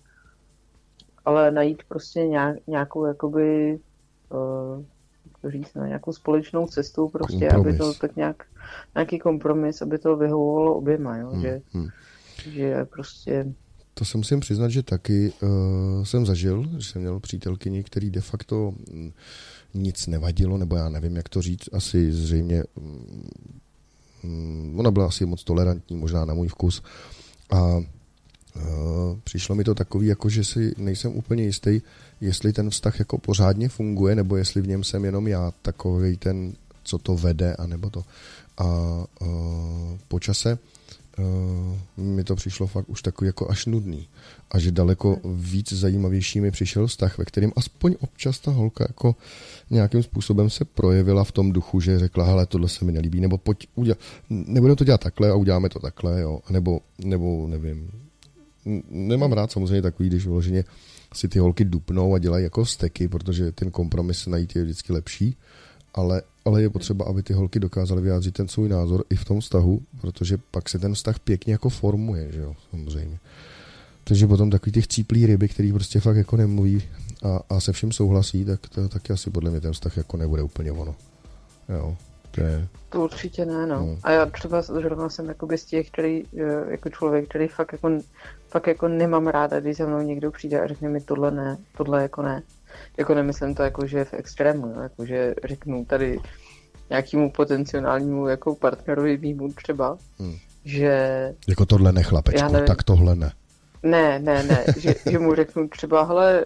Ale 1.25 1.51
najít 1.51 1.83
prostě 1.89 2.27
nějak, 2.27 2.57
nějakou 2.67 3.05
jakoby 3.05 3.79
uh, 4.31 4.85
to 5.43 5.51
říct, 5.51 5.75
na 5.75 5.87
nějakou 5.87 6.13
společnou 6.13 6.67
cestu, 6.67 7.09
prostě, 7.09 7.49
kompromis. 7.49 7.67
aby 7.67 7.79
to 7.79 7.95
tak 7.95 8.17
nějak, 8.17 8.43
nějaký 8.95 9.19
kompromis, 9.19 9.83
aby 9.83 9.99
to 9.99 10.17
vyhovovalo 10.17 10.75
oběma, 10.75 11.17
jo, 11.17 11.29
hmm, 11.31 11.43
že 11.43 11.61
hmm 11.73 11.89
že 12.47 12.85
prostě... 12.85 13.53
To 13.99 14.05
se 14.05 14.19
musím 14.19 14.41
přiznat, 14.41 14.69
že 14.69 14.83
taky 14.83 15.33
uh, 15.43 16.05
jsem 16.05 16.27
zažil, 16.27 16.69
že 16.79 16.91
jsem 16.91 17.03
měl 17.03 17.21
přítelkyni, 17.21 17.85
který 17.85 18.11
de 18.11 18.21
facto 18.21 18.75
mm, 18.93 19.13
nic 19.75 20.07
nevadilo, 20.07 20.59
nebo 20.59 20.77
já 20.77 20.89
nevím, 20.89 21.17
jak 21.17 21.29
to 21.29 21.43
říct, 21.43 21.69
asi 21.73 22.13
zřejmě 22.13 22.63
um, 24.25 24.79
ona 24.79 24.91
byla 24.91 25.07
asi 25.07 25.27
moc 25.27 25.45
tolerantní, 25.45 25.97
možná 25.97 26.25
na 26.25 26.35
můj 26.35 26.49
vkus 26.49 26.83
a 27.51 27.77
uh, 27.77 27.83
přišlo 29.25 29.55
mi 29.55 29.65
to 29.65 29.75
takový, 29.75 30.07
jako 30.07 30.29
že 30.29 30.45
si 30.45 30.75
nejsem 30.79 31.17
úplně 31.17 31.45
jistý, 31.45 31.81
jestli 32.21 32.53
ten 32.53 32.71
vztah 32.71 32.99
jako 32.99 33.19
pořádně 33.19 33.69
funguje, 33.69 34.15
nebo 34.15 34.37
jestli 34.37 34.61
v 34.63 34.69
něm 34.69 34.85
jsem 34.85 35.05
jenom 35.05 35.29
já 35.29 35.53
takový 35.63 36.17
ten, 36.17 36.53
co 36.83 36.99
to 36.99 37.17
vede, 37.17 37.55
anebo 37.55 37.91
to. 37.91 38.05
A 38.59 38.65
uh, 39.21 39.99
po 40.09 40.21
čase 40.21 40.59
uh, 41.19 42.05
mi 42.05 42.25
to 42.25 42.37
přišlo 42.37 42.67
fakt 42.67 42.89
už 42.89 43.03
takový 43.03 43.27
jako 43.27 43.51
až 43.51 43.67
nudný. 43.67 44.09
A 44.51 44.59
že 44.59 44.71
daleko 44.71 45.17
víc 45.25 45.73
zajímavější 45.73 46.41
mi 46.41 46.51
přišel 46.51 46.87
vztah, 46.87 47.19
ve 47.19 47.25
kterém 47.25 47.53
aspoň 47.57 47.95
občas 48.01 48.39
ta 48.39 48.51
holka 48.51 48.85
jako 48.89 49.17
nějakým 49.71 50.03
způsobem 50.03 50.51
se 50.51 50.65
projevila 50.65 51.25
v 51.25 51.33
tom 51.33 51.53
duchu, 51.53 51.81
že 51.81 51.99
řekla, 51.99 52.25
hele, 52.25 52.47
tohle 52.47 52.69
se 52.69 52.85
mi 52.85 52.93
nelíbí, 52.93 53.21
nebo 53.21 53.39
pojď, 53.39 53.67
udělat, 53.75 53.99
nebudeme 54.31 54.77
to 54.77 54.85
dělat 54.85 55.01
takhle 55.01 55.31
a 55.31 55.35
uděláme 55.35 55.69
to 55.69 55.79
takhle, 55.79 56.21
jo, 56.21 56.41
nebo, 56.51 56.81
nebo 57.05 57.47
nevím. 57.47 57.91
Nemám 58.91 59.33
rád 59.33 59.53
samozřejmě 59.53 59.83
takový, 59.83 60.09
když 60.09 60.27
vloženě 60.27 60.65
si 61.15 61.29
ty 61.29 61.39
holky 61.39 61.65
dupnou 61.65 62.15
a 62.15 62.19
dělají 62.19 62.45
jako 62.45 62.67
steky, 62.67 63.09
protože 63.09 63.53
ten 63.53 63.71
kompromis 63.71 64.27
najít 64.27 64.57
je 64.57 64.63
vždycky 64.63 64.93
lepší, 64.93 65.37
ale, 65.95 66.23
ale 66.49 66.63
je 66.63 66.71
potřeba, 66.71 67.05
aby 67.05 67.23
ty 67.23 67.33
holky 67.33 67.61
dokázaly 67.61 68.03
vyjádřit 68.03 68.35
ten 68.35 68.49
svůj 68.49 68.69
názor 68.69 69.05
i 69.11 69.17
v 69.17 69.25
tom 69.25 69.41
vztahu, 69.41 69.83
protože 70.01 70.39
pak 70.51 70.69
se 70.69 70.79
ten 70.79 70.95
vztah 70.95 71.19
pěkně 71.19 71.53
jako 71.53 71.69
formuje, 71.69 72.33
že 72.33 72.41
jo, 72.41 72.55
samozřejmě. 72.71 73.19
Takže 74.05 74.27
potom 74.27 74.51
takový 74.51 74.73
těch 74.73 74.89
cíplý 74.89 75.27
ryby, 75.27 75.49
který 75.49 75.73
prostě 75.73 76.01
fakt 76.01 76.17
jako 76.17 76.37
nemluví 76.37 76.83
a, 77.23 77.41
a 77.57 77.61
se 77.61 77.73
vším 77.73 77.93
souhlasí, 77.93 78.45
tak 78.45 78.61
to 78.69 78.89
taky 78.89 79.13
asi 79.13 79.31
podle 79.31 79.51
mě 79.51 79.61
ten 79.61 79.73
vztah 79.73 79.97
jako 79.97 80.17
nebude 80.17 80.43
úplně 80.43 80.73
ono. 80.73 80.95
Jo, 81.69 81.97
to 82.31 82.41
je... 82.41 82.69
To 82.89 83.05
určitě 83.05 83.45
ne, 83.45 83.67
no. 83.67 83.87
no. 83.87 83.99
A 84.03 84.11
já 84.11 84.27
třeba 84.27 84.63
zrovna 84.63 85.09
jsem 85.09 85.29
jako 85.29 85.49
z 85.57 85.65
těch, 85.65 85.91
který, 85.91 86.25
eh, 86.39 86.71
jako 86.71 86.89
člověk, 86.89 87.29
který 87.29 87.49
fakt 87.49 87.73
jako, 87.73 87.91
fakt 88.49 88.67
jako 88.67 88.89
nemám 88.89 89.27
ráda, 89.27 89.61
když 89.61 89.77
za 89.77 89.87
mnou 89.87 90.01
někdo 90.01 90.31
přijde 90.31 90.61
a 90.61 90.67
řekne 90.67 90.89
mi 90.89 91.01
tohle 91.01 91.31
ne, 91.31 91.59
tohle 91.77 92.03
jako 92.03 92.23
ne. 92.23 92.43
Jako 92.97 93.15
nemyslím 93.15 93.55
to 93.55 93.63
jako, 93.63 93.87
že 93.87 94.05
v 94.05 94.15
extrému, 94.15 94.67
no, 94.67 94.83
jako 94.83 95.07
že 95.07 95.35
řeknu 95.45 95.85
tady 95.85 96.21
nějakému 96.91 97.31
potenciálnímu 97.31 98.29
jako 98.29 98.55
partnerovi 98.55 99.17
výmu 99.17 99.53
třeba, 99.53 99.99
hmm. 100.19 100.37
že... 100.65 101.35
Jako 101.49 101.67
tohle 101.67 101.93
ne, 101.93 102.03
chlapečku, 102.03 102.53
tak 102.67 102.83
tohle 102.83 103.17
ne. 103.17 103.33
Ne, 103.83 104.19
ne, 104.19 104.43
ne, 104.43 104.65
že, 104.79 104.95
že 105.11 105.19
mu 105.19 105.35
řeknu 105.35 105.69
třeba, 105.69 106.03
hele, 106.03 106.45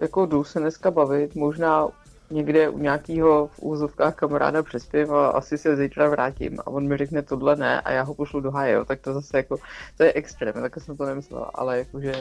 jako 0.00 0.26
jdu 0.26 0.44
se 0.44 0.60
dneska 0.60 0.90
bavit, 0.90 1.34
možná 1.34 1.88
někde 2.30 2.68
u 2.68 2.78
nějakého 2.78 3.46
v 3.46 3.62
úzovkách 3.62 4.14
kamaráda 4.14 4.62
přespěv 4.62 5.10
a 5.10 5.28
asi 5.28 5.58
se 5.58 5.76
zítra 5.76 6.08
vrátím 6.08 6.60
a 6.60 6.66
on 6.66 6.88
mi 6.88 6.96
řekne 6.96 7.22
tohle 7.22 7.56
ne 7.56 7.80
a 7.80 7.92
já 7.92 8.02
ho 8.02 8.14
pošlu 8.14 8.40
do 8.40 8.50
háje, 8.50 8.84
tak 8.84 9.00
to 9.00 9.14
zase 9.14 9.36
jako, 9.36 9.56
to 9.96 10.02
je 10.02 10.12
extrém, 10.12 10.54
tak 10.54 10.80
jsem 10.80 10.96
to 10.96 11.06
nemyslela, 11.06 11.50
ale 11.54 11.78
jakože 11.78 12.12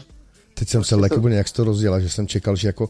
Teď 0.54 0.70
jsem 0.70 0.84
se 0.84 0.96
lekl, 0.96 1.30
jak 1.30 1.52
to 1.52 1.64
rozdělal, 1.64 2.00
že 2.00 2.10
jsem 2.10 2.28
čekal, 2.28 2.56
že 2.56 2.68
jako 2.68 2.90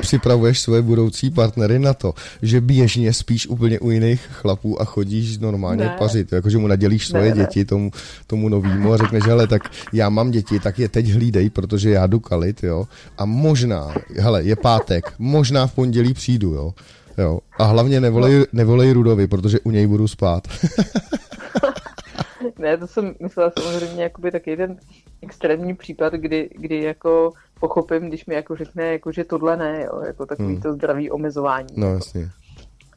připravuješ 0.00 0.60
svoje 0.60 0.82
budoucí 0.82 1.30
partnery 1.30 1.78
na 1.78 1.94
to, 1.94 2.14
že 2.42 2.60
běžně 2.60 3.12
spíš 3.12 3.46
úplně 3.46 3.80
u 3.80 3.90
jiných 3.90 4.28
chlapů 4.32 4.80
a 4.80 4.84
chodíš 4.84 5.38
normálně 5.38 5.84
ne. 5.84 5.96
pařit, 5.98 6.32
jakože 6.32 6.58
mu 6.58 6.66
nadělíš 6.66 7.06
svoje 7.06 7.30
ne, 7.30 7.36
děti 7.36 7.64
tomu, 7.64 7.90
tomu 8.26 8.48
novýmu 8.48 8.92
a 8.92 8.96
řekneš, 8.96 9.24
hele, 9.24 9.46
tak 9.46 9.62
já 9.92 10.08
mám 10.08 10.30
děti, 10.30 10.60
tak 10.60 10.78
je 10.78 10.88
teď 10.88 11.06
hlídej, 11.06 11.50
protože 11.50 11.90
já 11.90 12.06
jdu 12.06 12.20
kalit, 12.20 12.62
jo, 12.62 12.84
a 13.18 13.24
možná, 13.24 13.94
hele, 14.16 14.42
je 14.42 14.56
pátek, 14.56 15.12
možná 15.18 15.66
v 15.66 15.74
pondělí 15.74 16.14
přijdu, 16.14 16.54
jo, 16.54 16.74
jo, 17.18 17.38
a 17.58 17.64
hlavně 17.64 18.00
nevolej, 18.00 18.44
nevolej 18.52 18.92
Rudovi, 18.92 19.26
protože 19.26 19.60
u 19.60 19.70
něj 19.70 19.86
budu 19.86 20.08
spát. 20.08 20.48
ne, 22.58 22.76
to 22.76 22.86
jsem 22.86 23.14
myslela 23.20 23.52
samozřejmě 23.58 24.02
jakoby 24.02 24.30
taky 24.30 24.56
ten 24.56 24.76
extrémní 25.22 25.74
případ, 25.74 26.12
kdy, 26.12 26.50
kdy 26.58 26.82
jako 26.82 27.32
pochopím, 27.60 28.08
když 28.08 28.26
mi 28.26 28.34
jako 28.34 28.56
řekne, 28.56 28.92
jako, 28.92 29.12
že 29.12 29.24
tohle 29.24 29.56
ne, 29.56 29.84
jo, 29.84 30.02
jako 30.06 30.26
takový 30.26 30.52
hmm. 30.52 30.62
to 30.62 30.72
zdravý 30.72 31.10
omezování. 31.10 31.74
No 31.76 31.86
jako. 31.86 31.96
jasně. 31.96 32.30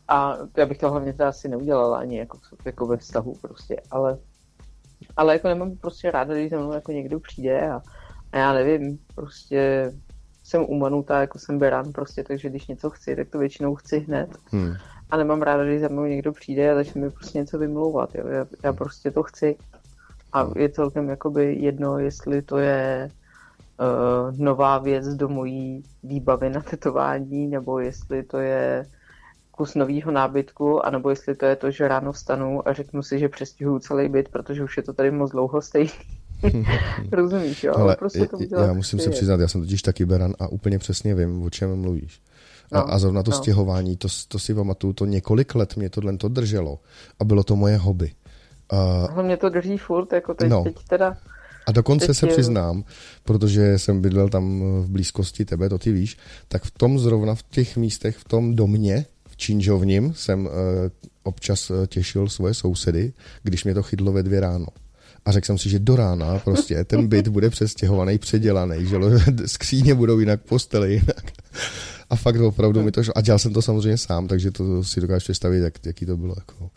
A 0.07 0.37
já 0.57 0.65
bych 0.65 0.77
to 0.77 0.91
hlavně 0.91 1.13
teda 1.13 1.29
asi 1.29 1.47
neudělala 1.47 1.97
ani 1.97 2.17
jako, 2.17 2.37
jako 2.65 2.87
ve 2.87 2.97
vztahu 2.97 3.35
prostě, 3.41 3.81
ale, 3.91 4.17
ale 5.17 5.33
jako 5.33 5.47
nemám 5.47 5.77
prostě 5.77 6.11
ráda, 6.11 6.33
když 6.33 6.49
za 6.49 6.57
mnou 6.57 6.73
jako 6.73 6.91
někdo 6.91 7.19
přijde 7.19 7.71
a, 7.71 7.81
a 8.31 8.37
já 8.37 8.53
nevím, 8.53 8.99
prostě 9.15 9.91
jsem 10.43 10.65
umanutá, 10.67 11.21
jako 11.21 11.39
jsem 11.39 11.59
beran 11.59 11.91
prostě, 11.91 12.23
takže 12.23 12.49
když 12.49 12.67
něco 12.67 12.89
chci, 12.89 13.15
tak 13.15 13.29
to 13.29 13.39
většinou 13.39 13.75
chci 13.75 13.99
hned. 13.99 14.29
Hmm. 14.51 14.73
A 15.09 15.17
nemám 15.17 15.41
ráda, 15.41 15.63
když 15.63 15.81
za 15.81 15.87
mnou 15.87 16.05
někdo 16.05 16.31
přijde 16.31 16.71
a 16.71 16.75
začne 16.75 17.01
mi 17.01 17.09
prostě 17.09 17.37
něco 17.37 17.57
vymlouvat, 17.57 18.15
jo. 18.15 18.27
Já, 18.27 18.45
já 18.63 18.73
prostě 18.73 19.11
to 19.11 19.23
chci. 19.23 19.55
A 20.33 20.49
je 20.55 20.69
celkem 20.69 21.09
jakoby 21.09 21.55
jedno, 21.55 21.99
jestli 21.99 22.41
to 22.41 22.57
je 22.57 23.09
uh, 23.79 24.37
nová 24.37 24.77
věc 24.77 25.07
do 25.07 25.29
mojí 25.29 25.83
výbavy 26.03 26.49
na 26.49 26.61
tetování, 26.61 27.47
nebo 27.47 27.79
jestli 27.79 28.23
to 28.23 28.37
je 28.37 28.85
kus 29.51 29.75
nového 29.75 30.11
nábytku, 30.11 30.85
anebo 30.85 31.09
jestli 31.09 31.35
to 31.35 31.45
je 31.45 31.55
to, 31.55 31.71
že 31.71 31.87
ráno 31.87 32.11
vstanu 32.11 32.67
a 32.67 32.73
řeknu 32.73 33.03
si, 33.03 33.19
že 33.19 33.29
přestěhuju 33.29 33.79
celý 33.79 34.09
byt, 34.09 34.29
protože 34.29 34.63
už 34.63 34.77
je 34.77 34.83
to 34.83 34.93
tady 34.93 35.11
moc 35.11 35.31
dlouho 35.31 35.61
stejný. 35.61 35.91
Rozumíš, 37.11 37.63
jo? 37.63 37.73
Ale 37.75 37.95
prostě 37.95 38.27
to 38.27 38.59
já 38.59 38.73
musím 38.73 38.99
se 38.99 39.09
přiznat, 39.09 39.39
já 39.39 39.47
jsem 39.47 39.61
totiž 39.61 39.81
taky 39.81 40.05
beran 40.05 40.33
a 40.39 40.47
úplně 40.47 40.79
přesně 40.79 41.15
vím, 41.15 41.43
o 41.43 41.49
čem 41.49 41.75
mluvíš. 41.75 42.21
No, 42.71 42.79
a, 42.79 42.81
a 42.81 42.99
zrovna 42.99 43.23
to 43.23 43.31
no. 43.31 43.37
stěhování, 43.37 43.97
to, 43.97 44.07
to 44.27 44.39
si 44.39 44.53
pamatuju, 44.53 44.93
to 44.93 45.05
několik 45.05 45.55
let 45.55 45.77
mě 45.77 45.89
tohle 45.89 46.17
to 46.17 46.27
drželo 46.27 46.79
a 47.19 47.23
bylo 47.23 47.43
to 47.43 47.55
moje 47.55 47.77
hobby. 47.77 48.11
Uh, 49.15 49.23
mě 49.23 49.37
to 49.37 49.49
drží 49.49 49.77
furt, 49.77 50.13
jako 50.13 50.33
teď, 50.33 50.49
no. 50.49 50.63
teď 50.63 50.75
teda... 50.89 51.17
A 51.65 51.71
dokonce 51.71 52.07
teď 52.07 52.17
se 52.17 52.25
je... 52.25 52.31
přiznám, 52.31 52.83
protože 53.23 53.79
jsem 53.79 54.01
bydlel 54.01 54.29
tam 54.29 54.61
v 54.81 54.89
blízkosti 54.89 55.45
tebe, 55.45 55.69
to 55.69 55.77
ty 55.77 55.91
víš, 55.91 56.17
tak 56.47 56.63
v 56.63 56.71
tom 56.71 56.99
zrovna 56.99 57.35
v 57.35 57.43
těch 57.43 57.77
místech, 57.77 58.17
v 58.17 58.23
tom 58.23 58.55
domě, 58.55 59.05
v 59.27 59.37
Činžovním, 59.37 60.13
jsem 60.13 60.45
uh, 60.45 60.51
občas 61.23 61.71
eh, 61.71 61.87
těšil 61.87 62.29
svoje 62.29 62.53
sousedy, 62.53 63.13
když 63.43 63.63
mě 63.63 63.73
to 63.73 63.83
chytlo 63.83 64.11
ve 64.11 64.23
dvě 64.23 64.39
ráno. 64.39 64.67
A 65.25 65.31
řekl 65.31 65.45
jsem 65.45 65.57
si, 65.57 65.69
že 65.69 65.79
do 65.79 65.95
rána 65.95 66.39
prostě 66.39 66.83
ten 66.83 67.07
byt 67.07 67.27
bude 67.27 67.49
přestěhovaný, 67.49 68.17
předělaný, 68.17 68.85
že 68.85 68.97
skříně 69.45 69.95
budou 69.95 70.19
jinak, 70.19 70.41
postele 70.41 70.91
jinak. 70.91 71.31
A 72.09 72.15
fakt 72.15 72.35
opravdu 72.35 72.83
mi 72.83 72.91
to 72.91 73.03
šlo. 73.03 73.17
A 73.17 73.21
dělal 73.21 73.39
jsem 73.39 73.53
to 73.53 73.61
samozřejmě 73.61 73.97
sám, 73.97 74.27
takže 74.27 74.51
to 74.51 74.83
si 74.83 75.01
dokážeš 75.01 75.23
představit, 75.23 75.59
jak, 75.59 75.85
jaký 75.85 76.05
to 76.05 76.17
bylo. 76.17 76.35
Jako. 76.37 76.69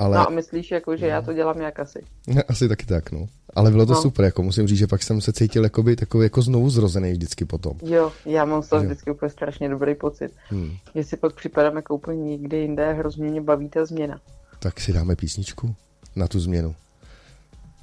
Ale... 0.00 0.16
No 0.16 0.28
a 0.28 0.30
myslíš, 0.30 0.70
jako, 0.70 0.96
že 0.96 1.06
já 1.06 1.22
to 1.22 1.32
dělám 1.32 1.60
jak 1.60 1.80
asi? 1.80 2.04
Asi 2.48 2.68
taky 2.68 2.86
tak, 2.86 3.12
no. 3.12 3.26
Ale 3.54 3.70
bylo 3.70 3.86
to 3.86 3.92
no. 3.92 4.02
super, 4.02 4.24
jako 4.24 4.42
musím 4.42 4.66
říct, 4.66 4.78
že 4.78 4.86
pak 4.86 5.02
jsem 5.02 5.20
se 5.20 5.32
cítil 5.32 5.64
jakoby, 5.64 5.96
takový 5.96 6.24
jako 6.24 6.42
znovu 6.42 6.70
zrozený 6.70 7.12
vždycky 7.12 7.44
potom. 7.44 7.72
Jo, 7.82 8.12
já 8.26 8.44
mám 8.44 8.62
z 8.62 8.68
toho 8.68 8.82
vždycky 8.82 9.10
úplně 9.10 9.30
strašně 9.30 9.68
dobrý 9.68 9.94
pocit. 9.94 10.32
Hmm. 10.48 10.76
Že 10.94 11.04
si 11.04 11.16
pak 11.16 11.34
připadám 11.34 11.76
jako 11.76 11.94
úplně 11.94 12.24
někde 12.24 12.56
jinde, 12.56 12.92
hrozně 12.92 13.30
mě 13.30 13.40
baví 13.40 13.68
ta 13.68 13.84
změna. 13.84 14.20
Tak 14.58 14.80
si 14.80 14.92
dáme 14.92 15.16
písničku 15.16 15.74
na 16.16 16.28
tu 16.28 16.40
změnu. 16.40 16.74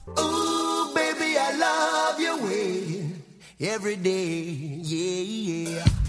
Ooh, 0.08 0.93
baby, 0.93 1.38
I 1.38 1.60
love 1.60 2.23
your 2.23 2.41
way 2.41 3.10
every 3.60 3.95
day, 3.95 4.80
yeah, 4.84 5.73
yeah. 5.73 6.07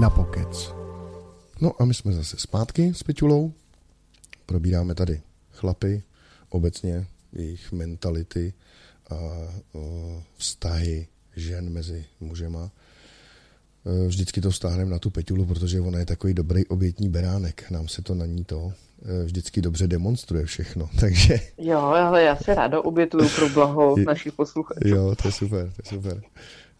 Na 0.00 0.10
pokec. 0.10 0.74
No 1.60 1.72
a 1.78 1.84
my 1.84 1.94
jsme 1.94 2.12
zase 2.12 2.36
zpátky 2.38 2.94
s 2.94 3.02
Pičulou. 3.02 3.52
Probíráme 4.46 4.94
tady 4.94 5.20
chlapy, 5.52 6.02
obecně 6.48 7.06
jejich 7.32 7.72
mentality 7.72 8.52
a 9.10 9.14
o, 9.74 10.22
vztahy 10.36 11.06
žen 11.36 11.70
mezi 11.70 12.04
mužema. 12.20 12.70
E, 13.86 14.06
vždycky 14.06 14.40
to 14.40 14.52
stáhneme 14.52 14.90
na 14.90 14.98
tu 14.98 15.10
Peťulu, 15.10 15.46
protože 15.46 15.80
ona 15.80 15.98
je 15.98 16.06
takový 16.06 16.34
dobrý 16.34 16.66
obětní 16.66 17.08
beránek. 17.08 17.70
Nám 17.70 17.88
se 17.88 18.02
to 18.02 18.14
na 18.14 18.26
ní 18.26 18.44
to 18.44 18.72
e, 19.22 19.24
vždycky 19.24 19.60
dobře 19.60 19.86
demonstruje 19.86 20.44
všechno, 20.44 20.90
takže... 21.00 21.40
Jo, 21.58 21.78
ale 21.78 22.22
já 22.22 22.36
se 22.36 22.54
ráda 22.54 22.80
obětuju 22.80 23.28
pro 23.28 23.48
blaho 23.48 23.96
našich 24.06 24.32
posluchačů. 24.32 24.88
Jo, 24.88 25.14
to 25.22 25.28
je 25.28 25.32
super, 25.32 25.72
to 25.76 25.82
je 25.84 25.98
super. 25.98 26.22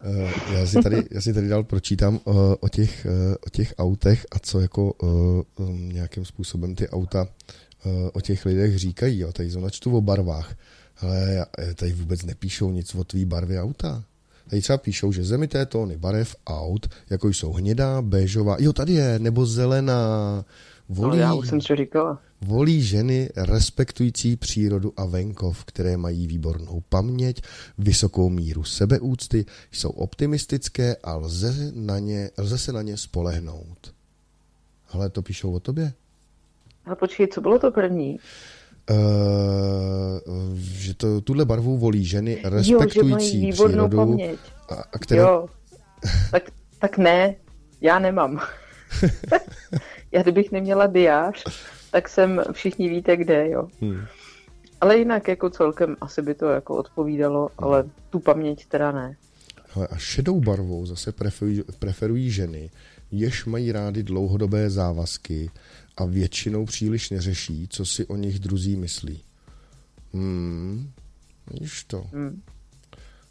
Eh, 0.01 0.53
já 0.53 0.65
si 0.65 0.81
tady, 0.81 1.03
já 1.11 1.21
si 1.21 1.33
tady 1.33 1.47
dál 1.47 1.63
pročítám 1.63 2.19
uh, 2.23 2.53
o, 2.59 2.69
těch, 2.69 3.07
uh, 3.09 3.35
o 3.47 3.49
těch 3.49 3.73
autech 3.77 4.25
a 4.31 4.39
co 4.39 4.59
jako 4.59 4.93
uh, 4.93 5.67
um, 5.67 5.89
nějakým 5.89 6.25
způsobem 6.25 6.75
ty 6.75 6.89
auta 6.89 7.27
uh, 7.85 8.09
o 8.13 8.21
těch 8.21 8.45
lidech 8.45 8.79
říkají. 8.79 9.19
Jo. 9.19 9.31
Tady 9.31 9.61
načtu 9.61 9.97
o 9.97 10.01
barvách. 10.01 10.55
Ale 11.01 11.45
tady 11.75 11.93
vůbec 11.93 12.25
nepíšou 12.25 12.71
nic 12.71 12.95
o 12.95 13.03
tvý 13.03 13.25
barvě 13.25 13.61
auta. 13.61 14.03
Tady 14.49 14.61
třeba 14.61 14.77
píšou, 14.77 15.11
že 15.11 15.23
zemité 15.23 15.65
tóny 15.65 15.97
barev 15.97 16.35
aut, 16.47 16.89
jako 17.09 17.27
jsou 17.27 17.53
hnědá, 17.53 18.01
béžová, 18.01 18.55
jo 18.59 18.73
tady 18.73 18.93
je, 18.93 19.19
nebo 19.19 19.45
zelená, 19.45 19.99
volí, 20.89 21.17
no, 21.17 21.23
já 21.23 21.33
už 21.33 21.49
jsem 21.49 21.61
to 21.61 21.75
říkala. 21.75 22.21
Volí 22.41 22.81
ženy 22.81 23.29
respektující 23.35 24.35
přírodu 24.35 24.93
a 24.97 25.05
venkov, 25.05 25.65
které 25.65 25.97
mají 25.97 26.27
výbornou 26.27 26.83
paměť, 26.89 27.41
vysokou 27.77 28.29
míru 28.29 28.63
sebeúcty, 28.63 29.45
jsou 29.71 29.89
optimistické 29.89 30.95
a 31.03 31.15
lze, 31.15 31.71
na 31.75 31.99
ně, 31.99 32.29
lze 32.37 32.57
se 32.57 32.73
na 32.73 32.81
ně 32.81 32.97
spolehnout. 32.97 33.93
Ale 34.91 35.09
to 35.09 35.21
píšou 35.21 35.53
o 35.53 35.59
tobě. 35.59 35.93
Ale 36.85 36.95
počkej, 36.95 37.27
co 37.27 37.41
bylo 37.41 37.59
to 37.59 37.71
první? 37.71 38.19
Uh, 38.89 38.97
že 40.55 40.93
to, 40.93 41.21
tuhle 41.21 41.45
barvu 41.45 41.77
volí 41.77 42.05
ženy 42.05 42.41
respektující 42.43 43.47
jo, 43.47 43.53
přírodu. 43.53 43.97
Paměť. 43.97 44.39
A, 44.69 44.73
a 44.73 44.99
které... 44.99 45.21
Jo, 45.21 45.47
tak, 46.31 46.43
tak 46.79 46.97
ne, 46.97 47.35
já 47.81 47.99
nemám. 47.99 48.41
já 50.11 50.21
kdybych 50.21 50.51
neměla 50.51 50.87
diář, 50.87 51.43
tak 51.91 52.09
jsem, 52.09 52.41
všichni 52.51 52.89
víte 52.89 53.17
kde, 53.17 53.49
jo. 53.49 53.67
Hmm. 53.81 54.01
Ale 54.81 54.97
jinak 54.97 55.27
jako 55.27 55.49
celkem 55.49 55.95
asi 56.01 56.21
by 56.21 56.35
to 56.35 56.45
jako 56.45 56.77
odpovídalo, 56.77 57.41
hmm. 57.41 57.67
ale 57.67 57.89
tu 58.09 58.19
paměť 58.19 58.65
teda 58.65 58.91
ne. 58.91 59.15
Hele, 59.73 59.87
a 59.87 59.97
šedou 59.97 60.39
barvou 60.39 60.85
zase 60.85 61.11
preferují, 61.11 61.63
preferují 61.79 62.31
ženy, 62.31 62.69
jež 63.11 63.45
mají 63.45 63.71
rády 63.71 64.03
dlouhodobé 64.03 64.69
závazky 64.69 65.51
a 65.97 66.05
většinou 66.05 66.65
příliš 66.65 67.09
neřeší, 67.09 67.67
co 67.69 67.85
si 67.85 68.05
o 68.05 68.15
nich 68.15 68.39
druzí 68.39 68.75
myslí. 68.75 69.23
Hmm, 70.13 70.91
víš 71.59 71.83
to. 71.83 72.05
Hmm. 72.13 72.41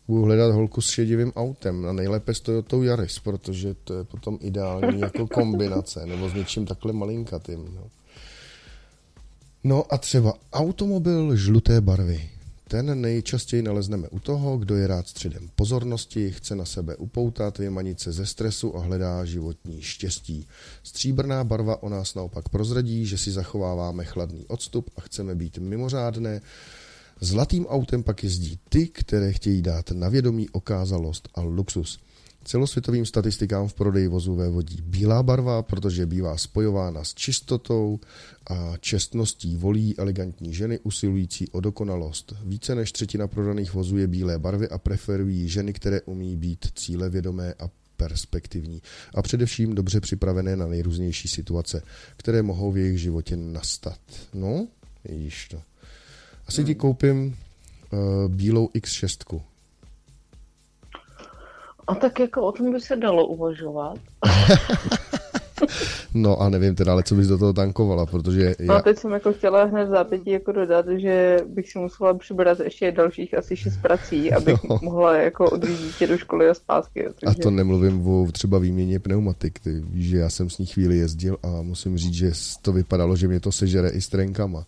Budu 0.09 0.23
hledat 0.23 0.53
holku 0.53 0.81
s 0.81 0.91
šedivým 0.91 1.33
autem 1.37 1.87
a 1.87 1.93
nejlépe 1.93 2.35
s 2.35 2.41
Toyotou 2.41 2.83
Yaris, 2.83 3.19
protože 3.19 3.75
to 3.75 3.95
je 3.95 4.05
potom 4.05 4.39
ideální 4.41 5.01
jako 5.01 5.27
kombinace, 5.35 6.07
nebo 6.07 6.29
s 6.29 6.35
něčím 6.35 6.67
takhle 6.67 6.93
malinkatým. 6.93 7.75
No. 7.75 7.91
No 9.65 9.93
a 9.93 9.99
třeba 9.99 10.35
automobil 10.53 11.37
žluté 11.37 11.81
barvy. 11.81 12.31
Ten 12.69 13.01
nejčastěji 13.01 13.63
nalezneme 13.63 14.09
u 14.09 14.19
toho, 14.19 14.59
kdo 14.59 14.77
je 14.77 14.87
rád 14.87 15.09
středem 15.09 15.51
pozornosti, 15.57 16.33
chce 16.33 16.57
na 16.57 16.65
sebe 16.65 16.97
upoutat, 16.97 17.59
vymanit 17.59 18.01
se 18.01 18.13
ze 18.13 18.27
stresu 18.27 18.77
a 18.77 18.81
hledá 18.81 19.25
životní 19.25 19.83
štěstí. 19.83 20.47
Stříbrná 20.83 21.45
barva 21.45 21.83
o 21.83 21.89
nás 21.89 22.15
naopak 22.15 22.49
prozradí, 22.49 23.07
že 23.07 23.19
si 23.19 23.33
zachováváme 23.33 24.05
chladný 24.05 24.47
odstup 24.47 24.91
a 24.97 25.01
chceme 25.01 25.35
být 25.35 25.59
mimořádné. 25.59 26.41
Zlatým 27.21 27.67
autem 27.67 28.03
pak 28.03 28.25
jezdí 28.25 28.59
ty, 28.69 28.89
které 28.89 29.33
chtějí 29.33 29.63
dát 29.63 29.91
na 29.91 30.09
vědomí 30.09 30.49
okázalost 30.51 31.29
a 31.35 31.41
luxus. 31.41 31.99
Celosvětovým 32.49 33.07
statistikám 33.07 33.69
v 33.69 33.75
prodeji 33.75 34.09
vozů 34.09 34.35
vodí 34.51 34.83
bílá 34.83 35.23
barva, 35.23 35.63
protože 35.63 36.07
bývá 36.07 36.37
spojována 36.37 37.05
s 37.05 37.15
čistotou 37.15 38.01
a 38.51 38.75
čestností 38.81 39.57
volí 39.57 39.99
elegantní 39.99 40.55
ženy 40.55 40.79
usilující 40.79 41.49
o 41.49 41.61
dokonalost. 41.61 42.33
Více 42.45 42.75
než 42.75 42.93
třetina 42.93 43.27
prodaných 43.27 43.75
vozů 43.75 43.97
je 43.99 44.07
bílé 44.07 44.39
barvy 44.39 44.69
a 44.69 44.79
preferují 44.79 45.49
ženy, 45.49 45.73
které 45.73 46.01
umí 46.01 46.37
být 46.37 46.67
cílevědomé 46.75 47.55
a 47.59 47.71
perspektivní 47.97 48.83
a 49.15 49.23
především 49.23 49.75
dobře 49.75 50.01
připravené 50.01 50.57
na 50.57 50.67
nejrůznější 50.67 51.29
situace, 51.29 51.83
které 52.17 52.43
mohou 52.43 52.73
v 52.73 52.79
jejich 52.79 53.01
životě 53.01 53.37
nastat. 53.37 54.01
No, 54.35 54.69
vidíš 55.05 55.49
to. 55.49 55.63
Asi 56.47 56.65
ti 56.65 56.75
koupím 56.75 57.27
uh, 57.27 58.29
bílou 58.29 58.67
X6. 58.67 59.41
A 61.89 61.95
tak 61.95 62.21
jako 62.21 62.43
o 62.43 62.53
tom 62.53 62.73
by 62.73 62.81
se 62.81 62.97
dalo 62.97 63.27
uvažovat. 63.27 63.99
no 66.15 66.41
a 66.41 66.49
nevím 66.49 66.75
teda, 66.75 66.93
ale 66.93 67.03
co 67.03 67.15
bys 67.15 67.27
do 67.27 67.39
toho 67.39 67.53
tankovala, 67.53 68.07
protože... 68.07 68.55
Já... 68.59 68.75
No 68.75 68.83
teď 68.83 68.99
jsem 68.99 69.13
jako 69.13 69.33
chtěla 69.33 69.65
hned 69.65 69.85
v 69.85 69.91
zápětí 69.91 70.31
jako 70.31 70.53
dodat, 70.53 70.87
že 70.97 71.39
bych 71.47 71.73
si 71.73 71.79
musela 71.79 72.15
přibrat 72.15 72.61
ještě 72.61 72.93
dalších 72.93 73.39
asi 73.39 73.57
šest 73.57 73.77
prací, 73.77 74.33
abych 74.33 74.65
no. 74.71 74.79
mohla 74.83 75.17
jako 75.17 75.51
odvízt 75.51 75.83
dítě 75.83 76.07
do 76.07 76.19
školy 76.19 76.49
a 76.49 76.55
zpátky. 76.55 77.03
Takže... 77.03 77.41
A 77.41 77.43
to 77.43 77.51
nemluvím 77.51 78.09
o 78.09 78.27
třeba 78.33 78.59
výměně 78.59 78.99
pneumatik. 78.99 79.59
Ty 79.59 79.81
víš, 79.81 80.09
že 80.09 80.17
já 80.17 80.31
jsem 80.31 80.51
s 80.51 80.59
ní 80.59 80.67
chvíli 80.67 80.97
jezdil 80.97 81.37
a 81.43 81.63
musím 81.63 81.99
říct, 81.99 82.15
že 82.15 82.33
to 82.63 82.73
vypadalo, 82.73 83.17
že 83.17 83.29
mě 83.29 83.41
to 83.41 83.53
sežere 83.53 83.89
i 83.89 84.01
s 84.01 84.09
trenkama. 84.09 84.67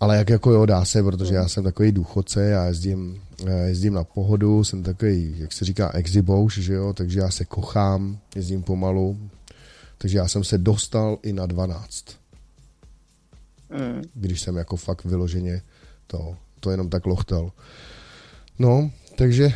Ale 0.00 0.16
jak 0.16 0.30
jako 0.30 0.50
jo, 0.50 0.66
dá 0.66 0.84
se, 0.84 1.02
protože 1.02 1.34
já 1.34 1.48
jsem 1.48 1.64
takový 1.64 1.92
důchodce, 1.92 2.44
já 2.44 2.64
jezdím, 2.66 3.22
jezdím 3.66 3.94
na 3.94 4.04
pohodu, 4.04 4.64
jsem 4.64 4.82
takový, 4.82 5.34
jak 5.38 5.52
se 5.52 5.64
říká, 5.64 5.90
exibouš, 5.94 6.58
že 6.58 6.74
jo, 6.74 6.92
takže 6.92 7.20
já 7.20 7.30
se 7.30 7.44
kochám, 7.44 8.18
jezdím 8.34 8.62
pomalu, 8.62 9.18
takže 9.98 10.18
já 10.18 10.28
jsem 10.28 10.44
se 10.44 10.58
dostal 10.58 11.18
i 11.22 11.32
na 11.32 11.46
12. 11.46 12.04
Mm. 13.70 14.02
Když 14.14 14.40
jsem 14.40 14.56
jako 14.56 14.76
fakt 14.76 15.04
vyloženě 15.04 15.62
to, 16.06 16.36
to 16.60 16.70
jenom 16.70 16.88
tak 16.88 17.06
lochtal. 17.06 17.52
No, 18.58 18.90
takže 19.16 19.52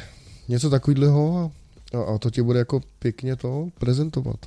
něco 0.48 0.70
takového 0.70 1.52
a, 1.94 2.14
a 2.14 2.18
to 2.18 2.30
ti 2.30 2.42
bude 2.42 2.58
jako 2.58 2.80
pěkně 2.98 3.36
to 3.36 3.68
prezentovat. 3.78 4.46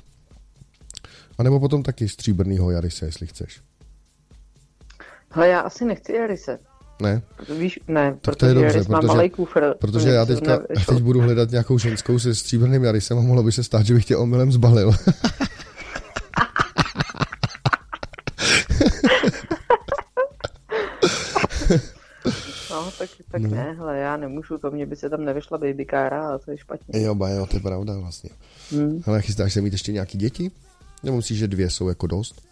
A 1.38 1.42
nebo 1.42 1.60
potom 1.60 1.82
taky 1.82 2.08
stříbrnýho 2.08 2.70
Jarise, 2.70 3.06
jestli 3.06 3.26
chceš. 3.26 3.60
Ale 5.36 5.48
já 5.48 5.60
asi 5.60 5.84
nechci 5.84 6.12
Jarise. 6.12 6.58
Ne? 7.02 7.22
Víš, 7.58 7.80
ne, 7.88 8.12
tak 8.12 8.20
protože 8.20 8.36
to 8.36 8.46
je 8.46 8.54
dobře, 8.54 8.84
protože, 8.84 9.06
malý 9.06 9.30
kufr. 9.30 9.74
Protože 9.78 10.08
já 10.08 10.26
teďka, 10.26 10.58
teď 10.88 11.00
budu 11.00 11.20
hledat 11.20 11.50
nějakou 11.50 11.78
ženskou 11.78 12.18
se 12.18 12.34
stříbrným 12.34 12.84
Jarisem 12.84 13.18
a 13.18 13.20
mohlo 13.20 13.42
by 13.42 13.52
se 13.52 13.64
stát, 13.64 13.86
že 13.86 13.94
bych 13.94 14.04
tě 14.04 14.16
omylem 14.16 14.52
zbalil. 14.52 14.90
no, 22.70 22.90
tak, 22.98 23.08
tak 23.30 23.40
no. 23.40 23.50
ne, 23.50 23.74
hele, 23.78 23.98
já 23.98 24.16
nemůžu, 24.16 24.58
to 24.58 24.70
mě 24.70 24.86
by 24.86 24.96
se 24.96 25.10
tam 25.10 25.24
nevyšla 25.24 25.58
babykára 25.58 26.28
a 26.28 26.38
to 26.38 26.50
je 26.50 26.58
špatně. 26.58 27.02
Jo, 27.02 27.14
ba, 27.14 27.28
jo, 27.28 27.46
to 27.46 27.56
je 27.56 27.60
pravda 27.60 27.98
vlastně. 27.98 28.30
Hmm. 28.70 29.02
Ale 29.06 29.22
chystáš 29.22 29.52
se 29.52 29.60
mít 29.60 29.72
ještě 29.72 29.92
nějaký 29.92 30.18
děti? 30.18 30.50
Nebo 31.02 31.16
myslíš, 31.16 31.38
že 31.38 31.48
dvě 31.48 31.70
jsou 31.70 31.88
jako 31.88 32.06
dost? 32.06 32.42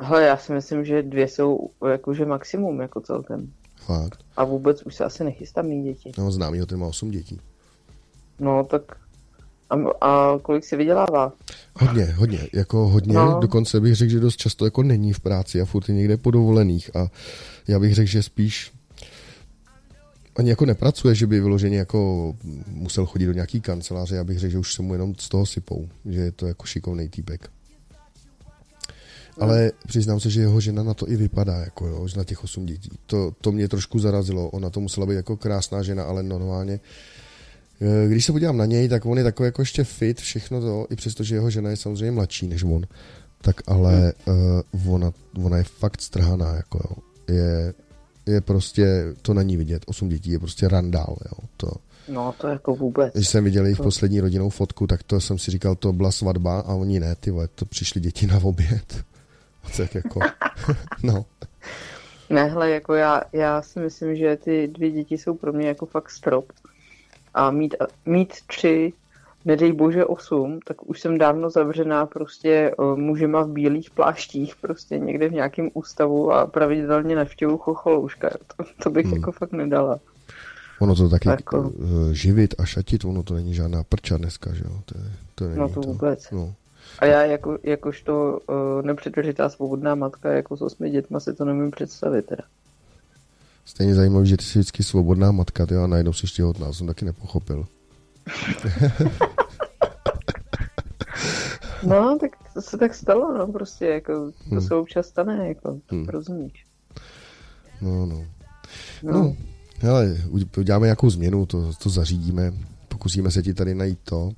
Hele, 0.00 0.22
já 0.22 0.36
si 0.36 0.52
myslím, 0.52 0.84
že 0.84 1.02
dvě 1.02 1.28
jsou 1.28 1.70
jakože 1.90 2.26
maximum 2.26 2.80
jako 2.80 3.00
celkem. 3.00 3.52
Fakt. 3.76 4.24
A 4.36 4.44
vůbec 4.44 4.82
už 4.82 4.94
se 4.94 5.04
asi 5.04 5.24
nechystám 5.24 5.66
mít 5.66 5.82
děti. 5.82 6.12
No, 6.18 6.30
známý 6.30 6.66
ten 6.66 6.78
má 6.78 6.86
osm 6.86 7.10
dětí. 7.10 7.40
No, 8.38 8.64
tak 8.64 8.82
a, 9.70 9.76
a 10.00 10.38
kolik 10.42 10.64
si 10.64 10.76
vydělává? 10.76 11.32
Hodně, 11.80 12.04
hodně, 12.04 12.48
jako 12.52 12.88
hodně, 12.88 13.14
no. 13.14 13.38
dokonce 13.40 13.80
bych 13.80 13.94
řekl, 13.94 14.10
že 14.10 14.20
dost 14.20 14.36
často 14.36 14.64
jako 14.64 14.82
není 14.82 15.12
v 15.12 15.20
práci 15.20 15.60
a 15.60 15.64
furt 15.64 15.88
je 15.88 15.94
někde 15.94 16.16
po 16.16 16.30
dovolených 16.30 16.96
a 16.96 17.08
já 17.68 17.78
bych 17.78 17.94
řekl, 17.94 18.10
že 18.10 18.22
spíš 18.22 18.72
ani 20.36 20.50
jako 20.50 20.66
nepracuje, 20.66 21.14
že 21.14 21.26
by 21.26 21.40
vyloženě 21.40 21.78
jako 21.78 22.32
musel 22.66 23.06
chodit 23.06 23.26
do 23.26 23.32
nějaký 23.32 23.60
kanceláře, 23.60 24.16
já 24.16 24.24
bych 24.24 24.38
řekl, 24.38 24.52
že 24.52 24.58
už 24.58 24.74
se 24.74 24.82
mu 24.82 24.92
jenom 24.92 25.14
z 25.14 25.28
toho 25.28 25.46
sypou, 25.46 25.88
že 26.04 26.20
je 26.20 26.32
to 26.32 26.46
jako 26.46 26.66
šikovný 26.66 27.08
týpek. 27.08 27.50
Ale 29.40 29.72
přiznám 29.86 30.20
se, 30.20 30.30
že 30.30 30.40
jeho 30.40 30.60
žena 30.60 30.82
na 30.82 30.94
to 30.94 31.10
i 31.10 31.16
vypadá, 31.16 31.56
jako 31.56 31.86
jo, 31.86 32.08
že 32.08 32.18
na 32.18 32.24
těch 32.24 32.44
osm 32.44 32.66
dětí. 32.66 32.90
To, 33.06 33.32
to 33.40 33.52
mě 33.52 33.68
trošku 33.68 33.98
zarazilo. 33.98 34.50
Ona 34.50 34.70
to 34.70 34.80
musela 34.80 35.06
být 35.06 35.14
jako 35.14 35.36
krásná 35.36 35.82
žena, 35.82 36.04
ale 36.04 36.22
normálně 36.22 36.80
eh, 37.80 38.08
když 38.08 38.24
se 38.24 38.32
podívám 38.32 38.56
na 38.56 38.66
něj, 38.66 38.88
tak 38.88 39.06
on 39.06 39.18
je 39.18 39.24
takový 39.24 39.46
jako 39.46 39.62
ještě 39.62 39.84
fit, 39.84 40.20
všechno 40.20 40.60
to, 40.60 40.86
i 40.90 40.96
přesto, 40.96 41.24
že 41.24 41.34
jeho 41.34 41.50
žena 41.50 41.70
je 41.70 41.76
samozřejmě 41.76 42.10
mladší 42.10 42.48
než 42.48 42.62
on, 42.62 42.82
tak 43.40 43.56
ale 43.66 44.12
hmm. 44.26 44.36
uh, 44.84 44.94
ona, 44.94 45.12
ona 45.44 45.56
je 45.56 45.64
fakt 45.64 46.00
strhaná, 46.00 46.54
jako 46.54 46.78
jo. 46.84 46.96
Je, 47.34 47.74
je 48.26 48.40
prostě, 48.40 49.14
to 49.22 49.34
na 49.34 49.42
ní 49.42 49.56
vidět, 49.56 49.82
osm 49.86 50.08
dětí 50.08 50.30
je 50.30 50.38
prostě 50.38 50.68
randál, 50.68 51.16
jo. 51.24 51.48
To, 51.56 51.70
No, 52.08 52.34
to 52.40 52.48
jako 52.48 52.74
vůbec. 52.74 53.14
Když 53.14 53.28
jsem 53.28 53.44
viděl 53.44 53.64
jejich 53.64 53.76
to... 53.76 53.82
poslední 53.82 54.20
rodinnou 54.20 54.50
fotku, 54.50 54.86
tak 54.86 55.02
to 55.02 55.20
jsem 55.20 55.38
si 55.38 55.50
říkal, 55.50 55.74
to 55.74 55.92
byla 55.92 56.12
svatba 56.12 56.60
a 56.60 56.74
oni 56.74 57.00
ne, 57.00 57.14
ty 57.14 57.30
vole, 57.30 57.48
to 57.54 57.64
přišli 57.64 58.00
děti 58.00 58.26
na 58.26 58.44
oběd. 58.44 59.04
Tak 59.76 59.94
jako, 59.94 60.20
no. 61.02 61.24
Ne, 62.30 62.44
hele, 62.44 62.70
jako 62.70 62.94
já, 62.94 63.22
já 63.32 63.62
si 63.62 63.80
myslím, 63.80 64.16
že 64.16 64.36
ty 64.36 64.68
dvě 64.68 64.90
děti 64.90 65.18
jsou 65.18 65.34
pro 65.34 65.52
mě 65.52 65.68
jako 65.68 65.86
fakt 65.86 66.10
strop. 66.10 66.52
A 67.34 67.50
mít, 67.50 67.74
mít 68.06 68.32
tři, 68.46 68.92
nedej 69.44 69.72
bože 69.72 70.04
osm, 70.04 70.60
tak 70.66 70.88
už 70.88 71.00
jsem 71.00 71.18
dávno 71.18 71.50
zavřená 71.50 72.06
prostě 72.06 72.72
uh, 72.78 72.96
mužema 72.96 73.42
v 73.42 73.48
bílých 73.48 73.90
pláštích, 73.90 74.56
prostě 74.56 74.98
někde 74.98 75.28
v 75.28 75.32
nějakém 75.32 75.70
ústavu 75.74 76.32
a 76.32 76.46
pravidelně 76.46 77.16
navštěvu 77.16 77.58
chocholouška. 77.58 78.30
To, 78.56 78.64
to 78.82 78.90
bych 78.90 79.06
hmm. 79.06 79.14
jako 79.14 79.32
fakt 79.32 79.52
nedala. 79.52 79.98
Ono 80.80 80.94
to 80.94 81.08
taky 81.08 81.28
jako... 81.28 81.72
živit 82.12 82.54
a 82.58 82.64
šatit, 82.64 83.04
ono 83.04 83.22
to 83.22 83.34
není 83.34 83.54
žádná 83.54 83.82
prča 83.84 84.16
dneska, 84.16 84.54
že 84.54 84.64
jo? 84.64 84.80
To, 84.84 84.98
je, 84.98 85.04
to 85.34 85.44
není 85.44 85.58
no 85.58 85.68
to, 85.68 85.80
to 85.80 85.88
vůbec. 85.88 86.30
No. 86.30 86.54
A 86.98 87.06
já 87.06 87.24
jako, 87.24 87.58
jakožto 87.62 88.38
uh, 88.48 88.82
nepřetržitá 88.82 89.48
svobodná 89.48 89.94
matka 89.94 90.32
jako 90.32 90.56
s 90.56 90.62
osmi 90.62 90.90
dětma 90.90 91.20
si 91.20 91.34
to 91.34 91.44
nemůžu 91.44 91.70
představit 91.70 92.26
teda. 92.26 92.42
Stejně 93.64 93.94
zajímavé, 93.94 94.26
že 94.26 94.36
ty 94.36 94.44
jsi 94.44 94.58
vždycky 94.58 94.82
svobodná 94.82 95.32
matka, 95.32 95.66
ty 95.66 95.76
a 95.76 95.86
najednou 95.86 96.12
jsi 96.12 96.26
těhotná, 96.26 96.72
jsem 96.72 96.86
taky 96.86 97.04
nepochopil. 97.04 97.66
no, 101.86 102.18
tak 102.20 102.30
to 102.54 102.62
se 102.62 102.78
tak 102.78 102.94
stalo, 102.94 103.38
no, 103.38 103.46
prostě, 103.46 103.86
jako, 103.86 104.12
to 104.12 104.54
hmm. 104.54 104.60
se 104.60 104.74
občas 104.74 105.06
stane, 105.06 105.48
jako, 105.48 105.78
hmm. 105.90 106.08
rozumíš. 106.08 106.66
No, 107.80 108.06
no. 108.06 108.24
No, 109.02 109.12
no 109.12 109.36
hele, 109.84 110.16
uděláme 110.58 110.86
nějakou 110.86 111.10
změnu, 111.10 111.46
to, 111.46 111.72
to 111.82 111.90
zařídíme, 111.90 112.52
pokusíme 112.88 113.30
se 113.30 113.42
ti 113.42 113.54
tady 113.54 113.74
najít 113.74 113.98
to, 114.04 114.30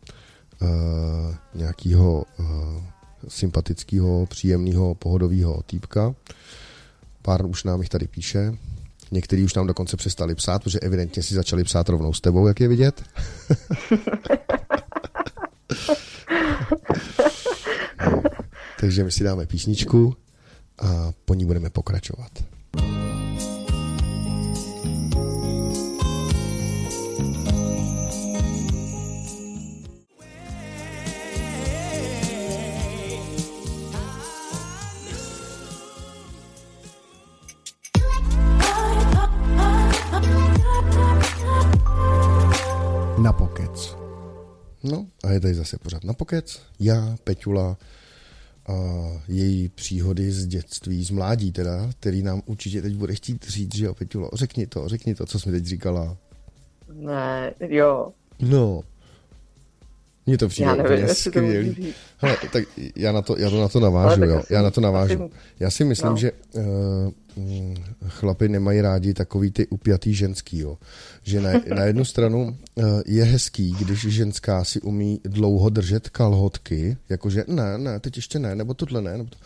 uh, 0.62 0.68
nějakýho 1.54 2.24
uh, 2.38 2.46
sympatického, 3.28 4.26
příjemného, 4.26 4.94
pohodového 4.94 5.62
týpka. 5.66 6.14
Pár 7.22 7.46
už 7.46 7.64
nám 7.64 7.80
jich 7.80 7.88
tady 7.88 8.06
píše. 8.06 8.54
Někteří 9.10 9.44
už 9.44 9.54
nám 9.54 9.66
dokonce 9.66 9.96
přestali 9.96 10.34
psát, 10.34 10.62
protože 10.62 10.80
evidentně 10.80 11.22
si 11.22 11.34
začali 11.34 11.64
psát 11.64 11.88
rovnou 11.88 12.12
s 12.12 12.20
tebou, 12.20 12.46
jak 12.46 12.60
je 12.60 12.68
vidět. 12.68 13.02
Takže 18.80 19.04
my 19.04 19.12
si 19.12 19.24
dáme 19.24 19.46
písničku 19.46 20.16
a 20.78 21.12
po 21.24 21.34
ní 21.34 21.44
budeme 21.46 21.70
pokračovat. 21.70 22.30
na 22.76 23.05
No 44.90 45.06
a 45.24 45.32
je 45.32 45.40
tady 45.40 45.54
zase 45.54 45.78
pořád 45.78 46.04
na 46.04 46.12
pokec. 46.12 46.62
Já, 46.80 47.16
Peťula 47.24 47.76
a 48.68 48.72
její 49.28 49.68
příhody 49.68 50.32
z 50.32 50.46
dětství, 50.46 51.04
z 51.04 51.10
mládí 51.10 51.52
teda, 51.52 51.90
který 52.00 52.22
nám 52.22 52.42
určitě 52.46 52.82
teď 52.82 52.94
bude 52.94 53.14
chtít 53.14 53.48
říct, 53.48 53.76
že 53.76 53.84
jo, 53.84 53.94
Peťulo, 53.94 54.30
řekni 54.32 54.66
to, 54.66 54.88
řekni 54.88 55.14
to, 55.14 55.26
co 55.26 55.40
jsi 55.40 55.48
mi 55.48 55.52
teď 55.60 55.64
říkala. 55.66 56.16
Ne, 56.92 57.54
jo. 57.60 58.12
No, 58.40 58.82
mně 60.26 60.38
to 60.38 60.48
přijde 60.48 60.74
úplně 60.74 61.08
skvělý. 61.08 61.94
Hele, 62.18 62.36
tak 62.52 62.64
já, 62.96 63.12
na 63.12 63.22
to, 63.22 63.38
já 63.38 63.50
to 63.50 63.60
na 63.60 63.68
to 63.68 63.80
navážu, 63.80 64.24
jo. 64.24 64.42
Já 64.50 64.62
na 64.62 64.70
to 64.70 64.80
navážu. 64.80 65.30
Já 65.60 65.70
si 65.70 65.84
myslím, 65.84 66.10
no. 66.10 66.16
že 66.16 66.32
uh, 66.32 66.62
chlapi 68.08 68.48
nemají 68.48 68.80
rádi 68.80 69.14
takový 69.14 69.50
ty 69.50 69.66
upjatý 69.66 70.14
ženský, 70.14 70.58
jo. 70.58 70.78
Že 71.22 71.40
na, 71.40 71.50
na 71.74 71.82
jednu 71.84 72.04
stranu 72.04 72.56
uh, 72.74 72.84
je 73.06 73.24
hezký, 73.24 73.74
když 73.80 74.00
ženská 74.00 74.64
si 74.64 74.80
umí 74.80 75.20
dlouho 75.24 75.68
držet 75.68 76.08
kalhotky, 76.08 76.96
jakože 77.08 77.44
ne, 77.48 77.78
ne, 77.78 78.00
teď 78.00 78.16
ještě 78.16 78.38
ne, 78.38 78.54
nebo 78.54 78.74
tohle 78.74 79.02
ne, 79.02 79.18
nebo 79.18 79.30
to, 79.30 79.36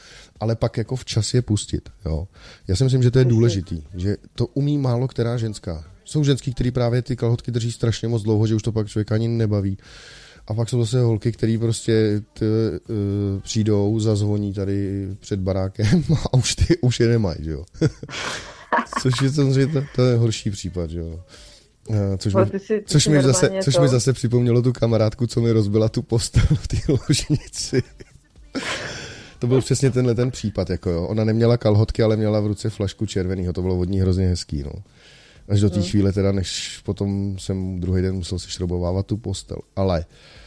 ale 0.40 0.56
pak 0.56 0.76
jako 0.76 0.96
včas 0.96 1.34
je 1.34 1.42
pustit, 1.42 1.88
jo. 2.04 2.28
Já 2.68 2.76
si 2.76 2.84
myslím, 2.84 3.02
že 3.02 3.10
to 3.10 3.18
je 3.18 3.24
důležitý, 3.24 3.82
že 3.94 4.16
to 4.34 4.46
umí 4.46 4.78
málo 4.78 5.08
která 5.08 5.36
ženská. 5.36 5.84
Jsou 6.04 6.24
ženský, 6.24 6.54
který 6.54 6.70
právě 6.70 7.02
ty 7.02 7.16
kalhotky 7.16 7.50
drží 7.50 7.72
strašně 7.72 8.08
moc 8.08 8.22
dlouho, 8.22 8.46
že 8.46 8.54
už 8.54 8.62
to 8.62 8.72
pak 8.72 8.88
člověka 8.88 9.14
ani 9.14 9.28
nebaví. 9.28 9.78
A 10.50 10.54
pak 10.54 10.68
jsou 10.68 10.80
zase 10.80 11.00
holky, 11.00 11.32
které 11.32 11.56
prostě 11.60 12.22
t, 12.32 12.44
uh, 12.44 13.40
přijdou, 13.40 14.00
zazvoní 14.00 14.52
tady 14.52 15.08
před 15.20 15.40
barákem 15.40 16.04
a 16.32 16.34
už, 16.34 16.54
ty, 16.54 16.78
už 16.80 17.00
je 17.00 17.08
nemají, 17.08 17.44
že 17.44 17.50
jo. 17.50 17.64
což 19.02 19.12
je 19.22 19.30
samozřejmě 19.30 19.72
to, 19.72 19.86
to 19.94 20.02
je 20.02 20.16
horší 20.16 20.50
případ, 20.50 20.90
že 20.90 20.98
jo. 20.98 21.20
Uh, 21.88 21.96
což, 22.18 22.34
mi, 22.34 22.58
si, 22.58 22.82
což, 22.86 23.06
mi 23.06 23.22
zase, 23.22 23.50
což 23.62 23.78
mi 23.78 23.88
zase 23.88 24.12
připomnělo 24.12 24.62
tu 24.62 24.72
kamarádku, 24.72 25.26
co 25.26 25.40
mi 25.40 25.52
rozbila 25.52 25.88
tu 25.88 26.02
postel 26.02 26.46
v 26.54 26.68
té 26.68 26.76
ložnici. 27.08 27.82
to 29.38 29.46
byl 29.46 29.60
přesně 29.60 29.90
tenhle 29.90 30.14
ten 30.14 30.30
případ, 30.30 30.70
jako 30.70 30.90
jo. 30.90 31.06
Ona 31.06 31.24
neměla 31.24 31.56
kalhotky, 31.56 32.02
ale 32.02 32.16
měla 32.16 32.40
v 32.40 32.46
ruce 32.46 32.70
flašku 32.70 33.06
červeného, 33.06 33.52
to 33.52 33.62
bylo 33.62 33.78
od 33.78 33.88
ní 33.88 34.00
hrozně 34.00 34.26
hezký, 34.26 34.62
no. 34.62 34.72
Až 35.48 35.60
do 35.60 35.70
té 35.70 35.80
hmm. 35.80 35.88
chvíle 35.88 36.12
teda, 36.12 36.32
než 36.32 36.80
potom 36.84 37.38
jsem 37.38 37.80
druhý 37.80 38.02
den 38.02 38.14
musel 38.14 38.38
si 38.38 38.50
šrobovávat 38.50 39.06
tu 39.06 39.16
postel. 39.16 39.58
Ale 39.76 39.98
uh, 39.98 40.39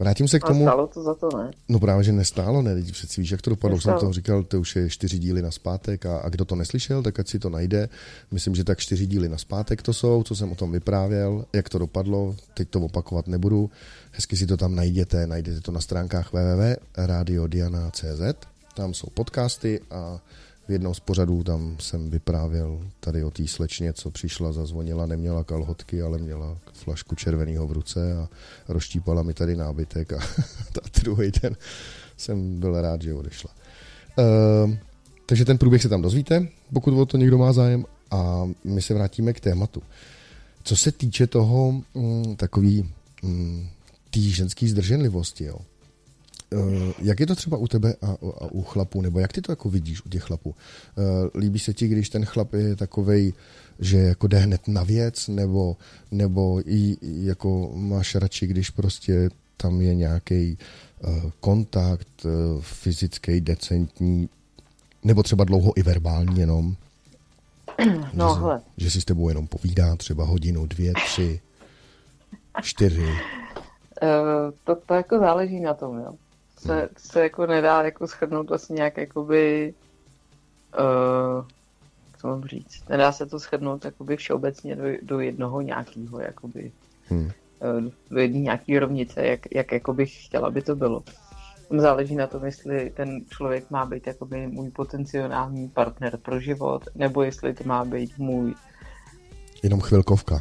vrátím 0.00 0.28
se 0.28 0.40
k 0.40 0.44
tomu... 0.44 0.68
A 0.68 0.70
stálo 0.70 0.86
to 0.86 1.02
za 1.02 1.14
to, 1.14 1.28
ne? 1.36 1.50
No 1.68 1.80
právě, 1.80 2.04
že 2.04 2.12
nestálo, 2.12 2.62
ne, 2.62 2.74
teď 2.74 2.92
přeci 2.92 3.20
víš, 3.20 3.30
jak 3.30 3.42
to 3.42 3.50
dopadlo. 3.50 3.80
Jsem 3.80 3.94
to 4.00 4.12
říkal, 4.12 4.42
to 4.42 4.60
už 4.60 4.76
je 4.76 4.90
čtyři 4.90 5.18
díly 5.18 5.42
na 5.42 5.50
zpátek 5.50 6.06
a, 6.06 6.18
a 6.18 6.28
kdo 6.28 6.44
to 6.44 6.54
neslyšel, 6.54 7.02
tak 7.02 7.20
ať 7.20 7.28
si 7.28 7.38
to 7.38 7.50
najde. 7.50 7.88
Myslím, 8.30 8.54
že 8.54 8.64
tak 8.64 8.78
čtyři 8.78 9.06
díly 9.06 9.28
na 9.28 9.38
zpátek 9.38 9.82
to 9.82 9.92
jsou, 9.92 10.22
co 10.22 10.36
jsem 10.36 10.52
o 10.52 10.54
tom 10.54 10.72
vyprávěl, 10.72 11.44
jak 11.52 11.68
to 11.68 11.78
dopadlo, 11.78 12.36
teď 12.54 12.68
to 12.68 12.80
opakovat 12.80 13.26
nebudu. 13.26 13.70
Hezky 14.12 14.36
si 14.36 14.46
to 14.46 14.56
tam 14.56 14.74
najděte, 14.74 15.26
najdete 15.26 15.60
to 15.60 15.72
na 15.72 15.80
stránkách 15.80 16.32
www.radiodiana.cz, 16.32 18.22
tam 18.74 18.94
jsou 18.94 19.06
podcasty 19.14 19.80
a 19.90 20.20
v 20.68 20.72
jednom 20.72 20.94
z 20.94 21.00
pořadů 21.00 21.42
tam 21.42 21.76
jsem 21.80 22.10
vyprávěl 22.10 22.80
tady 23.00 23.24
o 23.24 23.30
té 23.30 23.46
slečně, 23.46 23.92
co 23.92 24.10
přišla, 24.10 24.52
zazvonila, 24.52 25.06
neměla 25.06 25.44
kalhotky, 25.44 26.02
ale 26.02 26.18
měla 26.18 26.56
flašku 26.72 27.14
červeného 27.14 27.66
v 27.66 27.72
ruce 27.72 28.16
a 28.16 28.28
rozštípala 28.68 29.22
mi 29.22 29.34
tady 29.34 29.56
nábytek 29.56 30.12
a 30.12 30.18
ta 30.72 30.80
druhý 31.02 31.30
den 31.42 31.56
jsem 32.16 32.60
byl 32.60 32.80
rád, 32.80 33.02
že 33.02 33.14
odešla. 33.14 33.50
Uh, 34.18 34.74
takže 35.26 35.44
ten 35.44 35.58
průběh 35.58 35.82
se 35.82 35.88
tam 35.88 36.02
dozvíte, 36.02 36.48
pokud 36.72 37.00
o 37.00 37.06
to 37.06 37.16
někdo 37.16 37.38
má 37.38 37.52
zájem 37.52 37.84
a 38.10 38.48
my 38.64 38.82
se 38.82 38.94
vrátíme 38.94 39.32
k 39.32 39.40
tématu. 39.40 39.82
Co 40.62 40.76
se 40.76 40.92
týče 40.92 41.26
toho 41.26 41.82
mm, 41.94 42.36
takový 42.36 42.90
mm, 43.22 43.68
té 44.10 44.20
ženské 44.20 44.68
zdrženlivosti, 44.68 45.44
jo, 45.44 45.58
jak 46.98 47.20
je 47.20 47.26
to 47.26 47.34
třeba 47.34 47.56
u 47.56 47.66
tebe 47.66 47.94
a, 48.02 48.10
a 48.40 48.46
u 48.50 48.62
chlapů, 48.62 49.00
nebo 49.00 49.20
jak 49.20 49.32
ty 49.32 49.42
to 49.42 49.52
jako 49.52 49.70
vidíš 49.70 50.04
u 50.06 50.08
těch 50.08 50.22
chlapů? 50.22 50.54
Eh, 50.54 51.38
líbí 51.38 51.58
se 51.58 51.74
ti, 51.74 51.88
když 51.88 52.08
ten 52.08 52.24
chlap 52.24 52.52
je 52.52 52.76
takovej, 52.76 53.32
že 53.78 53.98
jako 53.98 54.26
jde 54.26 54.38
hned 54.38 54.68
na 54.68 54.82
věc, 54.82 55.28
nebo, 55.28 55.76
nebo 56.10 56.62
i 56.66 56.96
jako 57.02 57.72
máš 57.74 58.14
radši, 58.14 58.46
když 58.46 58.70
prostě 58.70 59.30
tam 59.56 59.80
je 59.80 59.94
nějaký 59.94 60.58
uh, 61.04 61.30
kontakt 61.40 62.26
fyzický, 62.60 63.40
decentní, 63.40 64.28
nebo 65.04 65.22
třeba 65.22 65.44
dlouho 65.44 65.72
i 65.76 65.82
verbální 65.82 66.40
jenom? 66.40 66.76
No, 68.14 68.34
že, 68.34 68.40
hele. 68.40 68.60
že 68.76 68.90
si 68.90 69.00
s 69.00 69.04
tebou 69.04 69.28
jenom 69.28 69.46
povídá 69.46 69.96
třeba 69.96 70.24
hodinu, 70.24 70.66
dvě, 70.66 70.92
tři, 70.94 71.40
čtyři. 72.62 73.06
Uh, 73.06 73.10
to, 74.64 74.76
to 74.86 74.94
jako 74.94 75.18
záleží 75.18 75.60
na 75.60 75.74
tom, 75.74 75.98
jo 75.98 76.14
se, 76.58 76.88
se 76.96 77.22
jako 77.22 77.46
nedá 77.46 77.82
jako 77.82 78.06
shrnout 78.06 78.48
vlastně 78.48 78.74
nějak 78.74 78.96
jakoby 78.96 79.74
uh, 80.78 81.44
co 82.18 82.28
mám 82.28 82.44
říct, 82.44 82.88
nedá 82.88 83.12
se 83.12 83.26
to 83.26 83.38
shrnout 83.38 83.84
jakoby 83.84 84.16
všeobecně 84.16 84.76
do, 84.76 84.82
do 85.02 85.20
jednoho 85.20 85.60
nějakého 85.60 86.20
jakoby 86.20 86.72
hmm. 87.08 87.24
uh, 87.24 87.90
do 88.10 88.18
jedné 88.18 88.38
nějaké 88.38 88.80
rovnice, 88.80 89.26
jak, 89.26 89.40
jak 89.54 89.72
jako 89.72 89.94
bych 89.94 90.24
chtěla, 90.26 90.48
aby 90.48 90.62
to 90.62 90.76
bylo. 90.76 91.02
Záleží 91.78 92.14
na 92.14 92.26
tom, 92.26 92.44
jestli 92.44 92.90
ten 92.90 93.20
člověk 93.30 93.70
má 93.70 93.86
být 93.86 94.06
jakoby 94.06 94.46
můj 94.46 94.70
potenciální 94.70 95.68
partner 95.68 96.16
pro 96.16 96.40
život, 96.40 96.84
nebo 96.94 97.22
jestli 97.22 97.54
to 97.54 97.64
má 97.64 97.84
být 97.84 98.18
můj 98.18 98.54
Jenom 99.62 99.80
chvilkovka. 99.80 100.40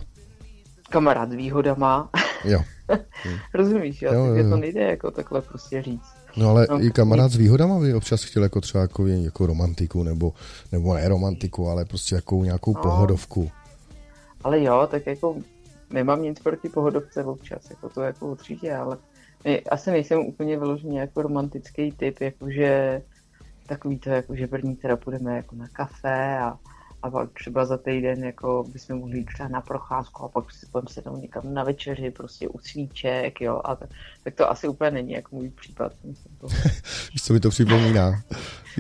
Kamarád 0.90 1.32
s 1.32 1.36
výhodama. 1.36 2.10
Jo. 2.44 2.64
Rozumíš, 3.54 4.02
jo? 4.02 4.14
jo, 4.14 4.26
jo, 4.26 4.50
to 4.50 4.58
nejde 4.58 4.82
jako 4.82 5.12
takhle 5.12 5.42
prostě 5.42 5.82
říct. 5.82 6.14
No 6.38 6.50
ale 6.50 6.68
no, 6.70 6.84
i 6.84 6.92
kamarád 6.92 7.32
s 7.32 7.36
výhodama 7.36 7.80
by 7.80 7.94
občas 7.94 8.24
chtěl 8.24 8.44
jako 8.44 8.62
třeba 8.62 8.82
jako, 8.82 9.08
jako 9.08 9.46
romantiku, 9.46 10.04
nebo, 10.04 10.34
nebo 10.72 10.94
ne 10.94 11.08
romantiku, 11.08 11.68
ale 11.68 11.86
prostě 11.86 12.16
jako 12.16 12.44
nějakou 12.44 12.74
no, 12.74 12.82
pohodovku. 12.82 13.52
Ale 14.44 14.64
jo, 14.64 14.88
tak 14.92 15.08
jako 15.08 15.36
nemám 15.90 16.22
nic 16.22 16.40
proti 16.40 16.70
pohodovce 16.70 17.24
občas, 17.24 17.70
jako 17.70 17.90
to 17.90 18.02
jako 18.02 18.28
určitě, 18.28 18.76
ale 18.76 18.98
asi 19.72 19.92
nejsem 19.92 20.20
úplně 20.20 20.60
vyloženě 20.60 21.00
jako 21.00 21.22
romantický 21.22 21.92
typ, 21.92 22.22
jakože 22.22 23.02
takový 23.68 24.00
to, 24.00 24.10
jako 24.10 24.36
že 24.36 24.48
první 24.48 24.76
teda 24.76 24.98
půjdeme 24.98 25.36
jako 25.36 25.56
na 25.56 25.68
kafe 25.68 26.40
a 26.40 26.58
a 27.06 27.10
pak 27.10 27.30
třeba 27.34 27.66
za 27.66 27.78
týden 27.78 28.24
jako 28.24 28.66
bychom 28.74 28.98
mohli 28.98 29.18
jít 29.18 29.26
třeba 29.26 29.50
na 29.50 29.62
procházku 29.62 30.24
a 30.24 30.28
pak 30.28 30.52
si 30.52 30.66
budeme 30.72 30.90
sednout 30.90 31.22
někam 31.22 31.54
na 31.54 31.64
večeři, 31.64 32.12
prostě 32.12 32.48
u 32.48 32.60
svíček, 32.60 33.42
jo, 33.42 33.62
a 33.64 33.76
tak, 33.76 33.90
tak 34.24 34.36
to 34.36 34.52
asi 34.52 34.68
úplně 34.68 34.92
není 34.92 35.12
jako 35.12 35.36
můj 35.36 35.50
případ. 35.50 35.92
Víš, 37.14 37.24
co 37.24 37.34
mi 37.34 37.40
to 37.40 37.50
připomíná? 37.50 38.22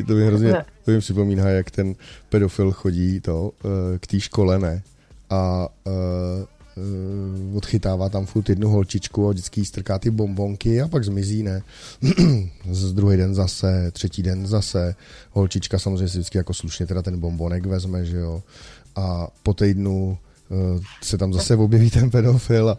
to 0.08 0.14
mi 0.14 0.26
hrozně, 0.26 0.66
to 0.86 0.92
mi 0.92 1.00
připomíná, 1.00 1.50
jak 1.50 1.72
ten 1.72 1.96
pedofil 2.30 2.72
chodí 2.72 3.22
to, 3.22 3.42
uh, 3.42 3.52
k 4.00 4.08
té 4.08 4.20
škole, 4.20 4.60
ne? 4.60 4.84
A 5.30 5.68
uh, 5.84 5.94
odchytává 7.56 8.10
tam 8.10 8.26
furt 8.26 8.50
jednu 8.50 8.70
holčičku 8.70 9.28
a 9.28 9.32
vždycky 9.32 9.62
jí 9.62 9.66
strká 9.66 10.00
ty 10.00 10.10
bombonky 10.10 10.82
a 10.82 10.88
pak 10.88 11.04
zmizí, 11.04 11.44
ne. 11.44 11.62
Z 12.72 12.94
druhý 12.94 13.18
den 13.18 13.36
zase, 13.36 13.92
třetí 13.92 14.24
den 14.24 14.48
zase. 14.48 14.96
Holčička 15.32 15.80
samozřejmě 15.80 16.08
si 16.08 16.18
vždycky 16.18 16.38
jako 16.38 16.54
slušně 16.54 16.88
teda 16.88 17.02
ten 17.02 17.20
bombonek 17.20 17.66
vezme, 17.66 18.06
že 18.06 18.18
jo. 18.18 18.44
A 18.96 19.28
po 19.44 19.54
týdnu 19.54 20.18
uh, 20.50 20.82
se 21.04 21.18
tam 21.18 21.34
zase 21.34 21.56
objeví 21.56 21.90
ten 21.90 22.12
pedofil 22.12 22.70
a, 22.70 22.78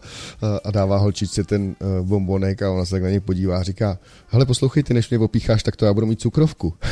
a 0.63 0.71
dává 0.71 0.97
holčičce 0.97 1.43
ten 1.43 1.75
uh, 1.79 2.07
bombonek 2.07 2.61
a 2.61 2.71
ona 2.71 2.85
se 2.85 2.91
tak 2.91 3.03
na 3.03 3.09
něj 3.09 3.19
podívá 3.19 3.59
a 3.59 3.63
říká, 3.63 3.99
hele 4.27 4.45
poslouchej, 4.45 4.83
ty 4.83 4.93
než 4.93 5.09
mě 5.09 5.19
opícháš, 5.19 5.63
tak 5.63 5.75
to 5.75 5.85
já 5.85 5.93
budu 5.93 6.07
mít 6.07 6.21
cukrovku. 6.21 6.73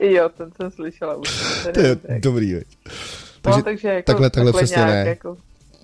jo, 0.00 0.30
ten 0.36 0.50
jsem 0.56 0.70
slyšela 0.70 1.16
už. 1.16 1.28
To 1.74 1.80
je 1.80 1.98
dobrý, 2.20 2.54
veď. 2.54 2.66
Takže, 3.42 3.58
no, 3.58 3.62
takže 3.62 3.88
jako, 3.88 4.06
takhle, 4.06 4.30
takhle, 4.30 4.52
takhle 4.52 4.62
přesně 4.62 4.84
ne. 4.84 5.04
Jako, 5.08 5.36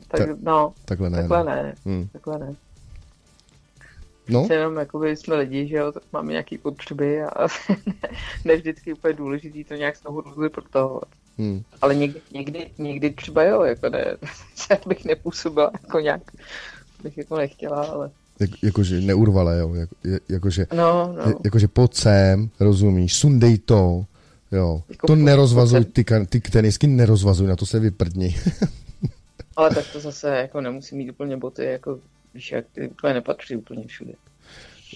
tak, 0.09 0.20
Ta, 0.20 0.36
no, 0.42 0.72
takhle 0.84 1.11
ne. 1.11 1.18
Takhle 1.18 1.44
ne. 1.44 1.62
ne. 1.62 1.74
Hmm. 1.84 2.09
Takhle 2.12 2.38
ne. 2.38 2.54
No. 4.28 4.40
Přece 4.40 4.54
jenom 4.54 4.76
jakoby 4.76 5.16
jsme 5.16 5.34
lidi, 5.34 5.68
že 5.68 5.76
jo, 5.76 5.92
tak 5.92 6.02
máme 6.12 6.32
nějaké 6.32 6.59
potřeby 6.59 7.22
a 7.22 7.46
ne 8.44 8.57
vždycky 8.57 8.92
úplně 8.92 9.14
důležitý 9.14 9.64
to 9.64 9.74
nějak 9.74 9.96
z 9.96 10.00
toho 10.00 10.20
důvody 10.20 10.48
protahovat. 10.48 11.09
Hmm. 11.38 11.62
Ale 11.82 11.94
někdy, 11.94 12.20
někdy, 12.32 12.70
někdy 12.78 13.11
třeba 13.11 13.42
jo, 13.42 13.62
jako 13.62 13.88
ne, 13.88 14.04
já 14.70 14.76
bych 14.86 15.04
nepůsobila 15.04 15.70
jako 15.82 16.00
nějak, 16.00 16.22
bych 17.02 17.18
jako 17.18 17.36
nechtěla, 17.36 17.84
ale... 17.84 18.11
Jak, 18.40 18.50
jakože 18.62 19.00
neurvala, 19.00 19.52
jo, 19.52 19.74
jak, 19.74 19.88
jakože, 20.28 20.66
no, 20.76 21.14
no. 21.16 21.32
jakože 21.44 21.68
pojď 21.68 21.94
sem, 21.94 22.50
rozumíš, 22.61 23.16
sundej 23.16 23.59
to, 23.59 24.04
jo, 24.53 24.82
jako 24.88 25.07
to 25.07 25.16
nerozvazuj, 25.16 25.84
ty, 25.84 26.05
ty 26.28 26.40
tenisky 26.40 26.86
nerozvazuj, 26.86 27.47
na 27.47 27.57
to 27.57 27.66
se 27.66 27.80
vyprdni. 27.80 28.36
Ale 29.57 29.74
tak 29.74 29.84
to 29.92 30.01
zase 30.01 30.36
jako 30.36 30.61
nemusí 30.61 30.97
mít 30.97 31.11
úplně 31.11 31.36
boty, 31.36 31.64
jako 31.64 31.99
víš, 32.34 32.53
jak 32.53 32.64
ty 32.72 32.88
úplně 32.88 33.14
nepatří 33.14 33.57
úplně 33.57 33.86
všude. 33.86 34.12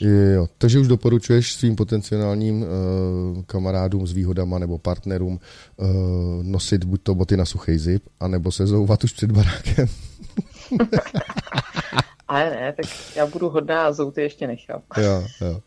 Jo, 0.00 0.46
takže 0.58 0.78
už 0.78 0.88
doporučuješ 0.88 1.54
svým 1.54 1.76
potenciálním 1.76 2.62
uh, 2.62 2.68
kamarádům 3.46 4.06
s 4.06 4.12
výhodama 4.12 4.58
nebo 4.58 4.78
partnerům 4.78 5.40
uh, 5.76 5.88
nosit 6.42 6.84
buď 6.84 7.02
to 7.02 7.14
boty 7.14 7.36
na 7.36 7.44
suchý 7.44 7.78
zip, 7.78 8.02
anebo 8.20 8.52
se 8.52 8.66
zouvat 8.66 9.04
už 9.04 9.12
před 9.12 9.32
barákem. 9.32 9.88
Ale 12.28 12.50
ne, 12.50 12.72
tak 12.72 12.86
já 13.16 13.26
budu 13.26 13.48
hodná 13.48 13.86
a 13.86 13.92
zouty 13.92 14.22
ještě 14.22 14.46
nechám. 14.46 14.82
jo, 14.96 15.24
jo. 15.40 15.60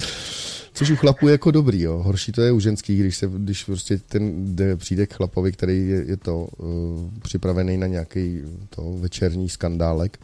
Což 0.76 0.90
u 0.90 0.96
chlapů 0.96 1.28
je 1.28 1.32
jako 1.32 1.50
dobrý, 1.50 1.80
jo. 1.80 1.98
Horší 1.98 2.32
to 2.32 2.42
je 2.42 2.52
u 2.52 2.60
ženských, 2.60 3.00
když, 3.00 3.16
se, 3.16 3.30
když 3.36 3.64
prostě 3.64 3.98
ten 3.98 4.54
jde, 4.54 4.76
přijde 4.76 5.06
k 5.06 5.14
chlapovi, 5.14 5.52
který 5.52 5.88
je, 5.88 6.04
je 6.06 6.16
to 6.16 6.38
uh, 6.38 7.10
připravený 7.22 7.76
na 7.76 7.86
nějaký 7.86 8.42
to 8.70 8.92
večerní 8.98 9.48
skandálek 9.48 10.18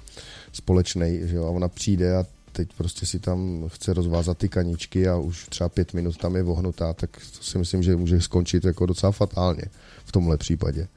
společný, 0.53 1.20
že 1.22 1.36
jo, 1.36 1.44
a 1.44 1.50
ona 1.50 1.68
přijde 1.68 2.16
a 2.16 2.24
teď 2.53 2.68
prostě 2.76 3.07
si 3.07 3.18
tam 3.18 3.64
chce 3.68 3.92
rozvázat 3.92 4.38
ty 4.38 4.48
kaničky 4.48 5.09
a 5.09 5.16
už 5.16 5.46
třeba 5.48 5.68
pět 5.68 5.94
minut 5.94 6.16
tam 6.16 6.36
je 6.36 6.42
vohnutá, 6.42 6.92
tak 6.92 7.11
to 7.11 7.44
si 7.44 7.59
myslím, 7.59 7.82
že 7.82 7.96
může 7.96 8.20
skončit 8.20 8.64
jako 8.64 8.86
docela 8.86 9.12
fatálně 9.12 9.64
v 10.05 10.12
tomhle 10.12 10.36
případě. 10.36 10.88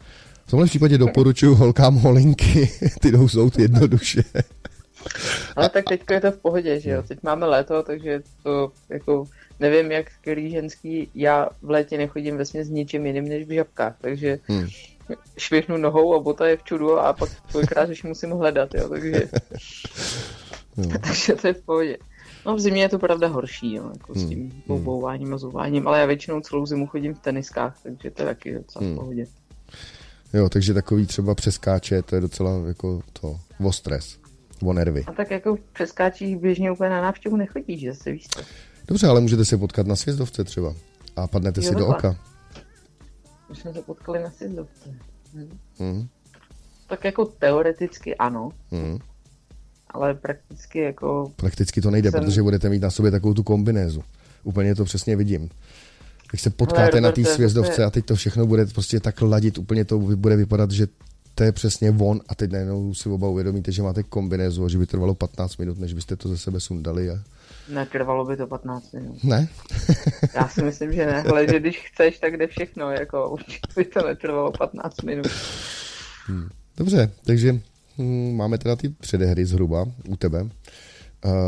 V 0.45 0.49
tomhle 0.49 0.67
případě 0.67 0.97
doporučuji 0.97 1.55
holkám 1.55 1.95
holinky, 1.95 2.71
ty 3.01 3.11
jdou 3.11 3.27
soud 3.27 3.59
jednoduše. 3.59 4.23
Ale 5.55 5.69
tak 5.69 5.85
teď 5.89 6.01
je 6.11 6.21
to 6.21 6.31
v 6.31 6.37
pohodě, 6.37 6.79
že 6.79 6.89
jo, 6.89 7.03
teď 7.07 7.19
máme 7.23 7.45
léto, 7.45 7.83
takže 7.83 8.21
to 8.43 8.71
jako 8.89 9.27
nevím, 9.59 9.91
jak 9.91 10.05
který 10.21 10.51
ženský, 10.51 11.09
já 11.15 11.49
v 11.61 11.69
létě 11.69 11.97
nechodím 11.97 12.37
vesmě 12.37 12.65
s 12.65 12.69
ničím 12.69 13.05
jiným 13.05 13.27
než 13.27 13.47
v 13.47 13.55
žabkách, 13.55 13.95
takže 14.01 14.39
hmm. 14.43 14.67
švihnu 15.37 15.77
nohou 15.77 16.15
a 16.15 16.19
bota 16.19 16.47
je 16.47 16.57
v 16.57 16.63
čudu 16.63 16.99
a 16.99 17.13
pak 17.13 17.29
kolikrát 17.51 17.89
už 17.89 18.03
musím 18.03 18.31
hledat, 18.31 18.69
jo, 18.73 18.89
takže, 18.89 19.11
no. 20.77 20.99
takže 20.99 21.33
to 21.33 21.47
je 21.47 21.53
v 21.53 21.61
pohodě. 21.61 21.97
No 22.45 22.55
v 22.55 22.59
zimě 22.59 22.81
je 22.81 22.89
to 22.89 22.99
pravda 22.99 23.27
horší, 23.27 23.73
jo, 23.73 23.89
jako 23.93 24.13
hmm. 24.13 24.25
s 24.25 24.29
tím 24.29 24.63
boubouváním 24.67 25.33
a 25.33 25.37
zouváním, 25.37 25.87
ale 25.87 25.99
já 25.99 26.05
většinou 26.05 26.41
celou 26.41 26.65
zimu 26.65 26.87
chodím 26.87 27.13
v 27.13 27.19
teniskách, 27.19 27.79
takže 27.83 28.11
to 28.11 28.21
je 28.21 28.25
taky 28.25 28.53
docela 28.53 28.85
hmm. 28.85 28.93
v 28.93 28.99
pohodě. 28.99 29.25
Jo, 30.33 30.49
takže 30.49 30.73
takový 30.73 31.05
třeba 31.05 31.35
přeskáče, 31.35 32.01
to 32.01 32.15
je 32.15 32.21
docela 32.21 32.67
jako 32.67 33.01
to, 33.21 33.39
o 33.65 33.71
stres, 33.71 34.19
o 34.63 34.73
nervy. 34.73 35.03
A 35.07 35.13
tak 35.13 35.31
jako 35.31 35.57
přeskáčích 35.73 36.37
běžně 36.37 36.71
úplně 36.71 36.89
na 36.89 37.01
návštěvu 37.01 37.35
nechodíš, 37.35 37.81
že 37.81 37.93
se 37.93 38.11
víš. 38.11 38.27
Dobře, 38.87 39.07
ale 39.07 39.21
můžete 39.21 39.45
se 39.45 39.57
potkat 39.57 39.87
na 39.87 39.95
sjezdovce 39.95 40.43
třeba 40.43 40.75
a 41.15 41.27
padnete 41.27 41.61
jo, 41.63 41.69
si 41.69 41.75
do 41.75 41.87
oka. 41.87 42.15
My 43.49 43.55
jsme 43.55 43.73
se 43.73 43.81
potkali 43.81 44.23
na 44.23 44.31
sjezdovce. 44.31 44.89
Hm. 45.33 45.57
Hmm. 45.79 46.07
Tak 46.87 47.03
jako 47.03 47.25
teoreticky 47.25 48.15
ano, 48.15 48.49
hmm. 48.71 48.99
ale 49.89 50.13
prakticky 50.13 50.79
jako... 50.79 51.31
Prakticky 51.35 51.81
to 51.81 51.91
nejde, 51.91 52.11
jsem... 52.11 52.19
protože 52.19 52.43
budete 52.43 52.69
mít 52.69 52.81
na 52.81 52.91
sobě 52.91 53.11
takovou 53.11 53.33
tu 53.33 53.43
kombinézu. 53.43 54.03
Úplně 54.43 54.75
to 54.75 54.85
přesně 54.85 55.15
vidím. 55.15 55.49
Jak 56.33 56.39
se 56.39 56.49
potkáte 56.49 57.01
na 57.01 57.11
té 57.11 57.25
svězdovce 57.25 57.83
a 57.83 57.89
teď 57.89 58.05
to 58.05 58.15
všechno 58.15 58.45
bude 58.45 58.65
prostě 58.65 58.99
tak 58.99 59.21
ladit, 59.21 59.57
úplně 59.57 59.85
to 59.85 59.99
bude 59.99 60.35
vypadat, 60.35 60.71
že 60.71 60.87
to 61.35 61.43
je 61.43 61.51
přesně 61.51 61.91
on 61.91 62.21
a 62.27 62.35
teď 62.35 62.51
najednou 62.51 62.93
si 62.93 63.09
oba 63.09 63.27
uvědomíte, 63.27 63.71
že 63.71 63.83
máte 63.83 64.03
kombinézu 64.03 64.65
a 64.65 64.69
že 64.69 64.77
by 64.77 64.85
trvalo 64.85 65.15
15 65.15 65.57
minut, 65.57 65.79
než 65.79 65.93
byste 65.93 66.15
to 66.15 66.29
ze 66.29 66.37
sebe 66.37 66.59
sundali 66.59 67.09
a 67.09 67.23
Netrvalo 67.69 68.25
by 68.25 68.37
to 68.37 68.47
15 68.47 68.93
minut. 68.93 69.23
Ne? 69.23 69.47
Já 70.35 70.47
si 70.47 70.63
myslím, 70.63 70.93
že 70.93 71.05
ne, 71.05 71.23
ale 71.23 71.47
že 71.47 71.59
když 71.59 71.79
chceš, 71.79 72.19
tak 72.19 72.37
jde 72.37 72.47
všechno, 72.47 72.91
jako 72.91 73.29
určitě 73.29 73.67
by 73.75 73.85
to 73.85 74.07
netrvalo 74.07 74.51
15 74.51 75.01
minut. 75.01 75.27
Hmm. 76.25 76.49
Dobře, 76.77 77.11
takže 77.25 77.59
hm, 77.97 78.35
máme 78.35 78.57
teda 78.57 78.75
ty 78.75 78.89
předehry 78.89 79.45
zhruba 79.45 79.85
u 80.07 80.15
tebe. 80.15 80.41
Uh, 80.41 80.49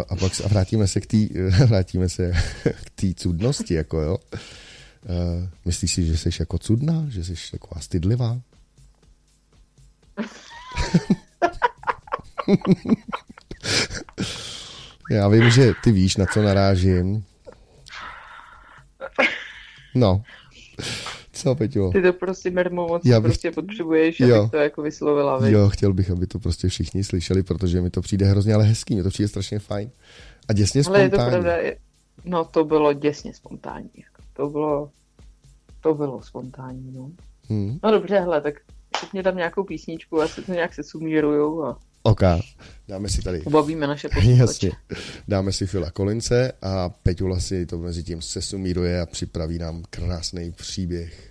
a 0.09 0.15
pak 0.15 0.35
se, 0.35 0.43
a 0.43 0.47
vrátíme 0.47 0.87
se 0.87 1.01
k 1.01 1.05
té 1.05 1.17
vrátíme 1.65 2.09
se 2.09 2.31
k 2.85 2.89
té 2.89 3.13
cudnosti, 3.13 3.73
jako 3.73 4.01
jo. 4.01 4.17
Uh, 4.23 5.47
myslíš 5.65 5.93
si, 5.93 6.05
že 6.05 6.17
jsi 6.17 6.29
jako 6.39 6.57
cudná, 6.57 7.05
že 7.09 7.23
jsi 7.23 7.51
taková 7.51 7.81
stydlivá? 7.81 8.41
Já 15.11 15.27
vím, 15.27 15.49
že 15.49 15.73
ty 15.83 15.91
víš, 15.91 16.17
na 16.17 16.25
co 16.25 16.41
narážím. 16.41 17.23
No. 19.95 20.23
Co, 21.31 21.55
Peťo? 21.55 21.91
Ty 21.91 22.01
to 22.01 22.13
prostě 22.13 22.51
mermo 22.51 22.87
moc 22.87 23.05
Já 23.05 23.19
bych... 23.19 23.29
prostě 23.29 23.51
potřebuješ, 23.51 24.19
jo. 24.19 24.39
abych 24.39 24.51
to 24.51 24.57
jako 24.57 24.81
vyslovila. 24.81 25.37
Veď. 25.37 25.53
Jo, 25.53 25.69
chtěl 25.69 25.93
bych, 25.93 26.11
aby 26.11 26.27
to 26.27 26.39
prostě 26.39 26.67
všichni 26.67 27.03
slyšeli, 27.03 27.43
protože 27.43 27.81
mi 27.81 27.89
to 27.89 28.01
přijde 28.01 28.25
hrozně 28.25 28.53
ale 28.53 28.63
hezký, 28.63 28.95
mi 28.95 29.03
to 29.03 29.09
přijde 29.09 29.27
strašně 29.27 29.59
fajn. 29.59 29.91
A 30.49 30.53
děsně 30.53 30.83
spontánní. 30.83 31.11
Ale 31.11 31.23
je 31.23 31.29
to 31.29 31.29
pravda, 31.29 31.55
no 32.25 32.45
to 32.45 32.65
bylo 32.65 32.93
děsně 32.93 33.33
spontánní. 33.33 33.89
To 34.33 34.49
bylo, 34.49 34.89
to 35.81 35.93
bylo 35.93 36.21
spontánní, 36.23 36.91
no. 36.91 37.11
Hmm. 37.49 37.79
No 37.83 37.91
dobře, 37.91 38.19
hele, 38.19 38.41
tak 38.41 38.53
mě 39.13 39.23
tam 39.23 39.37
nějakou 39.37 39.63
písničku, 39.63 40.21
asi 40.21 40.41
to 40.41 40.51
nějak 40.51 40.73
se 40.73 40.83
sumíruju 40.83 41.63
a 41.63 41.79
OK, 42.07 42.21
dáme 42.87 43.09
si 43.09 43.21
tady... 43.21 43.41
Ubavíme 43.41 43.87
naše 43.87 44.09
posluchače. 44.09 44.31
Jasně. 44.41 44.71
Dáme 45.27 45.51
si 45.51 45.67
Fila 45.67 45.91
Kolince 45.91 46.51
a 46.61 46.89
Peťula 46.89 47.39
si 47.39 47.65
to 47.65 47.77
mezi 47.77 48.03
tím 48.03 48.21
sesumíruje 48.21 49.01
a 49.01 49.05
připraví 49.05 49.57
nám 49.57 49.83
krásný 49.89 50.51
příběh. 50.51 51.26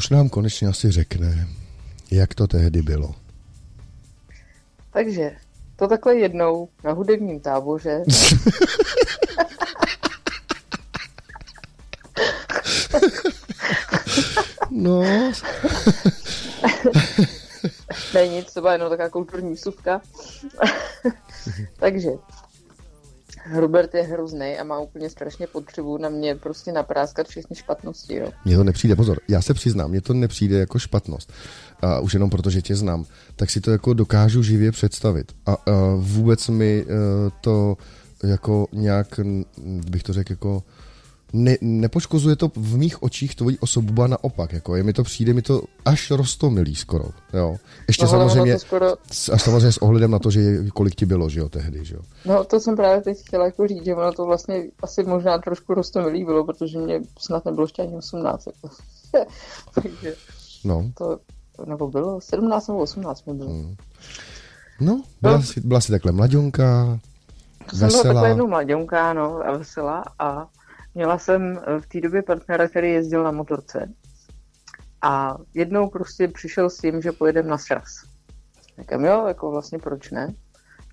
Už 0.00 0.08
nám 0.08 0.28
konečně 0.28 0.68
asi 0.68 0.90
řekne, 0.90 1.48
jak 2.10 2.34
to 2.34 2.46
tehdy 2.46 2.82
bylo. 2.82 3.14
Takže 4.92 5.32
to 5.76 5.88
takhle 5.88 6.16
jednou 6.16 6.68
na 6.84 6.92
hudebním 6.92 7.40
táboře. 7.40 8.02
no. 14.70 15.02
ne 18.14 18.28
nic, 18.28 18.54
to 18.54 18.60
byla 18.60 18.72
jenom 18.72 18.90
taková 18.90 19.08
kulturní 19.08 19.54
vsuvka. 19.54 20.00
Takže 21.78 22.10
Robert 23.54 23.94
je 23.94 24.02
hrozný 24.02 24.58
a 24.58 24.64
má 24.64 24.78
úplně 24.78 25.10
strašně 25.10 25.46
potřebu 25.46 25.98
na 25.98 26.08
mě 26.08 26.34
prostě 26.34 26.72
napráskat 26.72 27.26
všechny 27.26 27.56
špatnosti, 27.56 28.14
jo. 28.14 28.30
Mně 28.44 28.56
to 28.56 28.64
nepřijde, 28.64 28.96
pozor, 28.96 29.20
já 29.28 29.42
se 29.42 29.54
přiznám, 29.54 29.90
mně 29.90 30.00
to 30.00 30.14
nepřijde 30.14 30.58
jako 30.58 30.78
špatnost. 30.78 31.32
A 31.82 32.00
už 32.00 32.14
jenom 32.14 32.30
proto, 32.30 32.50
že 32.50 32.62
tě 32.62 32.76
znám, 32.76 33.04
tak 33.36 33.50
si 33.50 33.60
to 33.60 33.70
jako 33.70 33.94
dokážu 33.94 34.42
živě 34.42 34.72
představit. 34.72 35.32
A, 35.46 35.52
a 35.52 35.58
vůbec 35.96 36.48
mi 36.48 36.84
uh, 36.84 36.90
to 37.40 37.76
jako 38.24 38.66
nějak, 38.72 39.20
bych 39.90 40.02
to 40.02 40.12
řekl, 40.12 40.32
jako 40.32 40.62
ne, 41.32 41.56
nepoškozuje 41.60 42.36
to 42.36 42.50
v 42.56 42.76
mých 42.76 43.02
očích 43.02 43.34
tvoji 43.34 43.58
osobu, 43.58 43.92
ba 43.92 44.06
naopak, 44.06 44.52
jako 44.52 44.76
je 44.76 44.82
mi 44.82 44.92
to 44.92 45.02
přijde, 45.02 45.34
mi 45.34 45.42
to 45.42 45.62
až 45.84 46.10
rostomilý 46.10 46.74
skoro, 46.74 47.04
jo. 47.32 47.56
Ještě 47.88 48.04
no, 48.04 48.10
samozřejmě, 48.10 48.58
skoro... 48.58 48.92
a 49.32 49.38
samozřejmě 49.38 49.72
s 49.72 49.82
ohledem 49.82 50.10
na 50.10 50.18
to, 50.18 50.30
že 50.30 50.64
kolik 50.74 50.94
ti 50.94 51.06
bylo, 51.06 51.28
že 51.28 51.40
jo, 51.40 51.48
tehdy, 51.48 51.84
že 51.84 51.94
jo. 51.94 52.00
No, 52.24 52.44
to 52.44 52.60
jsem 52.60 52.76
právě 52.76 53.00
teď 53.02 53.18
chtěla 53.26 53.44
jako 53.44 53.66
říct, 53.66 53.84
že 53.84 53.94
ono 53.94 54.12
to 54.12 54.26
vlastně 54.26 54.64
asi 54.82 55.02
možná 55.02 55.38
trošku 55.38 55.74
rostomilý 55.74 56.24
bylo, 56.24 56.44
protože 56.44 56.78
mě 56.78 57.00
snad 57.18 57.44
nebylo 57.44 57.64
ještě 57.64 57.82
ani 57.82 57.96
18, 57.96 58.46
jako. 58.46 58.76
Takže 59.74 60.14
no. 60.64 60.90
to, 60.98 61.18
nebo 61.66 61.88
bylo 61.88 62.20
17 62.20 62.68
nebo 62.68 62.80
18 62.80 63.26
mi 63.26 63.34
bylo. 63.34 63.50
Hmm. 63.50 63.76
No, 64.80 65.02
byla, 65.22 65.36
no. 65.36 65.42
Jsi, 65.42 65.60
byla 65.60 65.80
jsi 65.80 65.92
takhle 65.92 66.12
mladionka, 66.12 67.00
to 67.70 67.76
veselá. 67.76 67.90
jsem 67.90 68.02
byla 68.02 68.14
takhle 68.14 68.28
jednou 68.28 68.48
mladionka, 68.48 69.12
no, 69.12 69.40
a 69.46 69.56
veselá 69.56 70.04
a 70.18 70.48
Měla 70.94 71.18
jsem 71.18 71.58
eh, 71.58 71.80
v 71.80 71.86
té 71.86 72.00
době 72.00 72.22
partnera, 72.22 72.68
který 72.68 72.90
jezdil 72.90 73.24
na 73.24 73.30
motorce. 73.30 73.92
A 75.02 75.36
jednou 75.54 75.88
prostě 75.88 76.28
přišel 76.28 76.70
s 76.70 76.78
tím, 76.78 77.02
že 77.02 77.12
pojedeme 77.12 77.48
na 77.48 77.58
sraz. 77.58 77.86
Říkám, 78.78 79.04
jo, 79.04 79.26
jako 79.26 79.50
vlastně 79.50 79.78
proč 79.78 80.10
ne? 80.10 80.34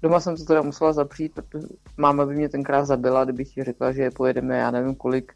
Doma 0.01 0.19
jsem 0.19 0.35
to 0.35 0.45
teda 0.45 0.61
musela 0.61 0.93
zapřít, 0.93 1.33
protože 1.33 1.67
máma 1.97 2.25
by 2.25 2.35
mě 2.35 2.49
tenkrát 2.49 2.85
zabila, 2.85 3.23
kdybych 3.23 3.57
jí 3.57 3.63
řekla, 3.63 3.91
že 3.91 4.11
pojedeme, 4.11 4.57
já 4.57 4.71
nevím 4.71 4.95
kolik 4.95 5.33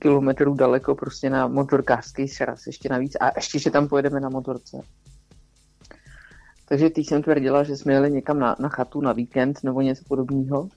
kilometrů 0.00 0.54
daleko 0.54 0.94
prostě 0.94 1.30
na 1.30 1.48
motorkářský 1.48 2.28
sraz, 2.28 2.66
ještě 2.66 2.88
navíc. 2.88 3.16
A 3.20 3.30
ještě, 3.36 3.58
že 3.58 3.70
tam 3.70 3.88
pojedeme 3.88 4.20
na 4.20 4.28
motorce. 4.28 4.80
Takže 6.68 6.90
teď 6.90 7.06
jsem 7.06 7.22
tvrdila, 7.22 7.62
že 7.62 7.76
jsme 7.76 7.92
jeli 7.92 8.10
někam 8.10 8.38
na, 8.38 8.56
na 8.58 8.68
chatu 8.68 9.00
na 9.00 9.12
víkend 9.12 9.64
nebo 9.64 9.80
něco 9.80 10.04
podobného. 10.08 10.68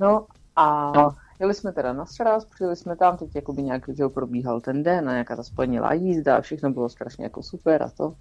No 0.00 0.26
a 0.56 0.92
no. 0.96 1.14
Jeli 1.40 1.54
jsme 1.54 1.72
teda 1.72 1.92
na 1.92 2.06
sraz, 2.06 2.44
přijeli 2.44 2.76
jsme 2.76 2.96
tam, 2.96 3.16
teď 3.16 3.34
jakoby 3.34 3.62
nějak 3.62 3.82
že 3.88 4.08
probíhal 4.08 4.60
ten 4.60 4.82
den 4.82 5.08
a 5.08 5.12
nějaká 5.12 5.36
ta 5.36 5.42
spojenilá 5.42 5.92
jízda, 5.92 6.40
všechno 6.40 6.70
bylo 6.70 6.88
strašně 6.88 7.24
jako 7.24 7.42
super 7.42 7.82
a 7.82 7.90
to. 7.90 8.14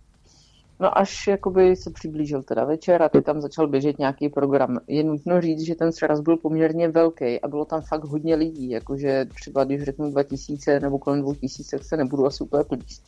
No 0.80 0.98
až 0.98 1.28
jakoby 1.28 1.76
se 1.76 1.90
přiblížil 1.90 2.44
teda 2.44 2.66
večer 2.66 3.04
a 3.04 3.10
teď 3.10 3.26
tam 3.26 3.42
začal 3.42 3.68
běžet 3.68 4.00
nějaký 4.00 4.30
program. 4.30 4.80
Je 4.88 5.04
nutno 5.04 5.42
říct, 5.42 5.62
že 5.62 5.76
ten 5.76 5.92
sraz 5.92 6.20
byl 6.20 6.38
poměrně 6.38 6.90
velký 6.90 7.42
a 7.42 7.48
bylo 7.48 7.66
tam 7.66 7.82
fakt 7.82 8.04
hodně 8.04 8.36
lidí, 8.36 8.70
jakože 8.70 9.26
třeba 9.26 9.64
když 9.64 9.84
řeknu 9.84 10.12
2000 10.12 10.80
nebo 10.80 11.00
kolem 11.00 11.22
2000, 11.22 11.78
tak 11.78 11.88
se 11.88 11.98
nebudu 11.98 12.26
asi 12.26 12.44
úplně 12.44 12.64
plíst. 12.64 13.04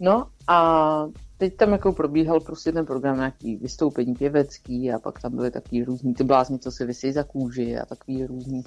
No 0.00 0.26
a 0.48 1.06
teď 1.40 1.56
tam 1.56 1.72
jako 1.72 1.92
probíhal 1.92 2.40
prostě 2.40 2.72
ten 2.72 2.86
program 2.86 3.16
nějaký 3.16 3.56
vystoupení 3.56 4.14
pěvecký 4.14 4.92
a 4.92 4.98
pak 4.98 5.20
tam 5.20 5.36
byly 5.36 5.50
takový 5.50 5.84
různý 5.84 6.14
ty 6.14 6.24
blázni, 6.24 6.58
co 6.58 6.70
se 6.70 6.86
vysí 6.86 7.12
za 7.12 7.22
kůži 7.22 7.78
a 7.78 7.86
takový 7.86 8.26
různý 8.26 8.62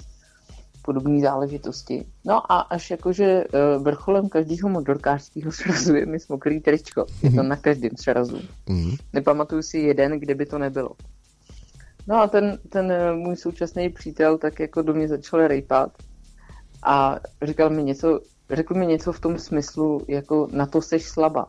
podobné 0.82 1.20
záležitosti. 1.20 2.06
No 2.24 2.52
a 2.52 2.60
až 2.60 2.90
jakože 2.90 3.24
eh, 3.24 3.78
vrcholem 3.78 4.28
každého 4.28 4.68
motorkářského 4.68 5.52
srazu 5.52 5.94
je 5.94 6.06
mi 6.06 6.18
mokrý 6.28 6.60
tričko. 6.60 7.06
Je 7.22 7.30
to 7.30 7.36
mhm. 7.36 7.48
na 7.48 7.56
každém 7.56 7.96
srazu. 7.96 8.36
Mm-hmm. 8.66 8.96
Nepamatuju 9.12 9.62
si 9.62 9.78
jeden, 9.78 10.20
kde 10.20 10.34
by 10.34 10.46
to 10.46 10.58
nebylo. 10.58 10.90
No 12.06 12.16
a 12.16 12.26
ten, 12.26 12.58
ten 12.68 12.92
eh, 12.92 13.12
můj 13.12 13.36
současný 13.36 13.88
přítel 13.88 14.38
tak 14.38 14.60
jako 14.60 14.82
do 14.82 14.94
mě 14.94 15.08
začal 15.08 15.46
rejpat 15.46 15.92
a 16.82 17.20
říkal 17.42 17.70
mi 17.70 17.84
něco, 17.84 18.20
řekl 18.50 18.74
mi 18.74 18.86
něco 18.86 19.12
v 19.12 19.20
tom 19.20 19.38
smyslu, 19.38 20.00
jako 20.08 20.48
na 20.52 20.66
to 20.66 20.82
seš 20.82 21.04
slabá. 21.08 21.46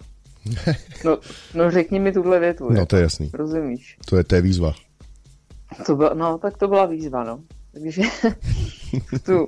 No, 1.06 1.20
no 1.54 1.72
řekni 1.72 2.00
mi 2.00 2.12
tuhle 2.12 2.39
větu. 2.39 2.70
No 2.74 2.86
to 2.86 2.96
je 2.96 3.02
jasný. 3.02 3.30
Rozumíš? 3.34 3.98
To 4.06 4.18
je 4.18 4.24
té 4.24 4.41
výzva. 4.41 4.74
To 5.86 5.96
byla, 5.96 6.14
no, 6.14 6.38
tak 6.38 6.58
to 6.58 6.68
byla 6.68 6.86
výzva, 6.86 7.24
no. 7.24 7.39
Takže 7.74 8.02
tu 9.26 9.48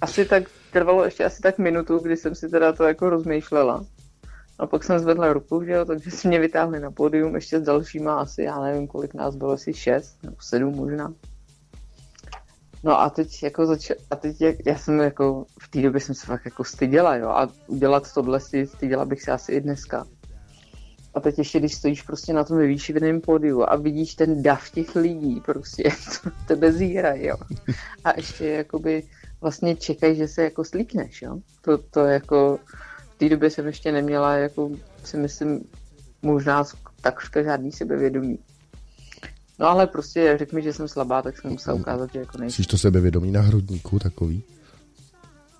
asi 0.00 0.24
tak 0.24 0.42
trvalo 0.72 1.04
ještě 1.04 1.24
asi 1.24 1.42
tak 1.42 1.58
minutu, 1.58 1.98
kdy 1.98 2.16
jsem 2.16 2.34
si 2.34 2.48
teda 2.48 2.72
to 2.72 2.84
jako 2.84 3.10
rozmýšlela. 3.10 3.84
A 4.58 4.66
pak 4.66 4.84
jsem 4.84 4.98
zvedla 4.98 5.32
ruku, 5.32 5.64
že 5.64 5.72
jo, 5.72 5.84
takže 5.84 6.10
si 6.10 6.28
mě 6.28 6.40
vytáhli 6.40 6.80
na 6.80 6.90
pódium 6.90 7.34
ještě 7.34 7.60
s 7.60 7.62
dalšíma 7.62 8.20
asi, 8.20 8.42
já 8.42 8.60
nevím, 8.60 8.86
kolik 8.86 9.14
nás 9.14 9.36
bylo, 9.36 9.52
asi 9.52 9.74
šest 9.74 10.22
nebo 10.22 10.36
sedm 10.40 10.74
možná. 10.74 11.14
No 12.84 13.00
a 13.00 13.10
teď 13.10 13.42
jako 13.42 13.66
zač- 13.66 13.90
a 14.10 14.16
teď 14.16 14.40
jak, 14.40 14.56
já 14.66 14.78
jsem 14.78 14.98
jako 15.00 15.46
v 15.62 15.68
té 15.68 15.82
době 15.82 16.00
jsem 16.00 16.14
se 16.14 16.26
fakt 16.26 16.44
jako 16.44 16.64
styděla, 16.64 17.16
jo, 17.16 17.28
a 17.28 17.48
udělat 17.66 18.14
tohle 18.14 18.40
si 18.40 18.66
styděla 18.66 19.04
bych 19.04 19.22
se 19.22 19.32
asi 19.32 19.52
i 19.52 19.60
dneska. 19.60 20.06
A 21.14 21.20
teď 21.20 21.38
ještě, 21.38 21.58
když 21.58 21.74
stojíš 21.74 22.02
prostě 22.02 22.32
na 22.32 22.44
tom 22.44 22.58
vyvýšeném 22.58 23.20
pódiu 23.20 23.62
a 23.62 23.76
vidíš 23.76 24.14
ten 24.14 24.42
dav 24.42 24.70
těch 24.70 24.96
lidí, 24.96 25.40
prostě 25.40 25.82
tebe 26.46 26.72
zírají, 26.72 27.26
jo. 27.26 27.36
A 28.04 28.16
ještě 28.16 28.46
jakoby 28.46 29.02
vlastně 29.40 29.76
čekají, 29.76 30.16
že 30.16 30.28
se 30.28 30.42
jako 30.42 30.64
slíkneš, 30.64 31.22
jo. 31.22 31.38
To, 31.62 31.78
to 31.78 32.00
jako 32.00 32.58
v 33.14 33.18
té 33.18 33.28
době 33.28 33.50
jsem 33.50 33.66
ještě 33.66 33.92
neměla, 33.92 34.34
jako 34.34 34.70
si 35.04 35.16
myslím, 35.16 35.64
možná 36.22 36.64
takřka 37.00 37.42
žádný 37.42 37.72
sebevědomí. 37.72 38.38
No 39.58 39.66
ale 39.66 39.86
prostě 39.86 40.36
řekl 40.38 40.56
mi, 40.56 40.62
že 40.62 40.72
jsem 40.72 40.88
slabá, 40.88 41.22
tak 41.22 41.40
jsem 41.40 41.50
musela 41.50 41.76
ukázat, 41.76 42.12
že 42.12 42.18
jako 42.18 42.38
nejsem. 42.38 42.64
Jsi 42.64 42.70
to 42.70 42.78
sebevědomí 42.78 43.30
na 43.30 43.40
hrudníku 43.40 43.98
takový? 43.98 44.42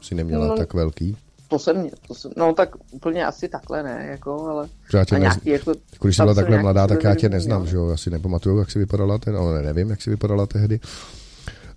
Jsi 0.01 0.15
neměla 0.15 0.47
no, 0.47 0.57
tak 0.57 0.75
velký? 0.75 1.17
To 1.49 1.59
jsem 1.59 1.77
mě, 1.77 1.91
to 2.09 2.15
jsem, 2.15 2.31
no 2.37 2.55
tak 2.55 2.69
úplně 2.91 3.27
asi 3.27 3.49
takhle 3.49 3.83
ne, 3.83 4.07
jako, 4.11 4.47
ale 4.47 4.69
já 4.95 5.05
tě 5.05 5.19
nějaký, 5.19 5.51
nez... 5.51 5.59
jako, 5.61 5.71
jako, 5.71 6.07
když 6.07 6.17
jsi 6.17 6.23
byla 6.23 6.35
takhle 6.35 6.63
mladá, 6.63 6.87
tak 6.87 7.05
já 7.05 7.15
tě 7.15 7.29
neznám, 7.29 7.67
že 7.67 7.77
jo, 7.77 7.89
já 7.89 7.97
si 7.97 8.11
nepamatuju, 8.11 8.59
jak 8.59 8.71
jsi 8.71 8.79
vypadala 8.79 9.19
ten, 9.19 9.37
ale 9.37 9.63
nevím, 9.63 9.91
jak 9.91 10.03
jsi 10.03 10.11
vypadala 10.11 10.47
tehdy. 10.47 10.81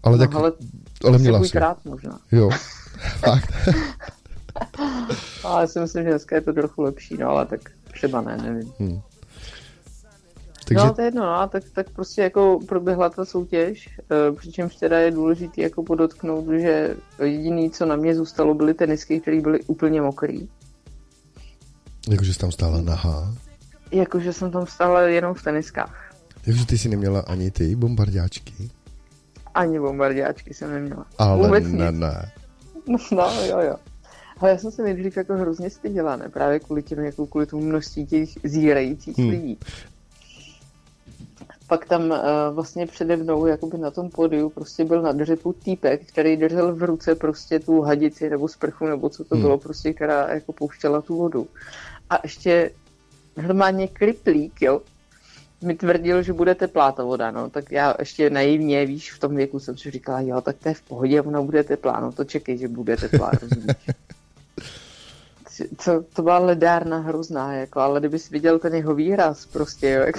Ale 0.03 0.17
no, 0.17 0.27
tak, 0.27 0.35
ale, 0.35 0.51
ale 1.05 1.17
měla 1.17 1.43
jsi. 1.43 1.51
Krát 1.51 1.85
možná. 1.85 2.19
Jo, 2.31 2.49
fakt. 3.19 3.53
ale 5.43 5.61
já 5.61 5.67
si 5.67 5.79
myslím, 5.79 6.03
že 6.03 6.09
dneska 6.09 6.35
je 6.35 6.41
to 6.41 6.53
trochu 6.53 6.81
lepší, 6.81 7.17
no 7.17 7.29
ale 7.29 7.45
tak 7.45 7.59
třeba 7.93 8.21
ne, 8.21 8.37
nevím. 8.37 8.73
Hmm. 8.79 9.01
Takže... 10.67 10.85
No, 10.85 10.93
to 10.93 11.01
je 11.01 11.07
jedno, 11.07 11.25
no, 11.25 11.47
tak, 11.47 11.63
tak 11.73 11.89
prostě 11.89 12.21
jako 12.21 12.59
proběhla 12.67 13.09
ta 13.09 13.25
soutěž, 13.25 13.89
e, 14.11 14.31
přičemž 14.31 14.75
teda 14.75 14.99
je 14.99 15.11
důležité 15.11 15.61
jako 15.61 15.83
podotknout, 15.83 16.45
že 16.59 16.95
jediný, 17.23 17.71
co 17.71 17.85
na 17.85 17.95
mě 17.95 18.15
zůstalo, 18.15 18.53
byly 18.53 18.73
tenisky, 18.73 19.19
které 19.19 19.41
byly 19.41 19.63
úplně 19.63 20.01
mokrý. 20.01 20.49
Jakože 22.09 22.33
jsi 22.33 22.39
tam 22.39 22.51
stála 22.51 22.81
nahá? 22.81 23.35
Jakože 23.91 24.33
jsem 24.33 24.51
tam 24.51 24.67
stála 24.67 25.01
jenom 25.01 25.33
v 25.33 25.43
teniskách. 25.43 26.15
Takže 26.45 26.65
ty 26.65 26.77
jsi 26.77 26.89
neměla 26.89 27.19
ani 27.19 27.51
ty 27.51 27.75
bombardáčky? 27.75 28.69
Ani 29.53 29.79
bombardáčky 29.79 30.53
jsem 30.53 30.71
neměla. 30.71 31.05
Ale 31.17 31.47
Vůbec 31.47 31.63
ne, 31.63 31.91
nic. 31.91 31.99
ne. 31.99 32.31
No, 33.11 33.43
jo, 33.45 33.59
jo. 33.59 33.75
Ale 34.39 34.51
já 34.51 34.57
jsem 34.57 34.71
se 34.71 34.83
nejdřív 34.83 35.17
jako 35.17 35.33
hrozně 35.33 35.69
styděla, 35.69 36.15
ne? 36.15 36.29
Právě 36.29 36.59
kvůli 36.59 36.83
těm, 36.83 36.99
jako 36.99 37.27
kvůli 37.27 37.45
tomu 37.45 37.63
množství 37.63 38.05
těch 38.05 38.29
zírajících 38.43 39.17
hmm. 39.17 39.29
lidí 39.29 39.57
pak 41.71 41.85
tam 41.85 42.11
uh, 42.11 42.17
vlastně 42.51 42.87
přede 42.87 43.15
mnou, 43.15 43.45
jakoby 43.45 43.77
na 43.77 43.91
tom 43.91 44.09
pódiu, 44.09 44.49
prostě 44.49 44.85
byl 44.85 45.01
na 45.01 45.11
dřepu 45.11 45.53
týpek, 45.53 46.01
který 46.05 46.37
držel 46.37 46.75
v 46.75 46.83
ruce 46.83 47.15
prostě 47.15 47.59
tu 47.59 47.81
hadici 47.81 48.29
nebo 48.29 48.47
sprchu, 48.47 48.85
nebo 48.85 49.09
co 49.09 49.23
to 49.23 49.35
hmm. 49.35 49.41
bylo, 49.41 49.57
prostě, 49.57 49.93
která 49.93 50.33
jako 50.33 50.53
pouštěla 50.53 51.01
tu 51.01 51.17
vodu. 51.17 51.47
A 52.09 52.19
ještě 52.23 52.71
normálně 53.37 53.87
kriplík, 53.87 54.61
jo, 54.61 54.81
mi 55.63 55.75
tvrdil, 55.75 56.23
že 56.23 56.33
bude 56.33 56.55
teplá 56.55 56.91
ta 56.91 57.03
voda, 57.03 57.31
no, 57.31 57.49
tak 57.49 57.71
já 57.71 57.95
ještě 57.99 58.29
naivně, 58.29 58.85
víš, 58.85 59.13
v 59.13 59.19
tom 59.19 59.35
věku 59.35 59.59
jsem 59.59 59.77
si 59.77 59.91
říkala, 59.91 60.21
jo, 60.21 60.41
tak 60.41 60.55
to 60.57 60.69
je 60.69 60.75
v 60.75 60.81
pohodě, 60.81 61.21
ona 61.21 61.41
bude 61.41 61.63
teplá, 61.63 61.99
no 61.99 62.11
to 62.11 62.23
čekej, 62.23 62.57
že 62.57 62.67
bude 62.67 62.97
teplá, 62.97 63.31
rozumíš. 63.41 63.87
To, 65.85 66.03
to 66.13 66.21
byla 66.21 66.39
ledárna 66.39 66.97
hrozná, 66.97 67.53
jako, 67.53 67.79
ale 67.79 67.99
kdybys 67.99 68.29
viděl 68.29 68.59
ten 68.59 68.75
jeho 68.75 68.95
výraz 68.95 69.45
prostě, 69.45 69.89
jo, 69.89 70.03
jak 70.03 70.15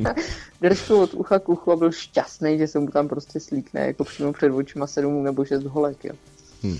držel 0.60 1.00
od 1.00 1.14
ucha 1.14 1.38
k 1.38 1.48
uchu 1.48 1.72
a 1.72 1.76
byl 1.76 1.92
šťastný, 1.92 2.58
že 2.58 2.66
se 2.66 2.78
mu 2.78 2.86
tam 2.86 3.08
prostě 3.08 3.40
slíkne, 3.40 3.86
jako 3.86 4.04
přímo 4.04 4.32
před 4.32 4.52
očima 4.52 4.86
sedm 4.86 5.24
nebo 5.24 5.44
šest 5.44 5.64
holek, 5.64 6.04
jo. 6.04 6.12
Hmm. 6.62 6.78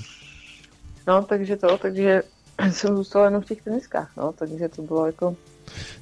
No, 1.07 1.23
takže 1.23 1.57
to, 1.57 1.79
takže 1.79 2.23
jsem 2.71 2.97
zůstala 2.97 3.25
jenom 3.25 3.43
v 3.43 3.47
těch 3.47 3.63
teniskách, 3.63 4.11
no, 4.17 4.33
takže 4.33 4.69
to 4.69 4.83
bylo 4.83 5.07
jako... 5.07 5.37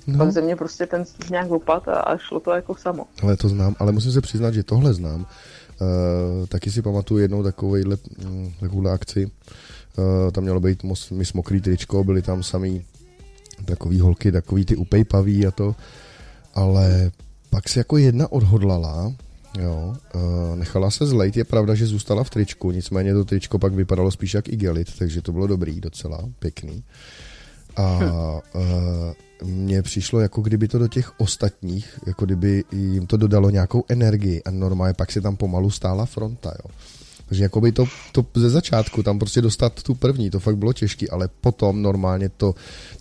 No. 0.07 0.19
Pak 0.19 0.33
ze 0.33 0.41
mě 0.41 0.57
prostě 0.57 0.87
ten 0.87 1.05
nějak 1.31 1.51
opad 1.51 1.89
a, 1.89 1.95
a 1.95 2.17
šlo 2.17 2.41
to 2.41 2.51
jako 2.51 2.75
samo. 2.75 3.07
Ale 3.23 3.37
to 3.37 3.49
znám, 3.49 3.77
ale 3.79 3.93
musím 3.93 4.13
se 4.13 4.21
přiznat, 4.21 4.55
že 4.55 4.63
tohle 4.63 4.95
znám. 4.95 5.27
Uh, 5.81 6.47
taky 6.47 6.71
si 6.71 6.83
pamatuju 6.83 7.21
jednou 7.21 7.43
takovejhle, 7.43 7.97
um, 8.27 8.55
takovouhle 8.61 8.93
akci, 8.93 9.27
Uh, 9.27 9.31
tam 10.33 10.45
mělo 10.45 10.61
být 10.61 10.83
Miss 11.11 11.33
Mokrý 11.33 11.61
tričko, 11.61 12.05
byly 12.05 12.23
tam 12.23 12.43
samý 12.43 12.85
takový 13.65 14.01
holky, 14.01 14.33
takový 14.33 14.65
ty 14.65 14.77
upejpaví 14.77 15.47
a 15.47 15.51
to, 15.51 15.75
ale 16.55 17.11
pak 17.51 17.69
si 17.69 17.79
jako 17.79 17.97
jedna 17.97 18.33
odhodlala, 18.33 19.13
Jo, 19.59 19.97
uh, 20.15 20.57
nechala 20.57 20.91
se 20.91 21.07
zlejt, 21.07 21.37
je 21.37 21.45
pravda, 21.45 21.75
že 21.75 21.87
zůstala 21.87 22.25
v 22.25 22.31
tričku, 22.31 22.71
nicméně 22.71 23.15
to 23.15 23.25
tričko 23.25 23.59
pak 23.59 23.73
vypadalo 23.73 24.11
spíš 24.11 24.35
jak 24.35 24.49
igelit, 24.49 24.99
takže 24.99 25.23
to 25.23 25.33
bylo 25.33 25.47
dobrý 25.47 25.81
docela, 25.81 26.29
pěkný. 26.39 26.85
A 27.77 27.99
uh, 28.55 29.49
mně 29.49 29.83
přišlo, 29.83 30.21
jako 30.21 30.43
kdyby 30.43 30.69
to 30.69 30.79
do 30.79 30.89
těch 30.89 31.21
ostatních, 31.21 31.99
jako 32.07 32.25
kdyby 32.25 32.65
jim 32.73 33.07
to 33.07 33.17
dodalo 33.17 33.51
nějakou 33.51 33.85
energii 33.89 34.43
a 34.43 34.51
normálně 34.51 34.95
pak 34.95 35.13
se 35.13 35.21
tam 35.21 35.37
pomalu 35.37 35.71
stála 35.71 36.07
fronta, 36.07 36.53
jo. 36.65 36.71
Takže 37.29 37.43
jakoby 37.43 37.73
to, 37.73 37.85
to 38.13 38.27
ze 38.35 38.51
začátku 38.51 39.03
tam 39.03 39.19
prostě 39.19 39.41
dostat 39.41 39.83
tu 39.83 39.95
první, 39.95 40.31
to 40.31 40.41
fakt 40.41 40.57
bylo 40.57 40.73
těžké, 40.73 41.07
ale 41.09 41.29
potom 41.41 41.83
normálně 41.83 42.29
to, 42.29 42.55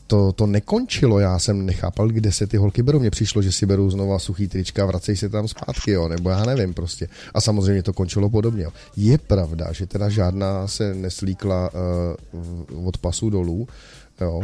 to, 0.08 0.32
to 0.32 0.46
nekončilo, 0.48 1.20
já 1.20 1.40
jsem 1.40 1.66
nechápal, 1.66 2.08
kde 2.08 2.32
se 2.32 2.48
ty 2.48 2.58
holky 2.58 2.84
berou, 2.84 3.00
mně 3.00 3.12
přišlo, 3.12 3.42
že 3.42 3.52
si 3.52 3.66
berou 3.66 3.90
znova 3.90 4.20
suchý 4.20 4.48
trička 4.48 4.86
a 4.86 5.00
se 5.00 5.30
tam 5.30 5.48
zpátky, 5.48 5.92
jo, 5.92 6.08
nebo 6.08 6.30
já 6.30 6.46
nevím 6.46 6.74
prostě. 6.74 7.08
A 7.34 7.42
samozřejmě 7.42 7.84
to 7.84 7.94
končilo 7.94 8.30
podobně. 8.30 8.68
Je 8.96 9.18
pravda, 9.18 9.72
že 9.72 9.88
teda 9.88 10.10
žádná 10.10 10.68
se 10.68 10.94
neslíkla 10.94 11.70
uh, 12.72 12.88
od 12.88 12.98
pasu 12.98 13.30
dolů, 13.30 13.68
jo. 14.22 14.42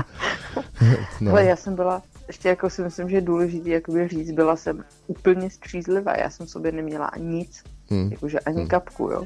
no. 1.20 1.30
Ale 1.30 1.44
já 1.44 1.56
jsem 1.56 1.74
byla, 1.74 2.02
ještě 2.28 2.48
jako 2.48 2.70
si 2.70 2.82
myslím, 2.82 3.10
že 3.10 3.16
je 3.16 3.20
důležité 3.20 3.70
jakoby 3.70 4.08
říct, 4.08 4.30
byla 4.30 4.56
jsem 4.56 4.84
úplně 5.06 5.50
střízlivá, 5.50 6.16
já 6.16 6.30
jsem 6.30 6.46
sobě 6.46 6.72
neměla 6.72 7.10
nic 7.18 7.62
Hmm. 7.90 8.10
Jakože 8.12 8.40
ani 8.40 8.56
hmm. 8.56 8.68
kapku, 8.68 9.10
jo. 9.10 9.24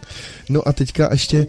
No 0.50 0.68
a 0.68 0.72
teďka 0.72 1.08
ještě, 1.12 1.46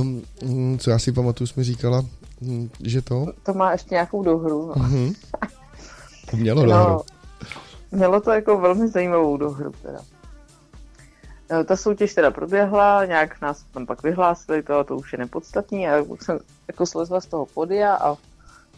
um, 0.00 0.78
co 0.78 0.90
já 0.90 0.98
si 0.98 1.12
pamatuju, 1.12 1.46
jsme 1.46 1.64
říkala, 1.64 2.04
hm, 2.40 2.68
že 2.80 3.02
to... 3.02 3.26
To 3.42 3.54
má 3.54 3.72
ještě 3.72 3.94
nějakou 3.94 4.22
dohru, 4.22 4.66
no. 4.66 4.74
Mm-hmm. 4.74 5.14
Mělo 6.36 6.62
no, 6.66 6.72
dohru. 6.72 7.00
Mělo 7.90 8.20
to 8.20 8.30
jako 8.30 8.58
velmi 8.58 8.88
zajímavou 8.88 9.36
dohru, 9.36 9.72
teda. 9.82 10.00
No, 11.50 11.64
ta 11.64 11.76
soutěž 11.76 12.14
teda 12.14 12.30
proběhla, 12.30 13.04
nějak 13.04 13.40
nás 13.40 13.64
tam 13.70 13.86
pak 13.86 14.02
vyhlásili, 14.02 14.62
to, 14.62 14.84
to 14.84 14.96
už 14.96 15.12
je 15.12 15.18
nepodstatný, 15.18 15.88
a 15.88 16.04
jsem 16.20 16.38
jako 16.68 16.86
slezla 16.86 17.20
z 17.20 17.26
toho 17.26 17.46
podia 17.46 17.94
a 17.94 18.16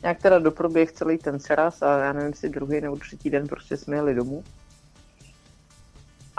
nějak 0.02 0.22
teda 0.22 0.38
doproběh 0.38 0.92
celý 0.92 1.18
ten 1.18 1.40
seraz 1.40 1.82
a 1.82 1.98
já 1.98 2.12
nevím, 2.12 2.28
jestli 2.28 2.48
druhý 2.48 2.80
nebo 2.80 2.96
třetí 2.96 3.30
den 3.30 3.48
prostě 3.48 3.76
jsme 3.76 3.96
jeli 3.96 4.14
domů. 4.14 4.44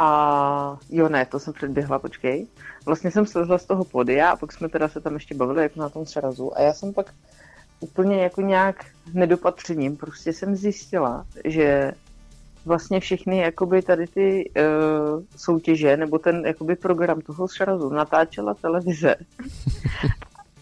A 0.04 0.78
jo, 0.90 1.10
ne, 1.10 1.26
to 1.26 1.40
jsem 1.40 1.54
předběhla, 1.54 2.00
počkej. 2.00 2.48
Vlastně 2.86 3.12
jsem 3.12 3.26
slezla 3.26 3.58
z 3.58 3.66
toho 3.66 3.86
podia 3.86 4.30
a 4.30 4.36
pak 4.36 4.52
jsme 4.52 4.70
teda 4.70 4.88
se 4.88 5.02
tam 5.02 5.14
ještě 5.14 5.36
bavili 5.36 5.64
jako 5.64 5.80
na 5.80 5.90
tom 5.90 6.06
srazu 6.06 6.58
a 6.58 6.62
já 6.62 6.74
jsem 6.74 6.94
pak 6.94 7.14
úplně 7.80 8.24
jako 8.24 8.42
nějak 8.42 8.86
nedopatřením 9.14 9.98
prostě 9.98 10.34
jsem 10.34 10.56
zjistila, 10.56 11.26
že 11.46 11.92
vlastně 12.66 13.00
všechny 13.00 13.38
jakoby 13.38 13.82
tady 13.82 14.08
ty 14.08 14.52
uh, 14.58 15.24
soutěže 15.36 15.98
nebo 15.98 16.20
ten 16.20 16.46
jakoby 16.46 16.76
program 16.76 17.22
toho 17.22 17.48
srazu 17.48 17.90
natáčela 17.90 18.54
televize 18.54 19.16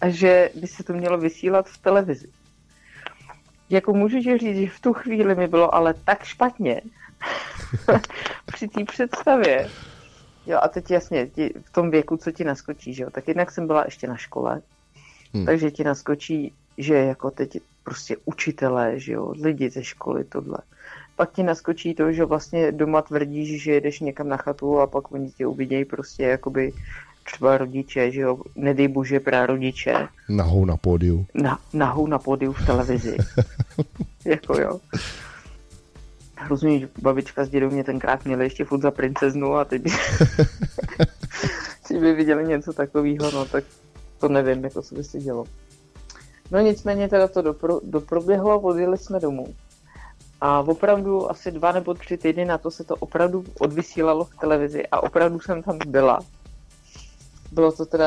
a 0.00 0.08
že 0.08 0.50
by 0.54 0.66
se 0.66 0.82
to 0.84 0.92
mělo 0.92 1.18
vysílat 1.18 1.68
v 1.68 1.78
televizi. 1.78 2.28
Jako 3.70 3.92
můžu 3.92 4.22
říct, 4.22 4.56
že 4.56 4.66
v 4.66 4.80
tu 4.80 4.92
chvíli 4.92 5.34
mi 5.34 5.48
bylo 5.48 5.74
ale 5.74 5.94
tak 6.04 6.24
špatně, 6.24 6.80
při 8.46 8.68
té 8.68 8.84
představě. 8.84 9.68
Jo, 10.46 10.58
a 10.62 10.68
teď 10.68 10.90
jasně, 10.90 11.26
ti, 11.26 11.54
v 11.64 11.72
tom 11.72 11.90
věku, 11.90 12.16
co 12.16 12.32
ti 12.32 12.44
naskočí, 12.44 12.94
že 12.94 13.02
jo, 13.02 13.10
tak 13.10 13.28
jednak 13.28 13.50
jsem 13.50 13.66
byla 13.66 13.84
ještě 13.84 14.06
na 14.06 14.16
škole, 14.16 14.62
hmm. 15.34 15.46
takže 15.46 15.70
ti 15.70 15.84
naskočí, 15.84 16.52
že 16.78 16.94
jako 16.94 17.30
teď 17.30 17.58
prostě 17.84 18.16
učitelé, 18.24 19.00
že 19.00 19.12
jo, 19.12 19.32
lidi 19.42 19.70
ze 19.70 19.84
školy, 19.84 20.24
tohle. 20.24 20.58
Pak 21.16 21.32
ti 21.32 21.42
naskočí 21.42 21.94
to, 21.94 22.12
že 22.12 22.24
vlastně 22.24 22.72
doma 22.72 23.02
tvrdíš, 23.02 23.62
že 23.62 23.72
jedeš 23.72 24.00
někam 24.00 24.28
na 24.28 24.36
chatu 24.36 24.80
a 24.80 24.86
pak 24.86 25.12
oni 25.12 25.30
tě 25.30 25.46
uvidějí 25.46 25.84
prostě 25.84 26.22
jakoby 26.22 26.72
třeba 27.24 27.58
rodiče, 27.58 28.10
že 28.10 28.20
jo, 28.20 28.38
nedej 28.56 28.88
bože 28.88 29.20
rodiče. 29.46 30.08
Nahou 30.28 30.64
na 30.64 30.76
pódiu. 30.76 31.26
Na, 31.34 31.58
nahou 31.72 32.06
na 32.06 32.18
pódiu 32.18 32.52
v 32.52 32.66
televizi. 32.66 33.16
jako 34.24 34.60
jo 34.60 34.80
hrozně 36.40 36.88
babička 37.02 37.44
s 37.44 37.48
dědou 37.48 37.70
mě 37.70 37.84
tenkrát 37.84 38.24
měli 38.24 38.44
ještě 38.44 38.64
furt 38.64 38.82
za 38.82 38.90
princeznu 38.90 39.54
a 39.54 39.64
teď 39.64 39.82
by, 41.90 41.98
by 41.98 42.12
viděli 42.12 42.44
něco 42.44 42.72
takového, 42.72 43.30
no 43.30 43.44
tak 43.44 43.64
to 44.18 44.28
nevím, 44.28 44.64
jako 44.64 44.82
co 44.82 44.94
by 44.94 45.04
se 45.04 45.18
dělo. 45.18 45.44
No 46.50 46.60
nicméně 46.60 47.08
teda 47.08 47.28
to 47.28 47.42
dopro, 47.42 47.80
doproběhlo, 47.84 48.60
odjeli 48.60 48.98
jsme 48.98 49.20
domů. 49.20 49.54
A 50.40 50.60
opravdu 50.60 51.30
asi 51.30 51.50
dva 51.50 51.72
nebo 51.72 51.94
tři 51.94 52.16
týdny 52.16 52.44
na 52.44 52.58
to 52.58 52.70
se 52.70 52.84
to 52.84 52.96
opravdu 52.96 53.44
odvysílalo 53.60 54.24
v 54.24 54.36
televizi 54.40 54.86
a 54.86 55.02
opravdu 55.02 55.40
jsem 55.40 55.62
tam 55.62 55.78
byla. 55.86 56.20
Bylo 57.52 57.72
to 57.72 57.86
teda 57.86 58.06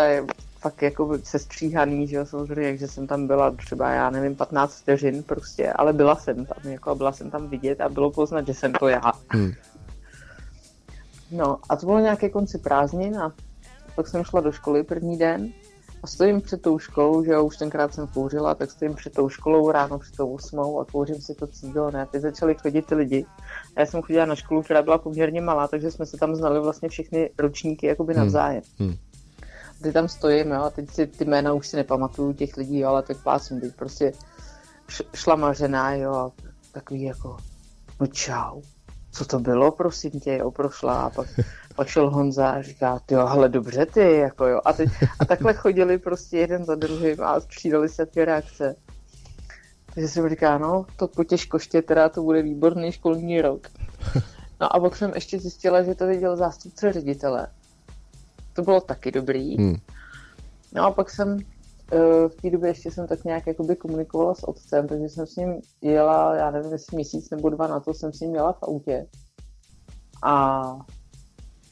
fakt 0.64 0.82
jako 0.82 1.18
sestříhaný, 1.24 2.08
že 2.08 2.16
jo, 2.16 2.26
samozřejmě, 2.26 2.78
že 2.78 2.88
jsem 2.88 3.08
tam 3.08 3.28
byla 3.28 3.52
třeba, 3.52 3.90
já 3.90 4.10
nevím, 4.10 4.36
15 4.36 4.82
vteřin 4.82 5.24
prostě, 5.24 5.74
ale 5.74 5.94
byla 5.94 6.16
jsem 6.16 6.46
tam, 6.46 6.72
jako 6.72 6.96
byla 6.96 7.12
jsem 7.12 7.32
tam 7.32 7.50
vidět 7.50 7.82
a 7.82 7.90
bylo 7.90 8.12
poznat, 8.12 8.48
že 8.48 8.54
jsem 8.54 8.74
to 8.74 8.88
já. 8.88 9.12
Hmm. 9.30 9.52
No 11.32 11.60
a 11.70 11.76
to 11.76 11.86
bylo 11.86 12.00
nějaké 12.00 12.30
konci 12.30 12.58
prázdnin 12.58 13.18
a 13.18 13.34
pak 13.96 14.08
jsem 14.08 14.24
šla 14.24 14.42
do 14.42 14.52
školy 14.52 14.84
první 14.84 15.18
den 15.18 15.52
a 16.04 16.08
stojím 16.08 16.42
před 16.42 16.62
tou 16.62 16.80
školou, 16.80 17.24
že 17.24 17.32
jo, 17.32 17.44
už 17.44 17.58
tenkrát 17.58 17.94
jsem 17.94 18.08
kouřila, 18.08 18.56
tak 18.56 18.72
stojím 18.72 18.96
před 18.96 19.14
tou 19.14 19.30
školou 19.30 19.72
ráno 19.72 20.00
před 20.00 20.16
tou 20.16 20.34
osmou 20.34 20.80
a 20.80 20.86
kouřím 20.86 21.22
si 21.22 21.36
to 21.36 21.48
cígo, 21.48 21.92
ne, 21.92 22.06
ty 22.12 22.20
začaly 22.20 22.56
chodit 22.56 22.86
ty 22.86 22.96
lidi. 22.96 23.26
A 23.76 23.80
já 23.80 23.86
jsem 23.86 24.02
chodila 24.02 24.26
na 24.26 24.36
školu, 24.36 24.64
která 24.64 24.82
byla 24.82 24.98
poměrně 24.98 25.42
malá, 25.42 25.68
takže 25.68 25.92
jsme 25.92 26.06
se 26.06 26.18
tam 26.18 26.36
znali 26.36 26.60
vlastně 26.60 26.90
všechny 26.90 27.30
ročníky 27.38 27.88
jakoby 27.88 28.14
hmm. 28.14 28.24
navzájem. 28.24 28.64
Hmm. 28.80 28.90
Hmm 28.90 29.13
ty 29.84 29.92
tam 29.92 30.08
stojím, 30.08 30.52
jo, 30.52 30.62
a 30.62 30.70
teď 30.70 30.90
si 30.90 31.08
ty 31.08 31.26
jména 31.26 31.54
už 31.54 31.68
si 31.68 31.76
nepamatuju 31.76 32.34
těch 32.34 32.58
lidí, 32.58 32.80
jo, 32.80 32.90
ale 32.90 33.04
tak 33.04 33.24
plácím, 33.24 33.62
teď 33.62 33.76
prostě 33.76 34.12
šla 35.14 35.36
mařená, 35.36 35.94
jo, 35.94 36.14
a 36.14 36.32
takový 36.72 37.02
jako, 37.02 37.38
no 38.00 38.08
čau, 38.08 38.62
co 39.12 39.26
to 39.26 39.40
bylo, 39.40 39.72
prosím 39.72 40.12
tě, 40.12 40.38
jo, 40.38 40.52
prošla 40.52 41.02
a 41.02 41.10
pak, 41.10 41.28
pak 41.76 41.88
šel 41.88 42.10
Honza 42.10 42.50
a 42.50 42.62
říká, 42.62 43.00
ty 43.06 43.14
jo, 43.14 43.20
ale 43.20 43.50
dobře 43.50 43.86
ty, 43.86 44.18
jako 44.18 44.48
jo, 44.48 44.62
a, 44.66 44.74
teď, 44.74 44.90
a 45.20 45.26
takhle 45.26 45.54
chodili 45.64 45.98
prostě 45.98 46.38
jeden 46.38 46.66
za 46.66 46.76
druhým 46.76 47.24
a 47.24 47.40
přidali 47.40 47.90
se 47.90 48.06
ty 48.06 48.26
reakce. 48.26 48.76
Takže 49.94 50.08
jsem 50.08 50.30
říká, 50.30 50.58
no, 50.58 50.86
to 50.98 51.08
po 51.08 51.24
těžkoště 51.24 51.82
teda 51.82 52.10
to 52.10 52.24
bude 52.24 52.42
výborný 52.42 52.92
školní 52.92 53.42
rok. 53.42 53.68
No 54.62 54.76
a 54.76 54.80
pak 54.80 54.96
jsem 54.96 55.12
ještě 55.16 55.40
zjistila, 55.40 55.84
že 55.84 55.96
to 55.96 56.08
viděl 56.08 56.38
zástupce 56.38 56.94
ředitele 56.94 57.48
to 58.54 58.62
bylo 58.62 58.82
taky 58.82 59.12
dobrý. 59.12 59.58
Hmm. 59.58 59.76
No 60.74 60.84
a 60.84 60.92
pak 60.92 61.10
jsem 61.10 61.38
eh, 61.92 62.30
v 62.30 62.36
té 62.42 62.50
době 62.50 62.70
ještě 62.70 62.92
jsem 62.92 63.08
tak 63.08 63.24
nějak 63.24 63.48
jakoby 63.48 63.76
komunikovala 63.76 64.36
s 64.36 64.44
otcem, 64.44 64.88
takže 64.88 65.10
jsem 65.10 65.28
s 65.28 65.36
ním 65.36 65.62
jela, 65.82 66.36
já 66.36 66.52
nevím, 66.52 66.72
jestli 66.72 66.96
měsíc 66.96 67.30
nebo 67.30 67.50
dva 67.50 67.68
na 67.68 67.80
to 67.80 67.94
jsem 67.94 68.14
s 68.14 68.20
ním 68.20 68.36
jela 68.36 68.54
v 68.54 68.64
autě. 68.64 69.08
A 70.24 70.64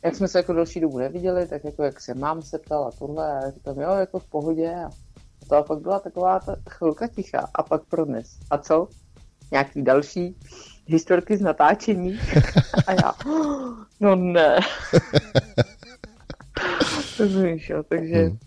jak 0.03 0.15
jsme 0.15 0.27
se 0.27 0.39
jako 0.39 0.53
další 0.53 0.79
dobu 0.79 0.97
neviděli, 0.97 1.47
tak 1.47 1.63
jako 1.63 1.83
jak 1.83 2.01
se 2.01 2.13
mám 2.13 2.41
se 2.41 2.59
ptala 2.59 2.91
tohle 2.99 3.37
a 3.37 3.51
říkám, 3.51 3.79
jo, 3.79 3.91
jako 3.91 4.19
v 4.19 4.25
pohodě. 4.25 4.75
A 4.75 4.89
to 5.49 5.55
a 5.55 5.63
pak 5.63 5.79
byla 5.79 5.99
taková 5.99 6.39
ta 6.39 6.55
chvilka 6.69 7.07
ticha 7.07 7.49
a 7.53 7.63
pak 7.63 7.85
pro 7.85 8.05
dnes. 8.05 8.39
A 8.49 8.57
co? 8.57 8.87
Nějaký 9.51 9.81
další 9.81 10.35
historky 10.85 11.37
z 11.37 11.41
natáčení? 11.41 12.19
a 12.87 12.91
já, 12.91 13.13
no 13.99 14.15
ne. 14.15 14.59
Rozumíš, 17.21 17.69
jo, 17.69 17.83
takže... 17.89 18.15
Hmm. 18.15 18.37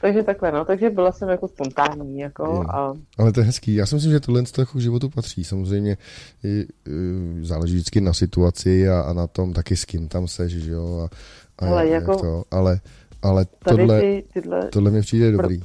Takže 0.00 0.22
takhle, 0.22 0.52
no, 0.52 0.64
takže 0.64 0.90
byla 0.90 1.12
jsem 1.12 1.28
jako 1.28 1.48
spontánní, 1.48 2.18
jako 2.18 2.44
hmm. 2.44 2.70
a... 2.70 2.94
Ale 3.18 3.32
to 3.32 3.40
je 3.40 3.46
hezký, 3.46 3.74
já 3.74 3.86
si 3.86 3.94
myslím, 3.94 4.12
že 4.12 4.20
tohle 4.20 4.42
to 4.42 4.60
jako 4.60 4.78
k 4.78 4.80
životu 4.80 5.08
patří, 5.08 5.44
samozřejmě 5.44 5.96
i, 6.44 6.66
záleží 7.42 7.74
vždycky 7.74 8.00
na 8.00 8.12
situaci 8.12 8.88
a, 8.88 9.00
a 9.00 9.12
na 9.12 9.26
tom 9.26 9.52
taky 9.52 9.76
s 9.76 9.84
kým 9.84 10.08
tam 10.08 10.28
seš, 10.28 10.52
že 10.52 10.70
jo, 10.70 11.08
a, 11.08 11.64
a 11.64 11.68
ale, 11.68 11.88
jak, 11.88 12.02
jako, 12.02 12.12
jak 12.12 12.20
to, 12.20 12.44
ale, 12.50 12.80
ale 13.22 13.46
tohle, 13.64 14.00
ty, 14.00 14.24
tyhle, 14.32 14.68
tohle 14.68 14.90
mi 14.90 15.00
přijde 15.00 15.32
pro, 15.32 15.42
dobrý. 15.42 15.60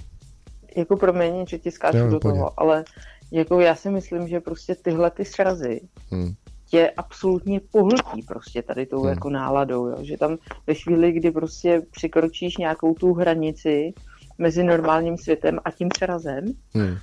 Jako 0.77 0.97
promiň, 0.97 1.45
že 1.47 1.57
ti 1.57 1.71
skáču 1.71 2.09
do 2.09 2.19
toho, 2.19 2.59
ale 2.59 2.83
jako 3.31 3.59
já 3.59 3.75
si 3.75 3.89
myslím, 3.89 4.27
že 4.27 4.39
prostě 4.39 4.75
tyhle 4.75 5.11
ty 5.11 5.25
srazy, 5.25 5.81
hmm 6.11 6.35
tě 6.75 6.91
absolutně 6.97 7.61
pohltí 7.71 8.21
prostě 8.27 8.61
tady 8.61 8.85
tou 8.85 9.01
hmm. 9.01 9.09
jako 9.09 9.29
náladou, 9.29 9.87
jo? 9.87 9.97
že 10.01 10.17
tam 10.17 10.37
ve 10.67 10.73
chvíli, 10.73 11.11
kdy 11.11 11.31
prostě 11.31 11.81
překročíš 11.91 12.57
nějakou 12.57 12.93
tu 12.93 13.13
hranici 13.13 13.93
mezi 14.37 14.63
normálním 14.63 15.17
světem 15.17 15.59
a 15.65 15.71
tím 15.71 15.89
přerazem 15.89 16.45
hmm. 16.73 16.97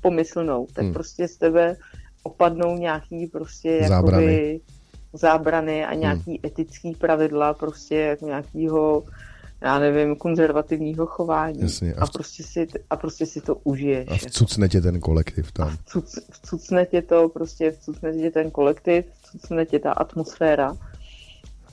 pomyslnou, 0.00 0.66
tak 0.74 0.84
hmm. 0.84 0.94
prostě 0.94 1.28
z 1.28 1.36
tebe 1.36 1.76
opadnou 2.22 2.76
nějaký 2.76 3.26
prostě 3.26 3.84
zábrany, 3.88 4.24
jakoby, 4.24 4.60
zábrany 5.12 5.84
a 5.84 5.94
nějaký 5.94 6.30
hmm. 6.30 6.40
etický 6.44 6.94
pravidla 6.94 7.54
prostě 7.54 7.96
jako 7.96 8.26
nějakýho 8.26 9.02
já 9.62 9.78
nevím, 9.78 10.16
konzervativního 10.16 11.06
chování. 11.06 11.60
Jasně, 11.60 11.94
a, 11.94 12.04
a, 12.04 12.06
prostě 12.06 12.42
si, 12.42 12.66
a 12.90 12.96
prostě 12.96 13.26
si 13.26 13.40
to 13.40 13.54
užiješ. 13.54 14.08
A 14.10 14.14
vcucne 14.16 14.68
tě 14.68 14.80
ten 14.80 15.00
kolektiv 15.00 15.52
tam. 15.52 15.68
A 15.68 15.70
vcuc, 15.70 16.18
vcucne 16.30 16.86
tě 16.86 17.02
to, 17.02 17.28
prostě 17.28 17.70
vcucne 17.70 18.12
tě 18.12 18.30
ten 18.30 18.50
kolektiv, 18.50 19.04
vcucne 19.22 19.66
tě 19.66 19.78
ta 19.78 19.92
atmosféra. 19.92 20.76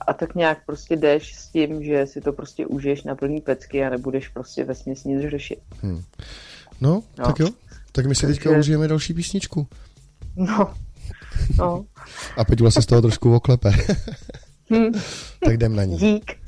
a 0.06 0.12
tak 0.12 0.34
nějak 0.34 0.66
prostě 0.66 0.96
jdeš 0.96 1.34
s 1.34 1.48
tím, 1.48 1.84
že 1.84 2.06
si 2.06 2.20
to 2.20 2.32
prostě 2.32 2.66
užiješ 2.66 3.02
na 3.02 3.14
plný 3.14 3.40
pecky 3.40 3.84
a 3.84 3.90
nebudeš 3.90 4.28
prostě 4.28 4.64
ve 4.64 4.74
nic 4.86 5.30
řešit. 5.30 5.58
Hmm. 5.82 6.02
No, 6.80 7.02
no, 7.18 7.24
tak 7.26 7.38
jo. 7.38 7.48
Tak 7.92 8.06
my 8.06 8.14
si 8.14 8.20
Takže... 8.20 8.34
teďka 8.34 8.58
užijeme 8.58 8.88
další 8.88 9.14
písničku. 9.14 9.66
No, 10.36 10.74
no. 11.58 11.84
A 12.36 12.44
Peťula 12.44 12.70
se 12.70 12.82
z 12.82 12.86
toho 12.86 13.02
trošku 13.02 13.34
oklepe. 13.34 13.70
hmm. 14.70 14.92
tak 15.44 15.54
jdem 15.54 15.76
na 15.76 15.84
ní. 15.84 15.96
Dík. 15.96 16.39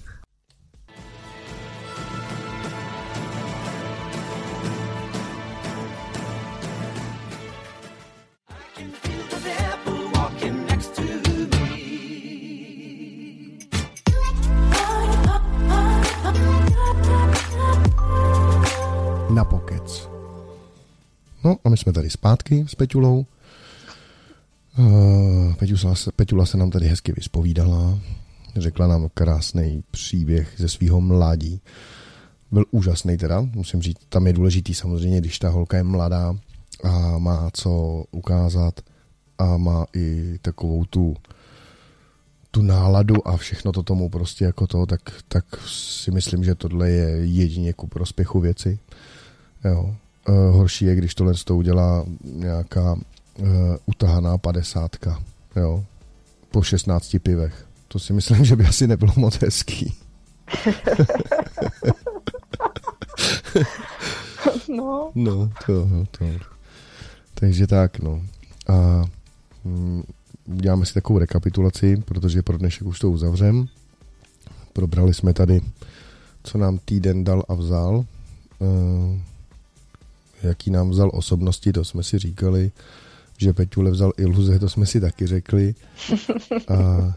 Na 19.35 19.45
pokec. 19.45 20.09
No 21.45 21.57
a 21.65 21.69
my 21.69 21.77
jsme 21.77 21.93
tady 21.93 22.11
zpátky 22.11 22.65
s 22.69 22.75
Peťulou. 22.75 23.27
Uh, 24.79 25.55
Peťula, 25.55 25.95
se, 25.95 26.13
Peťula 26.13 26.47
se 26.47 26.57
nám 26.57 26.71
tady 26.71 26.89
hezky 26.89 27.13
vyspovídala. 27.13 27.99
Řekla 28.57 28.87
nám 28.87 29.09
krásný 29.15 29.85
příběh 29.91 30.55
ze 30.57 30.69
svého 30.69 31.01
mládí. 31.01 31.61
Byl 32.51 32.65
úžasný 32.71 33.17
teda, 33.17 33.41
musím 33.41 33.83
říct. 33.83 33.99
Tam 34.09 34.27
je 34.27 34.33
důležitý 34.33 34.75
samozřejmě, 34.75 35.21
když 35.21 35.39
ta 35.39 35.49
holka 35.49 35.77
je 35.77 35.83
mladá 35.83 36.37
a 36.85 37.19
má 37.19 37.51
co 37.53 38.05
ukázat 38.11 38.81
a 39.39 39.57
má 39.57 39.87
i 39.95 40.39
takovou 40.43 40.85
tu 40.85 41.17
tu 42.55 42.63
náladu 42.63 43.29
a 43.29 43.37
všechno 43.37 43.73
to 43.73 43.83
tomu 43.83 44.09
prostě 44.09 44.45
jako 44.45 44.67
to, 44.67 44.87
tak, 44.87 45.01
tak 45.29 45.45
si 45.67 46.11
myslím, 46.11 46.45
že 46.45 46.55
tohle 46.55 46.91
je 46.91 47.27
jedině 47.27 47.73
ku 47.73 47.87
prospěchu 47.87 48.41
věci. 48.41 48.79
Jo. 49.65 49.95
E, 50.29 50.33
horší 50.51 50.85
je, 50.85 50.95
když 50.95 51.15
tohle 51.15 51.35
to 51.45 51.57
udělá 51.57 52.05
nějaká 52.25 52.97
e, 53.39 53.43
utahaná 53.87 54.39
padesátka, 54.39 55.23
jo, 55.57 55.85
po 56.51 56.63
16 56.63 57.17
pivech. 57.23 57.67
To 57.89 57.99
si 57.99 58.13
myslím, 58.13 58.45
že 58.49 58.57
by 58.57 58.65
asi 58.65 58.87
nebylo 58.87 59.13
moc 59.17 59.39
hezký. 59.43 59.95
no. 64.69 65.13
No, 65.15 65.51
to, 65.67 65.89
to. 66.11 66.25
Takže 67.35 67.67
tak, 67.67 67.99
no. 67.99 68.23
A 68.69 69.05
mm, 69.65 70.03
uděláme 70.47 70.87
si 70.87 70.95
takovou 70.95 71.19
rekapitulaci, 71.19 71.97
protože 71.97 72.43
pro 72.43 72.59
dnešek 72.59 72.87
už 72.87 72.99
to 72.99 73.11
uzavřem. 73.11 73.67
Probrali 74.73 75.15
jsme 75.15 75.33
tady, 75.33 75.61
co 76.43 76.59
nám 76.59 76.79
týden 76.79 77.25
dal 77.25 77.43
a 77.49 77.55
vzal. 77.55 78.05
E, 78.61 79.32
jaký 80.43 80.71
nám 80.71 80.91
vzal 80.91 81.11
osobnosti, 81.15 81.73
to 81.73 81.85
jsme 81.85 82.03
si 82.03 82.19
říkali, 82.19 82.73
že 83.39 83.53
Peťule 83.53 83.91
vzal 83.91 84.13
iluze, 84.17 84.59
to 84.59 84.69
jsme 84.69 84.87
si 84.87 85.01
taky 85.01 85.27
řekli. 85.27 85.75
A, 86.69 86.75
a 86.75 87.15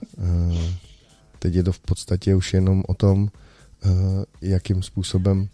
teď 1.39 1.55
je 1.55 1.63
to 1.63 1.71
v 1.71 1.79
podstatě 1.79 2.35
už 2.35 2.53
jenom 2.53 2.83
o 2.87 2.93
tom, 2.93 3.29
jakým 4.41 4.83
způsobem 4.83 5.47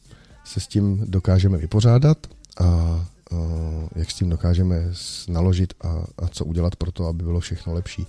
se 0.43 0.59
s 0.59 0.67
tím 0.67 1.03
dokážeme 1.07 1.57
vypořádat 1.57 2.17
a 2.59 3.05
jak 3.95 4.11
s 4.11 4.13
tím 4.13 4.29
dokážeme 4.29 4.75
naložit 5.27 5.73
a, 5.81 5.87
a 6.17 6.27
co 6.27 6.45
udělat 6.45 6.75
pro 6.75 6.91
to, 6.91 7.05
aby 7.05 7.23
bylo 7.23 7.39
všechno 7.39 7.73
lepší. 7.73 8.07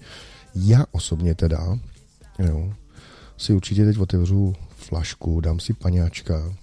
Já 0.54 0.84
osobně 0.92 1.34
teda 1.34 1.78
jo, 2.38 2.72
si 3.36 3.52
určitě 3.52 3.84
teď 3.84 3.98
otevřu 3.98 4.54
flašku, 4.76 5.40
dám 5.40 5.60
si 5.60 5.72
paňáčka, 5.72 6.54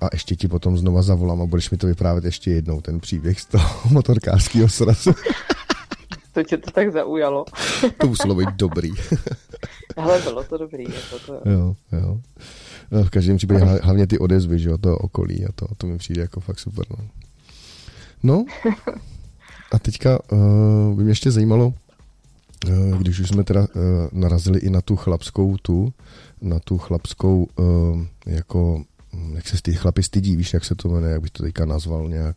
a 0.00 0.08
ještě 0.12 0.36
ti 0.36 0.48
potom 0.48 0.78
znova 0.78 1.02
zavolám 1.02 1.42
a 1.42 1.46
budeš 1.46 1.70
mi 1.70 1.76
to 1.76 1.86
vyprávět 1.86 2.24
ještě 2.24 2.50
jednou, 2.50 2.80
ten 2.80 3.00
příběh 3.00 3.40
z 3.40 3.46
toho 3.46 3.80
motorkářského 3.90 4.68
srazu. 4.68 5.14
To 6.32 6.42
tě 6.42 6.58
to 6.58 6.70
tak 6.70 6.92
zaujalo. 6.92 7.44
to 8.00 8.06
muselo 8.06 8.34
být 8.34 8.48
dobrý. 8.48 8.90
Ale 9.96 10.22
bylo 10.22 10.44
to 10.44 10.58
dobrý. 10.58 10.84
Jako 10.84 11.18
to... 11.26 11.50
Jo, 11.50 11.76
jo. 11.92 12.20
No, 12.90 13.04
v 13.04 13.10
každém 13.10 13.36
případě 13.36 13.64
hlavně 13.64 14.06
ty 14.06 14.18
odezvy, 14.18 14.58
že 14.58 14.68
jo, 14.68 14.78
to 14.78 14.98
okolí 14.98 15.46
a 15.46 15.52
to, 15.54 15.66
to 15.76 15.86
mi 15.86 15.98
přijde 15.98 16.20
jako 16.20 16.40
fakt 16.40 16.58
super. 16.58 16.84
No, 16.90 16.96
no 18.22 18.44
a 19.72 19.78
teďka 19.78 20.18
uh, 20.32 20.96
by 20.96 21.02
mě 21.02 21.10
ještě 21.10 21.30
zajímalo, 21.30 21.74
uh, 22.68 22.98
když 22.98 23.20
už 23.20 23.28
jsme 23.28 23.44
teda 23.44 23.60
uh, 23.60 23.66
narazili 24.12 24.58
i 24.58 24.70
na 24.70 24.80
tu 24.80 24.96
chlapskou 24.96 25.56
tu, 25.62 25.92
na 26.42 26.58
tu 26.58 26.78
chlapskou 26.78 27.46
uh, 27.58 27.66
jako 28.26 28.82
jak 29.34 29.48
se 29.48 29.62
ty 29.62 29.74
chlapi 29.74 30.02
stydí, 30.02 30.36
víš, 30.36 30.54
jak 30.54 30.64
se 30.64 30.74
to 30.74 30.88
jmenuje, 30.88 31.12
jak 31.12 31.22
bych 31.22 31.30
to 31.30 31.42
teďka 31.42 31.64
nazval 31.64 32.08
nějak, 32.08 32.36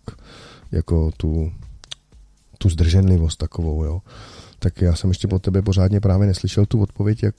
jako 0.71 1.11
tu, 1.17 1.51
tu 2.57 2.69
zdrženlivost 2.69 3.39
takovou, 3.39 3.83
jo. 3.83 4.01
Tak 4.59 4.81
já 4.81 4.95
jsem 4.95 5.09
ještě 5.09 5.27
po 5.27 5.39
tebe 5.39 5.61
pořádně 5.61 5.99
právě 5.99 6.27
neslyšel 6.27 6.65
tu 6.65 6.81
odpověď, 6.81 7.23
jak, 7.23 7.35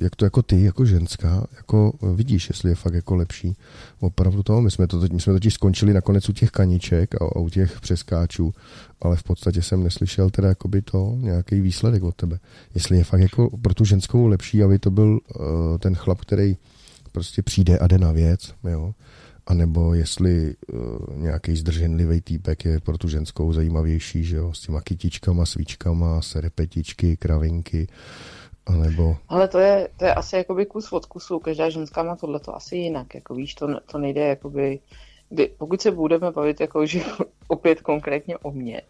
jak 0.00 0.16
to 0.16 0.24
jako 0.24 0.42
ty, 0.42 0.62
jako 0.62 0.84
ženská, 0.84 1.46
jako 1.56 1.92
vidíš, 2.14 2.48
jestli 2.48 2.70
je 2.70 2.74
fakt 2.74 2.94
jako 2.94 3.14
lepší. 3.14 3.56
Opravdu 4.00 4.42
to, 4.42 4.60
my 4.60 4.70
jsme, 4.70 4.86
to, 4.86 5.00
my 5.12 5.20
jsme 5.20 5.32
totiž 5.32 5.54
skončili 5.54 5.92
nakonec 5.92 6.28
u 6.28 6.32
těch 6.32 6.50
kaniček 6.50 7.14
a, 7.14 7.24
a 7.24 7.38
u 7.38 7.48
těch 7.48 7.80
přeskáčů, 7.80 8.54
ale 9.00 9.16
v 9.16 9.22
podstatě 9.22 9.62
jsem 9.62 9.82
neslyšel 9.82 10.30
teda 10.30 10.48
jakoby 10.48 10.82
to, 10.82 11.14
nějaký 11.20 11.60
výsledek 11.60 12.02
od 12.02 12.14
tebe. 12.14 12.38
Jestli 12.74 12.96
je 12.96 13.04
fakt 13.04 13.20
jako 13.20 13.58
pro 13.62 13.74
tu 13.74 13.84
ženskou 13.84 14.26
lepší, 14.26 14.62
aby 14.62 14.78
to 14.78 14.90
byl 14.90 15.20
uh, 15.38 15.78
ten 15.78 15.94
chlap, 15.94 16.20
který 16.20 16.56
prostě 17.16 17.42
přijde 17.42 17.78
a 17.78 17.86
jde 17.86 17.98
na 17.98 18.12
věc, 18.12 18.54
jo. 18.70 18.92
A 19.46 19.54
nebo 19.54 19.94
jestli 19.94 20.54
uh, 20.72 21.16
nějaký 21.16 21.56
zdrženlivý 21.56 22.20
týpek 22.20 22.64
je 22.64 22.80
pro 22.80 22.98
tu 22.98 23.08
ženskou 23.08 23.52
zajímavější, 23.52 24.24
že 24.24 24.36
jo, 24.36 24.52
s 24.52 24.60
těma 24.60 24.80
kytičkama, 24.80 25.46
svíčkama, 25.46 26.22
serpetičky, 26.22 27.16
kravinky, 27.16 27.86
anebo... 28.66 29.16
Ale 29.28 29.48
to 29.48 29.58
je, 29.58 29.88
to 29.96 30.04
je 30.04 30.14
asi 30.14 30.36
jakoby 30.36 30.66
kus 30.66 30.92
od 30.92 31.06
kusu, 31.06 31.38
každá 31.38 31.70
ženská 31.70 32.02
má 32.02 32.16
tohle 32.16 32.40
to 32.40 32.56
asi 32.56 32.76
jinak, 32.76 33.14
jako 33.14 33.34
víš, 33.34 33.54
to, 33.54 33.80
to 33.80 33.98
nejde 33.98 34.20
jakoby, 34.26 34.78
kdy, 35.28 35.50
pokud 35.58 35.80
se 35.80 35.90
budeme 35.90 36.30
bavit 36.30 36.60
jako, 36.60 36.86
že 36.86 37.00
opět 37.48 37.80
konkrétně 37.80 38.38
o 38.38 38.50
mně, 38.50 38.82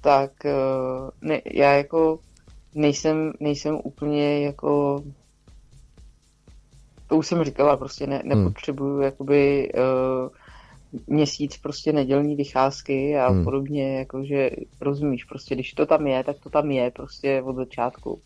tak 0.00 0.32
uh, 0.44 1.10
ne, 1.20 1.40
já 1.54 1.72
jako 1.72 2.18
nejsem, 2.74 3.32
nejsem 3.40 3.78
úplně 3.84 4.44
jako 4.44 5.02
to 7.12 7.18
už 7.18 7.26
jsem 7.26 7.44
říkala, 7.44 7.76
prostě 7.76 8.06
ne, 8.06 8.18
hmm. 8.18 8.28
nepotřebuju 8.28 8.94
hmm. 8.94 9.02
jakoby 9.02 9.72
uh, 9.74 10.28
měsíc 11.06 11.56
prostě 11.56 11.92
nedělní 11.92 12.36
vycházky 12.36 13.18
a 13.18 13.28
hmm. 13.28 13.44
podobně, 13.44 13.98
jakože 13.98 14.50
rozumíš, 14.80 15.24
prostě 15.24 15.54
když 15.54 15.72
to 15.72 15.86
tam 15.86 16.06
je, 16.06 16.24
tak 16.24 16.36
to 16.42 16.50
tam 16.50 16.70
je 16.70 16.90
prostě 16.90 17.42
od 17.42 17.56
začátku. 17.56 18.20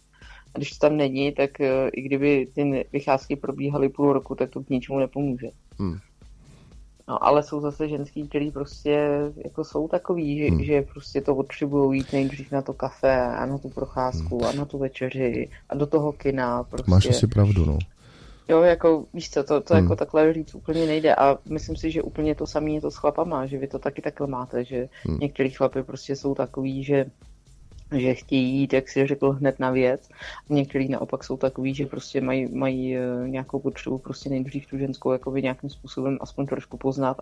A 0.54 0.58
když 0.58 0.70
to 0.70 0.86
tam 0.86 0.96
není, 0.96 1.32
tak 1.32 1.50
uh, 1.60 1.66
i 1.92 2.02
kdyby 2.02 2.46
ty 2.54 2.86
vycházky 2.92 3.36
probíhaly 3.36 3.88
půl 3.88 4.12
roku, 4.12 4.34
tak 4.34 4.50
to 4.50 4.62
k 4.62 4.70
ničemu 4.70 4.98
nepomůže. 4.98 5.48
Hmm. 5.78 5.96
No, 7.08 7.24
ale 7.24 7.42
jsou 7.42 7.60
zase 7.60 7.88
ženský, 7.88 8.28
který 8.28 8.50
prostě 8.50 9.08
jako 9.44 9.64
jsou 9.64 9.88
takový, 9.88 10.38
že, 10.38 10.44
hmm. 10.44 10.64
že 10.64 10.82
prostě 10.82 11.20
to 11.20 11.34
potřebují 11.34 12.00
jít 12.00 12.12
nejdřív 12.12 12.52
na 12.52 12.62
to 12.62 12.72
kafe 12.72 13.22
a 13.22 13.46
na 13.46 13.58
tu 13.58 13.68
procházku 13.68 14.38
hmm. 14.38 14.46
a 14.46 14.52
na 14.52 14.64
tu 14.64 14.78
večeři 14.78 15.48
a 15.68 15.74
do 15.74 15.86
toho 15.86 16.12
kina. 16.12 16.62
Prostě. 16.62 16.90
Máš 16.90 17.06
asi 17.06 17.26
pravdu, 17.26 17.64
no. 17.64 17.78
Jo, 18.48 18.62
jako 18.62 19.04
víš 19.14 19.30
co, 19.30 19.44
to, 19.44 19.60
to 19.60 19.74
hmm. 19.74 19.84
jako 19.84 19.96
takhle 19.96 20.32
říct 20.32 20.54
úplně 20.54 20.86
nejde 20.86 21.14
a 21.14 21.38
myslím 21.50 21.76
si, 21.76 21.90
že 21.90 22.02
úplně 22.02 22.34
to 22.34 22.46
samé 22.46 22.70
je 22.70 22.80
to 22.80 22.90
s 22.90 22.96
chlapama, 22.96 23.46
že 23.46 23.58
vy 23.58 23.66
to 23.66 23.78
taky 23.78 24.02
takhle 24.02 24.26
máte, 24.26 24.64
že 24.64 24.88
hmm. 25.02 25.18
některý 25.18 25.50
chlapy 25.50 25.82
prostě 25.82 26.16
jsou 26.16 26.34
takový, 26.34 26.84
že 26.84 27.06
že 27.94 28.14
chtějí 28.14 28.60
jít, 28.60 28.72
jak 28.72 28.88
si 28.88 29.06
řekl, 29.06 29.30
hned 29.30 29.60
na 29.60 29.70
věc. 29.70 30.08
Některý 30.50 30.88
naopak 30.88 31.24
jsou 31.24 31.36
takový, 31.36 31.74
že 31.74 31.86
prostě 31.86 32.20
mají, 32.20 32.54
mají 32.54 32.96
eh, 32.96 33.28
nějakou 33.28 33.58
potřebu 33.58 33.98
prostě 33.98 34.30
nejdřív 34.30 34.66
tu 34.66 34.78
ženskou 34.78 35.12
jakoby 35.12 35.42
nějakým 35.42 35.70
způsobem 35.70 36.18
aspoň 36.20 36.46
trošku 36.46 36.76
poznat, 36.76 37.16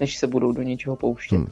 než 0.00 0.18
se 0.18 0.26
budou 0.26 0.52
do 0.52 0.62
něčeho 0.62 0.96
pouštět. 0.96 1.36
Hmm. 1.36 1.46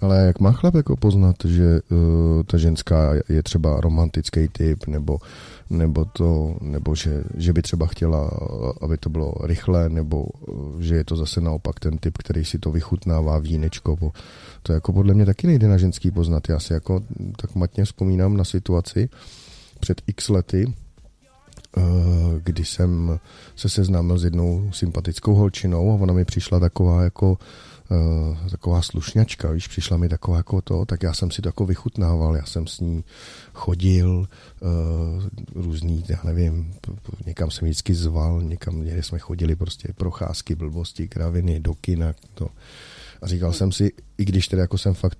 Ale 0.00 0.26
jak 0.26 0.40
má 0.40 0.52
chlap 0.52 0.74
jako 0.74 0.96
poznat, 0.96 1.36
že 1.44 1.80
uh, 1.90 2.42
ta 2.42 2.58
ženská 2.58 3.12
je 3.28 3.42
třeba 3.42 3.80
romantický 3.80 4.48
typ, 4.48 4.86
nebo 4.86 5.18
nebo, 5.72 6.04
to, 6.04 6.56
nebo 6.60 6.94
že, 6.94 7.24
že 7.36 7.52
by 7.52 7.62
třeba 7.62 7.86
chtěla, 7.86 8.30
aby 8.80 8.98
to 8.98 9.10
bylo 9.10 9.34
rychle, 9.42 9.88
nebo 9.88 10.26
že 10.78 10.94
je 10.94 11.04
to 11.04 11.16
zase 11.16 11.40
naopak 11.40 11.80
ten 11.80 11.98
typ, 11.98 12.18
který 12.18 12.44
si 12.44 12.58
to 12.58 12.70
vychutnává 12.70 13.38
vínečko. 13.38 13.96
Bo 13.96 14.12
to 14.62 14.72
jako 14.72 14.92
podle 14.92 15.14
mě 15.14 15.26
taky 15.26 15.46
nejde 15.46 15.68
na 15.68 15.78
ženský 15.78 16.10
poznat. 16.10 16.48
Já 16.48 16.60
si 16.60 16.72
jako 16.72 17.00
tak 17.36 17.54
matně 17.54 17.84
vzpomínám 17.84 18.36
na 18.36 18.44
situaci 18.44 19.08
před 19.80 20.02
x 20.06 20.28
lety, 20.28 20.74
eh, 21.76 21.82
kdy 22.44 22.64
jsem 22.64 23.18
se 23.56 23.68
seznámil 23.68 24.18
s 24.18 24.24
jednou 24.24 24.70
sympatickou 24.72 25.34
holčinou 25.34 25.90
a 25.90 25.94
ona 25.94 26.12
mi 26.12 26.24
přišla 26.24 26.60
taková 26.60 27.02
jako 27.02 27.38
uh, 27.92 28.48
taková 28.50 28.82
slušňačka, 28.82 29.50
víš, 29.50 29.68
přišla 29.68 29.96
mi 29.96 30.08
taková 30.08 30.36
jako 30.36 30.62
to, 30.62 30.84
tak 30.84 31.02
já 31.02 31.14
jsem 31.14 31.30
si 31.30 31.42
to 31.42 31.48
jako 31.48 31.66
vychutnával, 31.66 32.36
já 32.36 32.44
jsem 32.46 32.66
s 32.66 32.80
ní 32.80 33.04
chodil, 33.52 34.28
uh, 34.60 35.62
různý, 35.64 36.04
já 36.08 36.20
nevím, 36.24 36.74
někam 37.26 37.50
jsem 37.50 37.68
vždycky 37.68 37.94
zval, 37.94 38.42
někam, 38.42 38.84
někde 38.84 39.02
jsme 39.02 39.18
chodili 39.18 39.56
prostě 39.56 39.88
procházky, 39.96 40.54
blbosti, 40.54 41.08
kraviny, 41.08 41.60
do 41.60 41.74
kina, 41.74 42.14
to. 42.34 42.48
A 43.22 43.26
říkal 43.26 43.52
jsem 43.52 43.72
si, 43.72 43.92
i 44.18 44.24
když 44.24 44.48
tedy 44.48 44.60
jako 44.60 44.78
jsem 44.78 44.94
fakt 44.94 45.18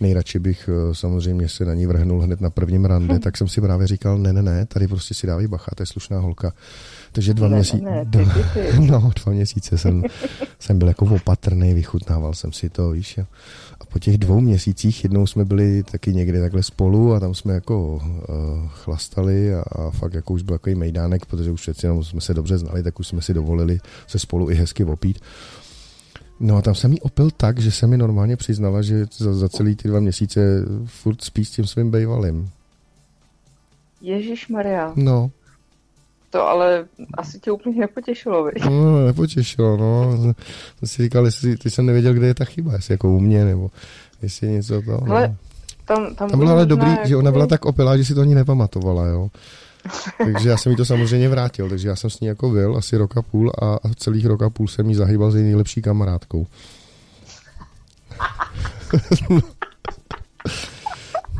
nejradši 0.00 0.38
bych 0.38 0.70
samozřejmě 0.92 1.48
se 1.48 1.64
na 1.64 1.74
ní 1.74 1.86
vrhnul 1.86 2.20
hned 2.20 2.40
na 2.40 2.50
prvním 2.50 2.84
rande, 2.84 3.14
hm. 3.14 3.18
tak 3.18 3.36
jsem 3.36 3.48
si 3.48 3.60
právě 3.60 3.86
říkal, 3.86 4.18
ne, 4.18 4.32
ne, 4.32 4.42
ne, 4.42 4.66
tady 4.66 4.88
prostě 4.88 5.14
si 5.14 5.26
dávej 5.26 5.46
bacha, 5.46 5.70
to 5.74 5.82
je 5.82 5.86
slušná 5.86 6.18
holka. 6.18 6.52
Takže 7.12 7.34
dva, 7.34 7.48
ne, 7.48 7.56
měsíce, 7.56 7.84
ne, 7.84 8.04
dva, 8.04 8.34
ty, 8.34 8.40
ty. 8.54 8.80
no, 8.90 9.10
dva 9.24 9.32
měsíce 9.32 9.78
jsem, 9.78 10.02
jsem 10.58 10.78
byl 10.78 10.88
jako 10.88 11.04
opatrný, 11.04 11.74
vychutnával 11.74 12.34
jsem 12.34 12.52
si 12.52 12.68
to, 12.70 12.90
víš. 12.90 13.18
A 13.80 13.84
po 13.84 13.98
těch 13.98 14.18
dvou 14.18 14.40
měsících 14.40 15.04
jednou 15.04 15.26
jsme 15.26 15.44
byli 15.44 15.82
taky 15.82 16.12
někde 16.12 16.40
takhle 16.40 16.62
spolu 16.62 17.14
a 17.14 17.20
tam 17.20 17.34
jsme 17.34 17.54
jako 17.54 17.94
uh, 17.94 18.02
chlastali 18.68 19.54
a, 19.54 19.60
a 19.60 19.90
fakt 19.90 20.14
jako 20.14 20.32
už 20.32 20.42
byl 20.42 20.54
takový 20.58 20.74
mejdánek, 20.74 21.26
protože 21.26 21.50
už 21.50 21.60
přeci 21.60 21.86
jenom 21.86 22.04
jsme 22.04 22.20
se 22.20 22.34
dobře 22.34 22.58
znali, 22.58 22.82
tak 22.82 23.00
už 23.00 23.08
jsme 23.08 23.22
si 23.22 23.34
dovolili 23.34 23.78
se 24.06 24.18
spolu 24.18 24.50
i 24.50 24.54
hezky 24.54 24.84
opít. 24.84 25.20
No 26.40 26.56
a 26.56 26.62
tam 26.62 26.74
jsem 26.74 26.92
jí 26.92 27.00
opil 27.00 27.30
tak, 27.36 27.58
že 27.58 27.70
se 27.70 27.86
mi 27.86 27.96
normálně 27.96 28.36
přiznala, 28.36 28.82
že 28.82 29.06
za, 29.16 29.34
za 29.34 29.48
celý 29.48 29.76
ty 29.76 29.88
dva 29.88 30.00
měsíce 30.00 30.40
furt 30.84 31.22
spí 31.22 31.44
s 31.44 31.50
tím 31.50 31.66
svým 31.66 31.90
bejvalým. 31.90 32.50
Ježíš 34.00 34.48
Maria. 34.48 34.92
No. 34.96 35.30
To 36.30 36.42
ale 36.42 36.84
asi 37.18 37.40
tě 37.40 37.50
úplně 37.50 37.80
nepotěšilo, 37.80 38.44
viď? 38.44 38.64
No, 38.64 39.06
nepotěšilo, 39.06 39.76
no. 39.76 40.16
Jsem 40.78 40.88
si 40.88 41.02
říkal, 41.02 41.24
jestli 41.24 41.56
ty 41.56 41.70
jsem 41.70 41.86
nevěděl, 41.86 42.14
kde 42.14 42.26
je 42.26 42.34
ta 42.34 42.44
chyba, 42.44 42.72
jestli 42.72 42.94
jako 42.94 43.08
u 43.08 43.20
mě, 43.20 43.44
nebo 43.44 43.70
jestli 44.22 44.48
něco 44.48 44.82
to. 44.82 44.90
No. 44.90 45.12
Ale 45.12 45.36
tam, 45.84 46.14
tam, 46.14 46.30
Tam 46.30 46.38
bylo 46.38 46.50
ale 46.50 46.66
dobrý, 46.66 46.90
jako... 46.90 47.08
že 47.08 47.16
ona 47.16 47.32
byla 47.32 47.46
tak 47.46 47.64
opilá, 47.64 47.96
že 47.96 48.04
si 48.04 48.14
to 48.14 48.20
ani 48.20 48.34
nepamatovala, 48.34 49.06
jo. 49.06 49.28
Takže 50.18 50.48
já 50.48 50.56
jsem 50.56 50.72
jí 50.72 50.76
to 50.76 50.84
samozřejmě 50.84 51.28
vrátil, 51.28 51.68
takže 51.68 51.88
já 51.88 51.96
jsem 51.96 52.10
s 52.10 52.20
ní 52.20 52.28
jako 52.28 52.50
byl 52.50 52.76
asi 52.76 52.96
rok 52.96 53.16
a 53.16 53.22
půl 53.22 53.52
a, 53.62 53.74
a 53.74 53.94
celých 53.96 54.26
rok 54.26 54.42
a 54.42 54.50
půl 54.50 54.68
jsem 54.68 54.88
jí 54.88 54.94
zahýbal 54.94 55.30
s 55.30 55.34
její 55.34 55.44
nejlepší 55.44 55.82
kamarádkou. 55.82 56.46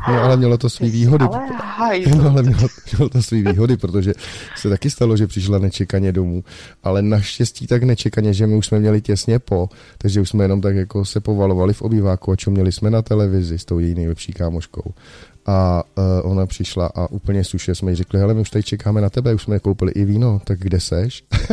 No 0.07 0.23
ale 0.23 0.37
mělo 0.37 0.57
to 0.57 0.69
svý 0.69 0.89
výhody. 0.89 1.25
Ale 1.25 1.99
No, 2.17 2.29
ale 2.29 2.43
mělo, 2.43 2.67
mělo 2.91 3.09
to 3.09 3.21
svý 3.21 3.43
výhody, 3.43 3.77
protože 3.77 4.13
se 4.55 4.69
taky 4.69 4.89
stalo, 4.89 5.17
že 5.17 5.27
přišla 5.27 5.59
nečekaně 5.59 6.11
domů. 6.11 6.43
Ale 6.83 7.01
naštěstí 7.01 7.67
tak 7.67 7.83
nečekaně, 7.83 8.33
že 8.33 8.47
my 8.47 8.55
už 8.55 8.65
jsme 8.65 8.79
měli 8.79 9.01
těsně 9.01 9.39
po, 9.39 9.69
takže 9.97 10.21
už 10.21 10.29
jsme 10.29 10.43
jenom 10.43 10.61
tak 10.61 10.75
jako 10.75 11.05
se 11.05 11.19
povalovali 11.19 11.73
v 11.73 11.81
obýváku 11.81 12.31
a 12.31 12.35
čuměli 12.35 12.71
jsme 12.71 12.89
na 12.89 13.01
televizi 13.01 13.59
s 13.59 13.65
tou 13.65 13.79
její 13.79 13.95
nejlepší 13.95 14.33
kámoškou. 14.33 14.93
A 15.47 15.83
uh, 15.97 16.31
ona 16.31 16.45
přišla 16.45 16.91
a 16.95 17.11
úplně 17.11 17.43
suše 17.43 17.75
jsme 17.75 17.91
jí 17.91 17.95
řekli, 17.95 18.19
hele, 18.19 18.33
my 18.33 18.41
už 18.41 18.49
tady 18.49 18.63
čekáme 18.63 19.01
na 19.01 19.09
tebe, 19.09 19.33
už 19.33 19.43
jsme 19.43 19.59
koupili 19.59 19.91
i 19.91 20.05
víno, 20.05 20.41
tak 20.43 20.59
kde 20.59 20.79
seš? 20.79 21.23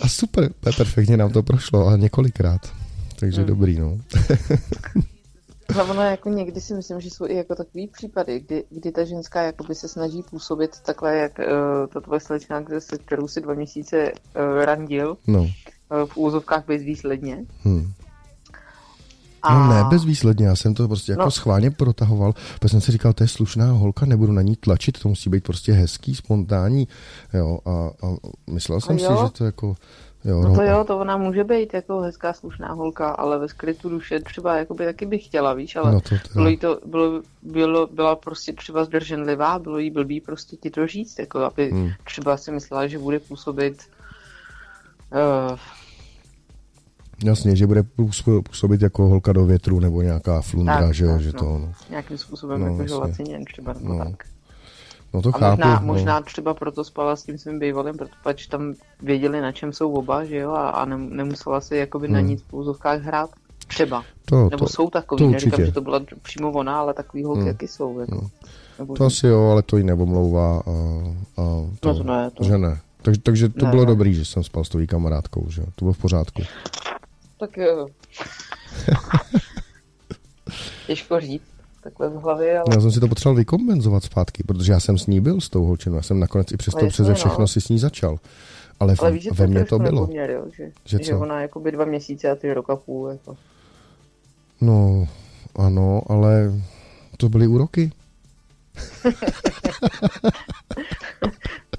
a 0.00 0.08
super, 0.08 0.50
perfektně 0.76 1.16
nám 1.16 1.32
to 1.32 1.42
prošlo 1.42 1.86
a 1.86 1.96
několikrát. 1.96 2.60
Takže 3.20 3.40
hmm. 3.40 3.46
dobrý, 3.46 3.78
no. 3.78 3.98
Ale 5.74 5.84
ono 5.84 6.02
jako 6.02 6.28
někdy 6.28 6.60
si 6.60 6.74
myslím, 6.74 7.00
že 7.00 7.10
jsou 7.10 7.26
i 7.26 7.34
jako 7.34 7.54
takový 7.54 7.88
případy, 7.88 8.40
kdy, 8.40 8.64
kdy 8.70 8.92
ta 8.92 9.04
ženská 9.04 9.42
jakoby 9.42 9.74
se 9.74 9.88
snaží 9.88 10.22
působit 10.22 10.80
takhle, 10.80 11.16
jak 11.16 11.38
uh, 11.38 11.44
ta 11.86 12.00
tvoje 12.00 12.20
slečna, 12.20 12.64
se 12.78 12.98
kterou 12.98 13.28
si 13.28 13.40
dva 13.40 13.54
měsíce 13.54 14.12
uh, 14.12 14.64
randil, 14.64 15.16
no. 15.26 15.40
uh, 15.40 15.48
v 16.06 16.16
úzovkách 16.16 16.66
bezvýsledně. 16.66 17.44
Hmm. 17.62 17.92
A... 19.44 19.58
No 19.58 19.74
ne, 19.74 19.84
bezvýsledně, 19.84 20.46
já 20.46 20.56
jsem 20.56 20.74
to 20.74 20.88
prostě 20.88 21.12
jako 21.12 21.24
no. 21.24 21.30
schválně 21.30 21.70
protahoval, 21.70 22.34
protože 22.58 22.68
jsem 22.68 22.80
si 22.80 22.92
říkal, 22.92 23.12
to 23.12 23.24
je 23.24 23.28
slušná 23.28 23.72
holka, 23.72 24.06
nebudu 24.06 24.32
na 24.32 24.42
ní 24.42 24.56
tlačit, 24.56 24.98
to 24.98 25.08
musí 25.08 25.30
být 25.30 25.44
prostě 25.44 25.72
hezký, 25.72 26.14
spontánní, 26.14 26.88
jo, 27.34 27.58
a, 27.66 27.70
a 28.06 28.16
myslel 28.50 28.80
jsem 28.80 28.96
a 28.96 28.98
si, 28.98 29.04
že 29.04 29.30
to 29.32 29.44
jako 29.44 29.76
Jo, 30.24 30.40
no 30.40 30.54
to 30.54 30.62
jo, 30.62 30.84
to 30.84 30.98
ona 30.98 31.16
může 31.16 31.44
být 31.44 31.74
jako 31.74 32.00
hezká, 32.00 32.32
slušná 32.32 32.72
holka, 32.72 33.08
ale 33.08 33.38
ve 33.38 33.48
skrytu 33.48 33.88
duše 33.88 34.20
třeba 34.20 34.56
jakoby 34.56 34.84
taky 34.84 35.06
bych 35.06 35.24
chtěla, 35.24 35.54
víš, 35.54 35.76
ale 35.76 35.92
no 35.92 36.00
to 36.00 36.14
bylo 36.34 36.48
jí 36.48 36.56
to, 36.56 36.80
bylo, 36.86 37.22
bylo, 37.42 37.86
byla 37.86 38.16
prostě 38.16 38.52
třeba 38.52 38.84
zdrženlivá, 38.84 39.58
bylo 39.58 39.78
jí 39.78 39.90
blbý 39.90 40.20
prostě 40.20 40.56
ti 40.56 40.70
to 40.70 40.86
říct, 40.86 41.18
jako 41.18 41.38
aby 41.38 41.70
hmm. 41.70 41.90
třeba 42.04 42.36
si 42.36 42.52
myslela, 42.52 42.86
že 42.86 42.98
bude 42.98 43.20
působit 43.20 43.82
uh, 45.12 45.58
Jasně, 47.24 47.56
že 47.56 47.66
bude 47.66 47.82
působit 47.82 48.82
jako 48.82 49.08
holka 49.08 49.32
do 49.32 49.46
větru 49.46 49.80
nebo 49.80 50.02
nějaká 50.02 50.40
flundra, 50.40 50.80
tak, 50.80 50.94
že 50.94 51.04
jo, 51.04 51.18
že 51.18 51.32
no, 51.34 51.38
to, 51.38 51.44
no. 51.44 51.72
Nějakým 51.90 52.18
způsobem 52.18 52.60
no, 52.60 52.66
jako 52.66 52.86
želaciněn 52.86 53.44
třeba 53.44 53.72
nebo 53.72 53.94
no. 53.94 54.04
tak. 54.04 54.24
No 55.14 55.22
to 55.22 55.28
a 55.28 55.38
chápu. 55.38 55.60
Možná, 55.60 55.80
no. 55.80 55.86
možná 55.86 56.20
třeba 56.20 56.54
proto 56.54 56.84
spala 56.84 57.16
s 57.16 57.22
tím 57.22 57.38
svým 57.38 57.58
bývalým, 57.58 57.94
protože 58.22 58.48
tam 58.48 58.74
věděli, 59.02 59.40
na 59.40 59.52
čem 59.52 59.72
jsou 59.72 59.92
oba, 59.92 60.24
že 60.24 60.36
jo, 60.36 60.50
a, 60.50 60.68
a 60.68 60.84
nemusela 60.84 61.60
si 61.60 61.76
jakoby 61.76 62.06
hmm. 62.06 62.14
na 62.14 62.20
nic 62.20 62.42
v 62.42 62.54
úzovkách 62.54 63.00
hrát. 63.00 63.30
Třeba. 63.66 64.04
To, 64.24 64.48
Nebo 64.50 64.64
to, 64.64 64.66
jsou 64.66 64.90
takový, 64.90 65.18
to 65.18 65.30
neříkám, 65.30 65.66
že 65.66 65.72
to 65.72 65.80
byla 65.80 66.00
přímo 66.22 66.52
ona, 66.52 66.78
ale 66.78 66.94
takový 66.94 67.24
holky 67.24 67.40
hmm. 67.40 67.48
jaký 67.48 67.68
jsou. 67.68 67.98
Jako. 67.98 68.18
Hmm. 68.18 68.28
Nebo 68.78 68.94
to 68.94 69.04
asi 69.04 69.26
jo, 69.26 69.50
ale 69.50 69.62
to 69.62 69.76
jí 69.76 69.84
neomlouvá. 69.84 70.62
A, 70.66 70.70
a 71.36 71.42
to, 71.80 71.88
no 71.88 71.94
to 71.94 72.02
ne. 72.02 72.30
To... 72.30 72.44
Že 72.44 72.58
ne. 72.58 72.80
Takže, 73.02 73.20
takže 73.20 73.48
to 73.48 73.64
ne, 73.64 73.70
bylo 73.70 73.82
ne. 73.82 73.86
dobrý, 73.86 74.14
že 74.14 74.24
jsem 74.24 74.42
spal 74.44 74.64
s 74.64 74.68
tou 74.68 74.86
kamarádkou, 74.86 75.46
že 75.48 75.62
to 75.62 75.84
bylo 75.84 75.92
v 75.92 75.98
pořádku. 75.98 76.42
Tak 77.44 77.56
jo. 77.56 77.86
Těžko 80.86 81.20
říct 81.20 81.42
takhle 81.82 82.08
v 82.08 82.14
hlavě. 82.14 82.58
Ale... 82.58 82.66
Já 82.74 82.80
jsem 82.80 82.92
si 82.92 83.00
to 83.00 83.08
potřeboval 83.08 83.36
vykompenzovat 83.36 84.04
zpátky, 84.04 84.42
protože 84.42 84.72
já 84.72 84.80
jsem 84.80 84.98
s 84.98 85.06
ní 85.06 85.20
byl 85.20 85.40
s 85.40 85.48
tou 85.48 85.64
holčinou. 85.64 85.96
Já 85.96 86.02
jsem 86.02 86.20
nakonec 86.20 86.52
i 86.52 86.56
přesto 86.56 86.86
přeze 86.86 87.08
no. 87.08 87.14
všechno 87.14 87.40
no. 87.40 87.48
si 87.48 87.60
s 87.60 87.68
ní 87.68 87.78
začal. 87.78 88.18
Ale, 88.80 88.94
ale 88.98 89.12
víš, 89.12 89.28
ve 89.32 89.46
mně 89.46 89.64
to 89.64 89.78
bylo. 89.78 90.00
Nepoměr, 90.00 90.30
jo, 90.30 90.44
že, 90.56 90.70
že, 90.84 91.04
že 91.04 91.14
ona 91.14 91.40
jako 91.40 91.60
by 91.60 91.72
dva 91.72 91.84
měsíce 91.84 92.30
a 92.30 92.34
ty 92.34 92.54
rok 92.54 92.70
a 92.70 92.76
půl. 92.76 93.08
Jako. 93.08 93.36
No, 94.60 95.08
ano, 95.56 96.02
ale 96.08 96.52
to 97.16 97.28
byly 97.28 97.46
úroky. 97.46 97.92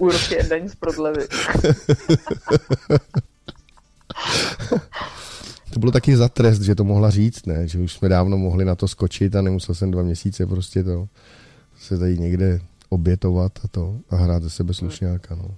úroky 0.00 0.34
je 0.34 0.42
daň 0.42 0.68
z 0.68 0.74
prodlevy. 0.74 1.26
to 5.76 5.80
bylo 5.80 5.92
taky 5.92 6.16
za 6.16 6.28
trest, 6.28 6.60
že 6.60 6.74
to 6.74 6.84
mohla 6.84 7.10
říct, 7.10 7.46
ne? 7.46 7.68
Že 7.68 7.78
už 7.78 7.92
jsme 7.92 8.08
dávno 8.08 8.38
mohli 8.38 8.64
na 8.64 8.74
to 8.74 8.88
skočit 8.88 9.36
a 9.36 9.42
nemusel 9.42 9.74
jsem 9.74 9.90
dva 9.90 10.02
měsíce 10.02 10.46
prostě 10.46 10.84
to 10.84 11.08
se 11.78 11.98
tady 11.98 12.18
někde 12.18 12.60
obětovat 12.88 13.52
a 13.64 13.68
to 13.68 13.98
a 14.10 14.16
hrát 14.16 14.42
ze 14.42 14.50
sebe 14.50 14.74
slušňáka, 14.74 15.34
no. 15.34 15.54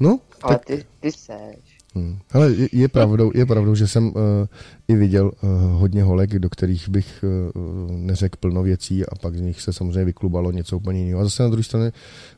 No, 0.00 0.20
Ale 0.42 0.54
tak... 0.54 0.64
ty, 0.64 0.84
ty 1.00 1.12
seš. 1.12 1.65
Hmm. 1.96 2.18
Ale 2.32 2.52
je, 2.52 2.68
je, 2.72 2.88
pravdou, 2.88 3.32
je 3.34 3.46
pravdou, 3.46 3.74
že 3.74 3.88
jsem 3.88 4.06
uh, 4.06 4.12
i 4.88 4.96
viděl 4.96 5.26
uh, 5.26 5.50
hodně 5.80 6.02
holek, 6.02 6.38
do 6.38 6.50
kterých 6.50 6.88
bych 6.88 7.24
uh, 7.54 7.90
neřekl 7.90 8.36
plno 8.40 8.62
věcí 8.62 9.06
a 9.06 9.14
pak 9.14 9.36
z 9.36 9.40
nich 9.40 9.60
se 9.60 9.72
samozřejmě 9.72 10.04
vyklubalo 10.04 10.52
něco 10.52 10.76
úplně 10.76 11.00
jiného. 11.00 11.20
A 11.20 11.24
zase 11.24 11.42
na 11.42 11.48
druhé 11.48 11.62
straně 11.62 11.92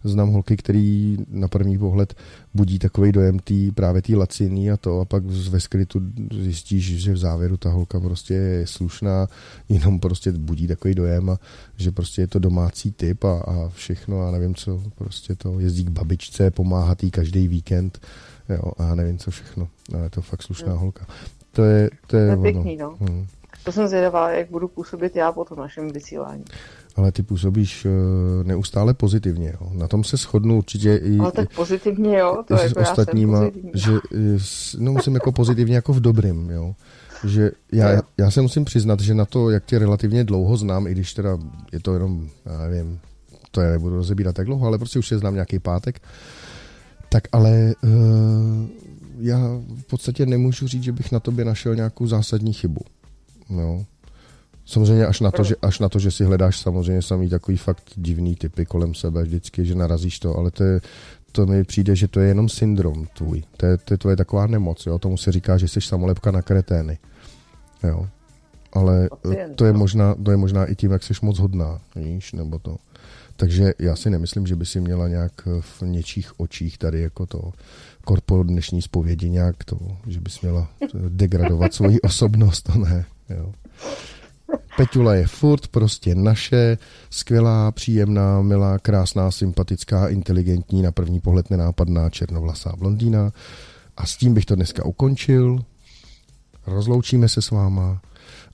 znám 0.05 0.31
holky, 0.31 0.57
který 0.57 1.17
na 1.31 1.49
první 1.49 1.79
pohled 1.79 2.15
budí 2.55 2.79
takový 2.79 3.13
dojem 3.13 3.39
tý, 3.39 3.71
právě 3.71 4.03
té 4.03 4.17
laciny 4.17 4.71
a 4.71 4.77
to 4.77 5.01
a 5.01 5.05
pak 5.05 5.25
ve 5.25 5.61
skrytu 5.61 6.01
zjistíš, 6.43 6.85
že 6.99 7.13
v 7.13 7.19
závěru 7.19 7.57
ta 7.57 7.71
holka 7.71 8.01
prostě 8.01 8.35
je 8.35 8.67
slušná, 8.67 9.27
jenom 9.69 10.01
prostě 10.01 10.33
budí 10.33 10.67
takový 10.67 10.95
dojem 10.95 11.31
a 11.31 11.39
že 11.77 11.91
prostě 11.91 12.23
je 12.23 12.27
to 12.27 12.39
domácí 12.39 12.91
typ 12.91 13.25
a, 13.25 13.39
a 13.39 13.69
všechno 13.69 14.23
a 14.23 14.31
nevím 14.31 14.55
co, 14.55 14.83
prostě 14.95 15.35
to 15.35 15.61
jezdí 15.61 15.85
k 15.85 15.91
babičce, 15.91 16.51
pomáhá 16.51 16.97
jí 17.03 17.11
každý 17.11 17.49
víkend 17.49 17.99
jo, 18.49 18.73
a 18.79 18.95
nevím 18.95 19.19
co 19.19 19.31
všechno. 19.31 19.69
Ale 19.95 20.03
je 20.03 20.11
to 20.11 20.23
fakt 20.23 20.43
slušná 20.43 20.71
hmm. 20.71 20.79
holka. 20.79 21.07
To 21.53 21.63
je, 21.63 21.91
to 22.07 22.17
je, 22.17 22.37
to 22.37 22.47
je 22.47 22.53
pěkný, 22.53 22.77
no. 22.77 22.97
Hmm. 23.01 23.27
To 23.65 23.73
jsem 23.73 23.89
zvědavá, 23.89 24.31
jak 24.31 24.51
budu 24.51 24.69
působit 24.69 25.17
já 25.17 25.33
po 25.33 25.45
tom 25.45 25.59
našem 25.59 25.91
vysílání. 25.91 26.45
Ale 26.97 27.13
ty 27.13 27.23
působíš 27.23 27.85
uh, 27.85 27.93
neustále 28.47 28.95
pozitivně, 28.95 29.55
jo. 29.61 29.71
Na 29.73 29.89
tom 29.89 30.05
se 30.05 30.17
shodnu 30.17 30.59
určitě 30.59 30.95
i... 30.95 31.19
Ale 31.19 31.33
tak 31.33 31.55
pozitivně, 31.55 32.19
jo, 32.19 32.43
to 32.49 32.55
je 32.55 32.63
jako 32.63 32.81
ostatníma, 32.81 33.41
že, 33.75 33.93
no 34.79 34.93
musím 34.93 35.15
jako 35.15 35.33
pozitivně 35.33 35.75
jako 35.75 35.93
v 35.93 36.01
dobrým, 36.01 36.51
jo. 36.51 36.75
Že 37.25 37.51
já, 37.73 38.03
já 38.19 38.31
se 38.31 38.43
musím 38.43 38.65
přiznat, 38.65 39.01
že 39.01 39.15
na 39.15 39.25
to, 39.25 39.51
jak 39.51 39.65
tě 39.65 39.79
relativně 39.79 40.25
dlouho 40.25 40.57
znám, 40.57 40.87
i 40.87 40.93
když 40.93 41.15
teda 41.15 41.39
je 41.73 41.81
to 41.81 41.95
jenom, 41.95 42.29
já 42.47 42.59
nevím, 42.59 43.01
to 43.51 43.61
je 43.61 43.71
nebudu 43.71 43.97
rozebírat 43.97 44.35
tak 44.35 44.47
dlouho, 44.47 44.67
ale 44.67 44.79
prostě 44.79 44.99
už 44.99 45.11
je 45.11 45.19
znám 45.19 45.35
nějaký 45.35 45.59
pátek, 45.59 46.01
tak 47.09 47.25
ale 47.33 47.75
uh, 47.83 48.67
já 49.19 49.39
v 49.77 49.83
podstatě 49.83 50.27
nemůžu 50.27 50.69
říct, 50.69 50.83
že 50.83 50.93
bych 50.93 51.13
na 51.13 51.21
tobě 51.21 51.45
našel 51.45 51.75
nějakou 51.75 52.07
zásadní 52.07 52.53
chybu. 52.53 52.81
No. 53.51 53.85
Samozřejmě 54.67 55.07
až 55.07 55.21
na, 55.21 55.31
to, 55.31 55.45
že, 55.45 55.57
až 55.63 55.79
na 55.79 55.89
to, 55.89 55.99
že 55.99 56.11
si 56.11 56.25
hledáš 56.25 56.61
samozřejmě 56.61 57.03
samý 57.03 57.29
takový 57.29 57.57
fakt 57.57 57.83
divný 57.97 58.37
typy 58.37 58.67
kolem 58.67 58.95
sebe 58.95 59.23
vždycky, 59.23 59.65
že 59.65 59.75
narazíš 59.75 60.19
to, 60.19 60.37
ale 60.37 60.51
to 60.51 60.65
je, 60.65 60.81
to 61.33 61.47
mi 61.47 61.65
přijde, 61.65 61.97
že 61.97 62.09
to 62.09 62.21
je 62.21 62.29
jenom 62.29 62.49
syndrom 62.49 63.07
tvůj. 63.17 63.43
To 63.57 63.67
je, 63.67 63.77
to 63.77 63.95
je 63.95 63.99
tvoje 63.99 64.17
taková 64.17 64.47
nemoc, 64.47 64.87
jo? 64.87 64.99
Tomu 64.99 65.17
se 65.17 65.33
říká, 65.33 65.59
že 65.59 65.69
jsi 65.69 65.81
samolepka 65.81 66.31
na 66.31 66.43
kretény. 66.43 66.99
Jo. 67.85 68.09
Ale 68.73 69.09
to 69.55 69.65
je, 69.65 69.73
možná, 69.73 70.15
to 70.15 70.31
je 70.31 70.37
možná 70.37 70.65
i 70.65 70.75
tím, 70.75 70.91
jak 70.91 71.03
jsi 71.03 71.15
moc 71.23 71.39
hodná, 71.39 71.81
víš, 71.97 72.33
nebo 72.33 72.59
to. 72.59 72.77
Takže 73.41 73.73
já 73.79 73.97
si 73.97 74.11
nemyslím, 74.11 74.47
že 74.47 74.57
by 74.57 74.67
si 74.67 74.81
měla 74.81 75.09
nějak 75.09 75.33
v 75.61 75.83
něčích 75.83 76.41
očích 76.41 76.79
tady 76.79 77.01
jako 77.01 77.27
to 77.27 77.53
korpo 78.05 78.43
dnešní 78.43 78.83
zpovědi 78.83 79.31
nějak 79.31 79.65
to, 79.65 79.79
že 80.07 80.21
bys 80.21 80.41
měla 80.41 80.71
degradovat 81.09 81.75
svoji 81.75 82.01
osobnost, 82.03 82.63
to 82.63 82.79
ne. 82.79 83.05
Jo. 83.31 83.53
Peťula 84.77 85.15
je 85.15 85.27
furt 85.27 85.69
prostě 85.69 86.15
naše, 86.15 86.79
skvělá, 87.11 87.73
příjemná, 87.73 88.43
milá, 88.43 88.79
krásná, 88.79 89.31
sympatická, 89.31 90.09
inteligentní, 90.09 90.83
na 90.83 90.93
první 90.93 91.21
pohled 91.21 91.51
nenápadná 91.51 92.11
černovlasá 92.11 92.73
blondýna. 92.79 93.33
A 93.97 94.07
s 94.07 94.17
tím 94.17 94.35
bych 94.35 94.45
to 94.45 94.55
dneska 94.55 94.85
ukončil. 94.85 95.59
Rozloučíme 96.67 97.29
se 97.29 97.43
s 97.43 97.51
váma 97.51 98.01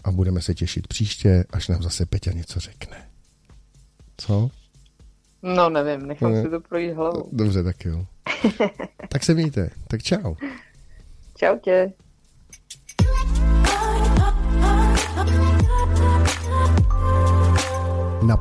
a 0.05 0.13
budeme 0.13 0.43
se 0.43 0.55
těšit 0.55 0.89
příště, 0.89 1.45
až 1.51 1.69
nám 1.69 1.83
zase 1.83 2.07
Peťa 2.07 2.33
něco 2.33 2.61
řekne. 2.61 2.97
Co? 4.17 4.51
No 5.47 5.71
nevím, 5.71 6.07
nechám 6.07 6.33
ne. 6.33 6.43
si 6.43 6.51
to 6.51 6.61
projít 6.61 6.93
hlavou. 6.93 7.29
Dobře, 7.33 7.63
tak 7.63 7.85
jo. 7.85 8.07
tak 9.09 9.25
se 9.25 9.35
mějte. 9.35 9.71
Tak 9.89 10.03
čau. 10.03 10.35
Čau 11.37 11.59
tě. 11.59 11.93
Na 18.27 18.37